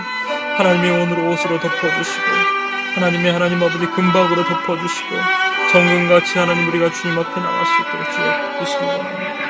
하나님의 0.56 1.02
오늘 1.02 1.18
옷으로 1.18 1.58
덮어주시고 1.58 2.26
하나님의 2.94 3.32
하나님 3.32 3.60
아버지 3.60 3.86
금박으로 3.86 4.44
덮어주시고 4.44 5.16
정금같이 5.72 6.38
하나님 6.38 6.68
우리가 6.68 6.92
주님 6.92 7.18
앞에 7.18 7.40
나갈 7.40 7.66
수 7.66 7.82
있도록 7.82 8.12
주여 8.12 8.58
덮으시길 8.58 8.86
원합니다. 8.86 9.43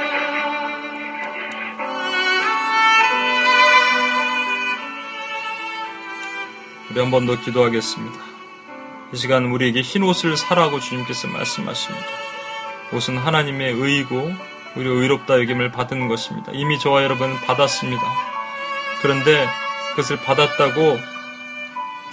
우리 6.95 7.01
한 7.01 7.11
번 7.11 7.27
더 7.27 7.35
기도하겠습니다. 7.41 8.21
이 9.13 9.17
시간 9.17 9.47
우리에게 9.47 9.81
흰 9.83 10.05
옷을 10.05 10.37
사라고 10.37 10.79
주님께서 10.79 11.27
말씀하십니다. 11.27 12.07
옷은 12.93 13.19
하나님의 13.19 13.73
의이고 13.73 14.33
우리 14.77 14.89
의롭다 14.89 15.41
여김을 15.41 15.73
받은 15.73 16.07
것입니다. 16.07 16.53
이미 16.55 16.79
저와 16.79 17.03
여러분은 17.03 17.35
받았습니다. 17.41 18.01
그런데 19.03 19.49
그것을 19.91 20.19
받았다고 20.19 20.99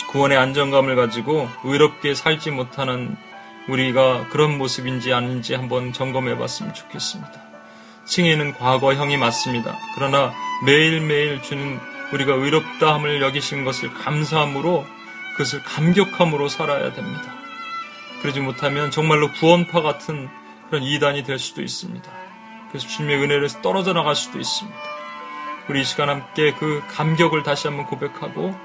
구원의 0.09 0.37
안정감을 0.39 0.95
가지고 0.95 1.47
의롭게 1.63 2.15
살지 2.15 2.49
못하는 2.49 3.15
우리가 3.69 4.29
그런 4.29 4.57
모습인지 4.57 5.13
아닌지 5.13 5.53
한번 5.53 5.93
점검해 5.93 6.37
봤으면 6.37 6.73
좋겠습니다. 6.73 7.31
칭의는 8.05 8.53
과거형이 8.53 9.17
맞습니다. 9.17 9.77
그러나 9.95 10.33
매일매일 10.65 11.43
주는 11.43 11.79
우리가 12.13 12.33
의롭다함을 12.33 13.21
여기신 13.21 13.63
것을 13.63 13.93
감사함으로 13.93 14.85
그것을 15.33 15.63
감격함으로 15.63 16.49
살아야 16.49 16.93
됩니다. 16.93 17.33
그러지 18.21 18.39
못하면 18.39 18.91
정말로 18.91 19.31
구원파 19.31 19.81
같은 19.81 20.29
그런 20.69 20.83
이단이 20.83 21.23
될 21.23 21.39
수도 21.39 21.61
있습니다. 21.61 22.11
그래서 22.69 22.87
주님의 22.87 23.17
은혜를 23.23 23.49
떨어져 23.61 23.93
나갈 23.93 24.15
수도 24.15 24.39
있습니다. 24.39 24.77
우리 25.67 25.81
이 25.81 25.83
시간 25.83 26.09
함께 26.09 26.53
그 26.53 26.81
감격을 26.89 27.43
다시 27.43 27.67
한번 27.67 27.85
고백하고 27.85 28.55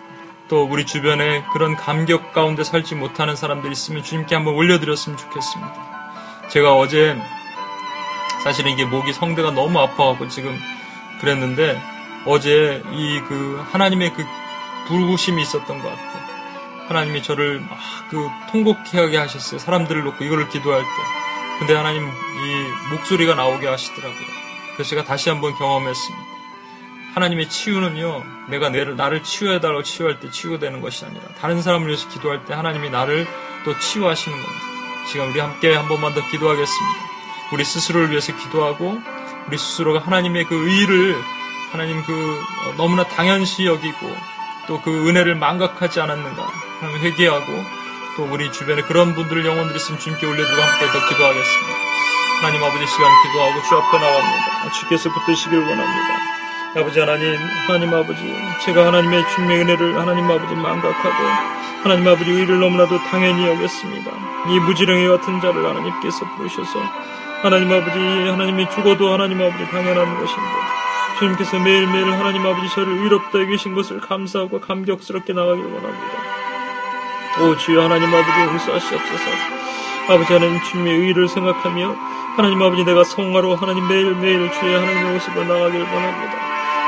또 0.48 0.64
우리 0.64 0.86
주변에 0.86 1.42
그런 1.52 1.76
감격 1.76 2.32
가운데 2.32 2.62
살지 2.64 2.94
못하는 2.94 3.34
사람들이 3.34 3.72
있으면 3.72 4.02
주님께 4.02 4.34
한번 4.34 4.54
올려드렸으면 4.54 5.18
좋겠습니다. 5.18 6.48
제가 6.48 6.74
어제 6.76 7.16
사실은 8.44 8.70
이게 8.70 8.84
목이 8.84 9.12
성대가 9.12 9.50
너무 9.50 9.80
아파갖고 9.80 10.28
지금 10.28 10.56
그랬는데 11.20 11.80
어제 12.26 12.82
이 12.92 13.20
그 13.28 13.64
하나님의 13.72 14.12
그 14.14 14.24
부르심이 14.88 15.42
있었던 15.42 15.82
것 15.82 15.88
같아요. 15.88 16.26
하나님이 16.88 17.22
저를 17.22 17.60
막 17.60 17.78
그 18.08 18.28
통곡하게 18.52 19.16
하셨어요. 19.18 19.58
사람들을 19.58 20.04
놓고 20.04 20.22
이거를 20.22 20.48
기도할 20.48 20.80
때. 20.80 20.88
근데 21.58 21.74
하나님 21.74 22.04
이 22.06 22.90
목소리가 22.90 23.34
나오게 23.34 23.66
하시더라고요. 23.66 24.26
그래서 24.74 24.90
제가 24.90 25.02
다시 25.02 25.28
한번 25.28 25.54
경험했습니다. 25.56 26.24
하나님의 27.14 27.48
치유는요, 27.48 28.22
내가 28.48 28.68
나를 28.70 29.24
치유해달라고 29.24 29.82
치유할 29.82 30.20
때 30.20 30.30
치유되는 30.30 30.80
것이 30.80 31.04
아니라 31.04 31.22
다른 31.40 31.62
사람을 31.62 31.88
위해서 31.88 32.08
기도할 32.08 32.44
때 32.44 32.54
하나님이 32.54 32.90
나를 32.90 33.26
또 33.64 33.76
치유하시는 33.76 34.36
겁니다. 34.36 34.62
지금 35.10 35.30
우리 35.30 35.40
함께 35.40 35.74
한 35.74 35.88
번만 35.88 36.14
더 36.14 36.20
기도하겠습니다. 36.30 36.98
우리 37.52 37.64
스스로를 37.64 38.10
위해서 38.10 38.36
기도하고 38.36 39.00
우리 39.48 39.58
스스로가 39.58 39.98
하나님의 40.00 40.44
그 40.44 40.54
의를 40.54 41.16
하나님 41.72 42.02
그 42.04 42.12
어, 42.66 42.74
너무나 42.76 43.04
당연시 43.04 43.66
여기고 43.66 44.14
또 44.66 44.80
그 44.82 45.08
은혜를 45.08 45.36
망각하지 45.36 46.00
않았는가 46.00 46.42
하나님 46.80 47.02
회개하고 47.02 47.46
또 48.16 48.24
우리 48.24 48.50
주변에 48.50 48.82
그런 48.82 49.14
분들 49.14 49.44
영혼들이 49.44 49.76
있으면 49.76 50.00
주님께 50.00 50.26
올려드리고 50.26 50.62
함께 50.62 50.86
더 50.86 51.08
기도하겠습니다. 51.08 51.74
하나님 52.40 52.64
아버지 52.64 52.86
시간 52.86 53.10
기도하고 53.22 53.62
주 53.62 53.76
앞에 53.76 53.98
나갑니다. 53.98 54.72
주께서 54.72 55.10
붙드시길 55.12 55.58
원합니다. 55.58 56.16
아버지 56.76 57.00
하나님, 57.00 57.36
하나님 57.66 57.94
아버지, 57.94 58.20
제가 58.64 58.86
하나님의 58.88 59.24
주님의 59.34 59.60
은혜를 59.60 59.98
하나님 59.98 60.24
아버지 60.30 60.54
망각하고 60.54 61.24
하나님 61.84 62.06
아버지 62.08 62.30
의를 62.30 62.58
너무나도 62.60 62.98
당연히 63.10 63.46
여겼습니다. 63.46 64.10
이 64.48 64.58
무지렁이 64.60 65.08
같은 65.08 65.40
자를 65.40 65.64
하나님께서 65.66 66.26
부르셔서 66.36 66.80
하나님 67.42 67.72
아버지, 67.72 67.98
하나님이 67.98 68.68
죽어도 68.70 69.12
하나님 69.12 69.40
아버지 69.40 69.64
당연한 69.70 70.18
것인데 70.18 70.75
주님께서 71.18 71.58
매일매일 71.58 72.12
하나님 72.12 72.44
아버지 72.46 72.68
저를 72.74 72.92
의롭다 72.98 73.40
여기신 73.40 73.74
것을 73.74 74.00
감사하고 74.00 74.60
감격스럽게 74.60 75.32
나가길 75.32 75.64
원합니다. 75.64 76.36
오 77.40 77.56
주여 77.56 77.84
하나님 77.84 78.08
아버지 78.14 78.40
용서하시옵소서. 78.40 79.30
아버지 80.08 80.32
하나님 80.32 80.62
주님의 80.62 80.98
의를 80.98 81.28
생각하며 81.28 81.96
하나님 82.36 82.62
아버지 82.62 82.84
내가 82.84 83.02
성화로 83.02 83.56
하나님 83.56 83.88
매일매일 83.88 84.50
주의 84.52 84.74
하나님의 84.74 85.12
모습으로 85.14 85.44
나가길 85.44 85.80
원합니다. 85.80 86.34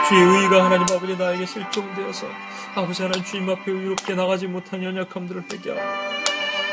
주의 0.08 0.22
의가 0.22 0.64
하나님 0.64 0.82
아버지 0.94 1.16
나에게 1.16 1.46
실종되어서 1.46 2.26
아버지 2.74 3.02
하나님 3.02 3.24
주님 3.24 3.48
앞에 3.50 3.72
의롭게 3.72 4.14
나가지 4.14 4.46
못한 4.46 4.82
연약함들을 4.82 5.44
회개합니다. 5.52 6.18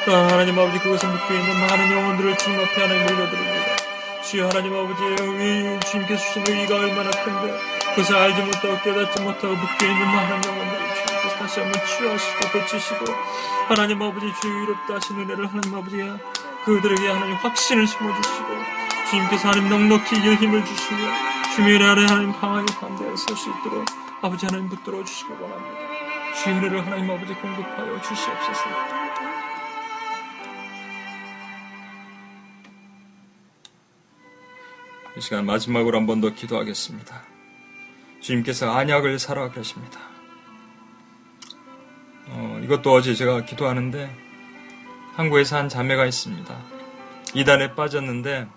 하나님 0.06 0.60
아버지 0.60 0.78
그것에 0.80 1.08
묶여 1.08 1.34
있는 1.34 1.60
많은 1.62 1.91
영혼들을 1.91 2.38
주님 2.38 2.60
앞에 2.60 2.82
하나님 2.82 3.01
올려드립니다. 3.03 3.74
주여 4.26 4.47
하나님 4.47 4.73
아버지의 4.73 5.15
의, 5.19 5.80
주님께서 5.82 6.34
주신 6.34 6.57
의가 6.57 6.78
얼마나 6.78 7.11
큰데 7.11 7.53
그것을 7.91 8.15
알지 8.15 8.41
못하고 8.41 8.82
깨닫지 8.82 9.21
못하고 9.21 9.55
묶여있는 9.55 10.05
많은 10.05 10.43
영혼들을 10.43 10.95
주님께서 10.95 11.36
다시 11.38 11.59
한번 11.59 11.86
치유하시고 11.86 12.49
고치시고 12.51 13.05
하나님 13.67 14.01
아버지 14.01 14.34
주의 14.41 14.51
의롭다 14.51 14.95
하신 14.95 15.19
은혜를 15.19 15.45
하나님 15.47 15.76
아버지가 15.76 16.17
그들에게 16.65 17.07
하나님 17.07 17.36
확신을 17.36 17.86
심어주시고 17.86 18.47
주님께서 19.11 19.47
하나님 19.47 19.69
넉넉히 19.69 20.17
이길 20.17 20.36
힘을 20.38 20.65
주시며 20.65 20.99
주님의 21.55 21.88
안에 21.88 22.05
하나님 22.05 22.34
강하게 22.34 22.65
반대해 22.80 23.15
설수 23.15 23.51
있도록 23.51 23.86
아버지 24.23 24.47
하나님 24.47 24.69
붙들어 24.69 25.03
주시기 25.03 25.32
원합니다. 25.34 25.80
주의 26.41 26.57
은혜를 26.57 26.84
하나님 26.84 27.11
아버지 27.11 27.32
공급하여 27.36 28.01
주시옵소서. 28.01 29.05
이 35.18 35.22
시간 35.22 35.45
마지막으로 35.45 35.97
한 35.99 36.05
번 36.05 36.22
더 36.22 36.30
기도하겠습니다. 36.34 37.24
주님께서 38.22 38.72
안약을 38.72 39.20
사라 39.20 39.49
그러십니다. 39.49 39.99
어, 42.28 42.59
이것도 42.63 42.91
어제 42.91 43.13
제가 43.13 43.45
기도하는데 43.45 44.13
한국에서 45.16 45.57
한 45.57 45.70
자매가 45.70 46.05
있습니다. 46.05 46.57
이단에 47.34 47.76
빠졌는데 47.76 48.47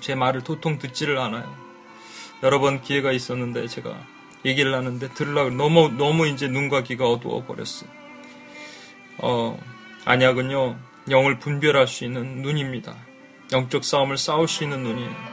제 0.00 0.14
말을 0.14 0.42
도통 0.44 0.78
듣지를 0.78 1.18
않아요. 1.18 1.54
여러 2.42 2.58
번 2.58 2.82
기회가 2.82 3.12
있었는데 3.12 3.68
제가 3.68 3.96
얘기를 4.44 4.74
하는데 4.74 5.08
들으려고 5.14 5.50
너무 5.50 5.88
너무 5.88 6.26
이제 6.28 6.46
눈과 6.48 6.82
귀가 6.82 7.08
어두워 7.08 7.44
버렸어. 7.46 7.86
어, 9.18 9.58
안약은요 10.04 10.78
영을 11.10 11.38
분별할 11.38 11.86
수 11.88 12.04
있는 12.04 12.42
눈입니다. 12.42 12.94
영적 13.52 13.82
싸움을 13.84 14.18
싸울 14.18 14.46
수 14.46 14.62
있는 14.64 14.82
눈이에요. 14.82 15.27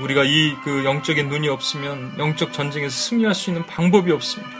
우리가 0.00 0.24
이 0.24 0.56
그 0.64 0.84
영적인 0.84 1.28
눈이 1.28 1.48
없으면 1.48 2.14
영적 2.18 2.52
전쟁에서 2.52 2.94
승리할 2.94 3.34
수 3.34 3.50
있는 3.50 3.64
방법이 3.66 4.12
없습니다. 4.12 4.52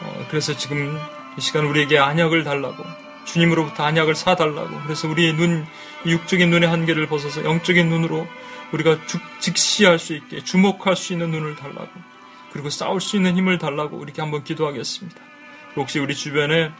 어, 0.00 0.26
그래서 0.28 0.56
지금 0.56 0.98
이 1.36 1.40
시간 1.40 1.66
우리에게 1.66 1.98
안약을 1.98 2.44
달라고 2.44 2.84
주님으로부터 3.24 3.84
안약을 3.84 4.14
사달라고 4.14 4.80
그래서 4.82 5.08
우리의 5.08 5.34
눈 5.34 5.66
육적인 6.06 6.50
눈의 6.50 6.68
한계를 6.68 7.06
벗어서 7.08 7.44
영적인 7.44 7.88
눈으로 7.88 8.26
우리가 8.72 8.98
직시할 9.40 9.98
수 9.98 10.14
있게 10.14 10.42
주목할 10.44 10.96
수 10.96 11.12
있는 11.12 11.30
눈을 11.30 11.56
달라고 11.56 11.90
그리고 12.52 12.70
싸울 12.70 13.00
수 13.00 13.16
있는 13.16 13.36
힘을 13.36 13.58
달라고 13.58 14.02
이렇게 14.02 14.22
한번 14.22 14.44
기도하겠습니다. 14.44 15.20
혹시 15.76 15.98
우리 15.98 16.14
주변에 16.14 16.70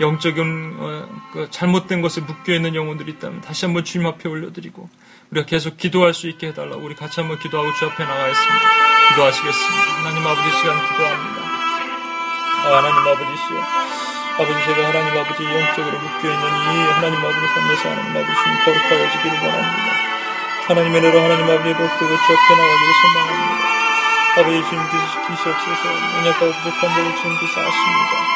영적인 0.00 0.76
어, 0.78 1.08
그 1.32 1.50
잘못된 1.50 2.02
것에 2.02 2.20
묶여 2.20 2.54
있는 2.54 2.74
영혼들이 2.74 3.12
있다면 3.12 3.40
다시 3.40 3.64
한번 3.64 3.84
주님 3.84 4.06
앞에 4.06 4.28
올려드리고 4.28 4.88
우리가 5.30 5.46
계속 5.46 5.76
기도할 5.76 6.14
수 6.14 6.28
있게 6.28 6.48
해달라고 6.48 6.82
우리 6.82 6.94
같이 6.94 7.20
한번 7.20 7.38
기도하고 7.38 7.72
주 7.74 7.86
앞에 7.86 8.04
나가겠습니다. 8.04 8.64
기도하시겠습니다. 9.10 9.82
하나님 9.98 10.26
아버지 10.26 10.50
시간 10.56 10.76
기도합니다. 10.86 11.40
아, 12.64 12.76
하나님 12.78 12.98
아버지시여. 12.98 13.60
아버지 14.36 14.64
제가 14.66 14.88
하나님 14.88 15.18
아버지 15.18 15.42
영적으로 15.44 15.98
묶여있는 15.98 16.46
이 16.46 16.92
하나님 16.92 17.18
아버지 17.18 17.46
삶에서 17.46 17.88
하나님 17.90 18.10
아버지 18.16 18.34
좀 18.34 18.64
거룩하여지기를 18.64 19.38
원합니다. 19.38 19.92
하나님의 20.68 21.00
은혜로 21.00 21.20
하나님 21.22 21.44
아버지의 21.44 21.74
복되고 21.74 22.16
주 22.16 22.32
앞에 22.32 22.54
나가기를 22.54 22.92
소망합니다. 23.02 23.66
아버지 24.36 24.56
주님께서 24.68 25.04
지키시옵소서 25.12 25.88
은혜가 26.18 26.38
부족한 26.38 26.94
데를 26.94 27.16
주님께서 27.16 27.60
아십니다. 27.60 28.35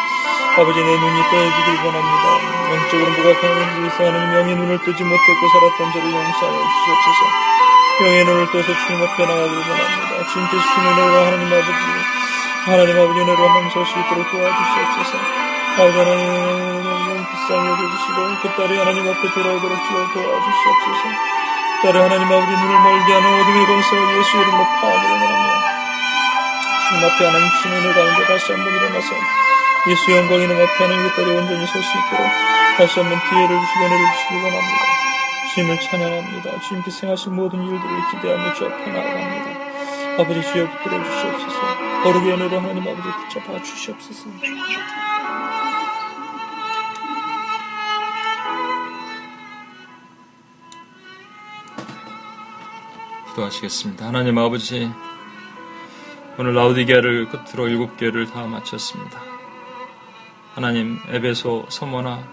아버지 0.59 0.83
내 0.83 0.97
눈이 0.99 1.23
떠해지길 1.31 1.87
원합니다. 1.87 2.27
영적으로 2.75 3.11
무각하는 3.13 3.85
곳에서 3.87 4.07
하나님 4.07 4.35
영의 4.35 4.57
눈을 4.57 4.79
뜨지 4.83 5.05
못했고 5.05 5.49
살았던 5.49 5.93
저를 5.93 6.11
용서하여 6.11 6.59
주시옵소서. 6.59 7.21
영의 8.03 8.25
눈을 8.25 8.47
떠서 8.51 8.67
주님 8.67 9.03
앞에 9.03 9.27
나가길 9.27 9.57
원합니다. 9.57 10.27
주님께서 10.33 10.63
주신 10.63 10.83
은혜로 10.83 11.25
하나님 11.25 11.47
아버지 11.55 11.71
하나님 12.67 12.91
아버지 12.99 13.21
은혜로 13.21 13.49
하나님 13.49 13.71
설수 13.71 13.99
있도록 14.01 14.31
도와주시옵소서. 14.31 15.19
아버지 15.79 15.99
하나님 15.99 17.27
비싼 17.31 17.67
여겨주시고 17.67 18.19
그 18.43 18.45
딸이 18.57 18.79
하나님 18.79 19.09
앞에 19.09 19.23
돌아오도록 19.33 19.79
도와주시옵소서. 19.87 21.03
딸이 21.83 21.99
하나님 21.99 22.27
아버지 22.27 22.51
눈을 22.51 22.75
멀게 22.81 23.13
하는 23.13 23.41
어둠의 23.41 23.67
권세를 23.67 24.19
예수 24.19 24.37
이름으로 24.37 24.65
파하기를 24.83 25.11
원합니다. 25.15 25.71
주님 26.89 27.05
앞에 27.07 27.25
하나님 27.25 27.47
은혜 27.71 27.95
가운데 27.95 28.27
다시 28.27 28.53
한번 28.53 28.75
일어나서 28.75 29.15
예수 29.89 30.13
영광 30.13 30.41
이름 30.41 30.57
앞에 30.57 30.85
하나님의 30.85 31.11
딸이 31.17 31.31
온전히 31.31 31.67
설 31.67 31.83
수 31.83 31.91
있도록 31.99 32.27
다시 32.77 33.01
한번 33.01 33.19
기회를 33.29 33.49
주시고 33.61 33.85
은혜를 33.85 34.13
주시기 34.13 34.35
원합니다. 34.37 34.85
주님을 35.55 35.81
찬양합니다. 35.81 36.61
주님께 36.61 36.91
행하신 37.03 37.35
모든 37.35 37.63
일들을 37.63 38.11
기대하며 38.11 38.55
주 38.55 38.67
앞에 38.67 38.87
나아갑니다. 38.93 40.23
아버지 40.23 40.43
주여 40.43 40.69
붙들어 40.71 41.03
주시옵소서. 41.03 41.61
거룩의 42.05 42.33
은혜로 42.33 42.61
하나님 42.61 42.83
아버지 42.83 43.09
붙잡아 43.29 43.63
주시옵소서. 43.63 44.29
기도하시겠습니다. 53.29 54.07
하나님 54.07 54.39
아버지 54.39 54.91
오늘 56.39 56.55
라우디게를 56.55 57.29
끝으로 57.29 57.69
일곱 57.69 57.97
개를 57.97 58.27
다 58.27 58.47
마쳤습니다. 58.47 59.30
하나님 60.55 60.99
에베소 61.09 61.67
서머나 61.69 62.25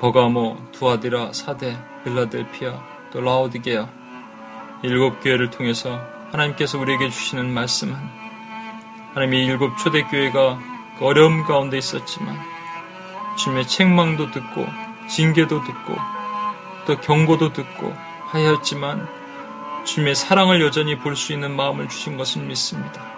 버가모 0.00 0.70
두아디라 0.72 1.32
사대 1.32 1.78
빌라델피아 2.04 2.80
또 3.12 3.20
라오디게아 3.20 3.88
일곱 4.82 5.20
교회를 5.20 5.50
통해서 5.50 6.00
하나님께서 6.32 6.78
우리에게 6.78 7.10
주시는 7.10 7.52
말씀은 7.52 7.94
하나님이 9.14 9.44
일곱 9.44 9.76
초대 9.78 10.02
교회가 10.02 10.58
그 10.98 11.04
어려움 11.04 11.44
가운데 11.44 11.76
있었지만 11.76 12.38
주님의 13.36 13.66
책망도 13.66 14.30
듣고 14.30 14.66
징계도 15.08 15.64
듣고 15.64 15.96
또 16.86 16.96
경고도 17.00 17.52
듣고 17.52 17.94
하였지만 18.26 19.08
주님의 19.84 20.14
사랑을 20.14 20.60
여전히 20.60 20.98
볼 20.98 21.16
수 21.16 21.32
있는 21.32 21.54
마음을 21.56 21.88
주신 21.88 22.16
것을 22.16 22.42
믿습니다. 22.42 23.17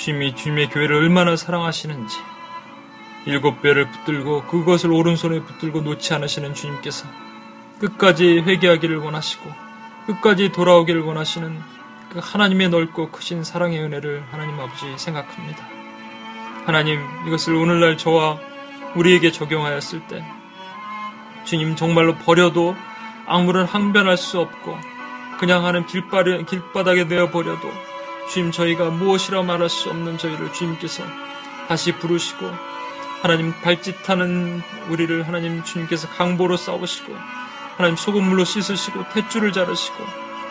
주님이 0.00 0.34
주님의 0.34 0.70
교회를 0.70 0.96
얼마나 0.96 1.36
사랑하시는지 1.36 2.16
일곱 3.26 3.60
배를 3.60 3.90
붙들고 3.90 4.44
그것을 4.46 4.90
오른손에 4.92 5.40
붙들고 5.40 5.82
놓지 5.82 6.14
않으시는 6.14 6.54
주님께서 6.54 7.06
끝까지 7.80 8.38
회개하기를 8.38 8.96
원하시고 8.96 9.50
끝까지 10.06 10.52
돌아오기를 10.52 11.02
원하시는 11.02 11.60
그 12.12 12.18
하나님의 12.22 12.70
넓고 12.70 13.10
크신 13.10 13.44
사랑의 13.44 13.78
은혜를 13.82 14.24
하나님 14.30 14.58
아버지 14.58 14.86
생각합니다. 14.96 15.68
하나님 16.64 16.98
이것을 17.26 17.54
오늘날 17.54 17.98
저와 17.98 18.38
우리에게 18.94 19.30
적용하였을 19.30 20.08
때 20.08 20.24
주님 21.44 21.76
정말로 21.76 22.14
버려도 22.14 22.74
아무런 23.26 23.66
항변할 23.66 24.16
수 24.16 24.40
없고 24.40 24.78
그냥 25.38 25.66
하는 25.66 25.84
길바닥에 25.84 27.04
내어 27.04 27.30
버려도 27.30 27.89
주님 28.30 28.52
저희가 28.52 28.90
무엇이라 28.90 29.42
말할 29.42 29.68
수 29.68 29.90
없는 29.90 30.16
저희를 30.16 30.52
주님께서 30.52 31.02
다시 31.66 31.92
부르시고 31.92 32.46
하나님 33.22 33.52
발짓하는 33.60 34.62
우리를 34.88 35.26
하나님 35.26 35.64
주님께서 35.64 36.08
강보로 36.08 36.56
싸우시고 36.56 37.12
하나님 37.76 37.96
소금물로 37.96 38.44
씻으시고 38.44 39.04
탯줄을 39.04 39.52
자르시고 39.52 39.96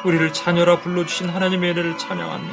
우리를 0.03 0.33
자녀라 0.33 0.79
불러주신 0.79 1.29
하나님의 1.29 1.71
은혜를 1.71 1.97
찬양하며 1.97 2.47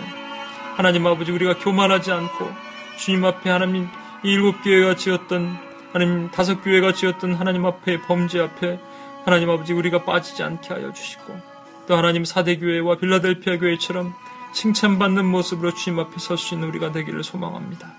하나님 0.76 1.06
아버지 1.06 1.32
우리가 1.32 1.58
교만하지 1.58 2.12
않고 2.12 2.50
주님 2.96 3.24
앞에 3.24 3.50
하나님 3.50 3.88
일곱 4.22 4.62
교회가 4.62 4.94
지었던 4.94 5.58
하나님 5.92 6.30
다섯 6.30 6.62
교회가 6.62 6.92
지었던 6.92 7.34
하나님 7.34 7.66
앞에 7.66 8.00
범죄 8.02 8.40
앞에 8.40 8.78
하나님 9.24 9.50
아버지 9.50 9.72
우리가 9.72 10.04
빠지지 10.04 10.42
않게 10.42 10.72
하여 10.72 10.92
주시고 10.92 11.40
또 11.88 11.96
하나님 11.96 12.24
사대 12.24 12.58
교회와 12.58 12.96
빌라델피아 12.96 13.58
교회처럼 13.58 14.14
칭찬받는 14.56 15.26
모습으로 15.26 15.74
주님 15.74 16.00
앞에 16.00 16.18
설 16.18 16.38
수 16.38 16.54
있는 16.54 16.68
우리가 16.68 16.90
되기를 16.90 17.22
소망합니다. 17.22 17.92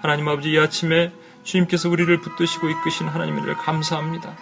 하나님 0.00 0.28
아버지 0.28 0.50
이 0.50 0.58
아침에 0.58 1.12
주님께서 1.44 1.90
우리를 1.90 2.20
붙드시고 2.20 2.70
이끄신 2.70 3.06
하나님을 3.06 3.54
감사합니다. 3.56 4.34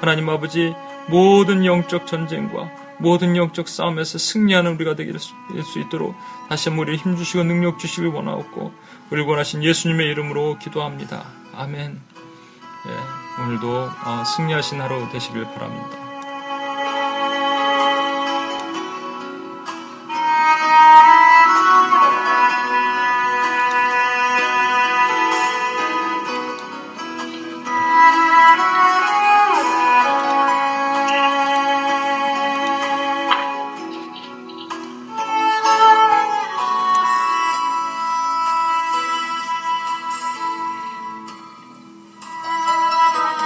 하나님 0.00 0.30
아버지 0.30 0.74
모든 1.08 1.66
영적 1.66 2.06
전쟁과 2.06 2.70
모든 2.98 3.36
영적 3.36 3.68
싸움에서 3.68 4.16
승리하는 4.16 4.74
우리가 4.76 4.96
되길 4.96 5.18
수 5.18 5.78
있도록 5.80 6.14
다시 6.48 6.70
한번 6.70 6.88
우리를 6.88 7.04
힘주시고 7.04 7.44
능력 7.44 7.78
주시길 7.78 8.08
원하옵고 8.08 8.72
우리 9.10 9.20
원하신 9.22 9.62
예수님의 9.62 10.06
이름으로 10.12 10.58
기도합니다. 10.58 11.24
아멘. 11.54 12.00
예, 12.88 13.42
오늘도 13.42 13.90
어, 14.04 14.24
승리하신 14.24 14.80
하루 14.80 15.08
되시길 15.12 15.44
바랍니다. 15.44 16.01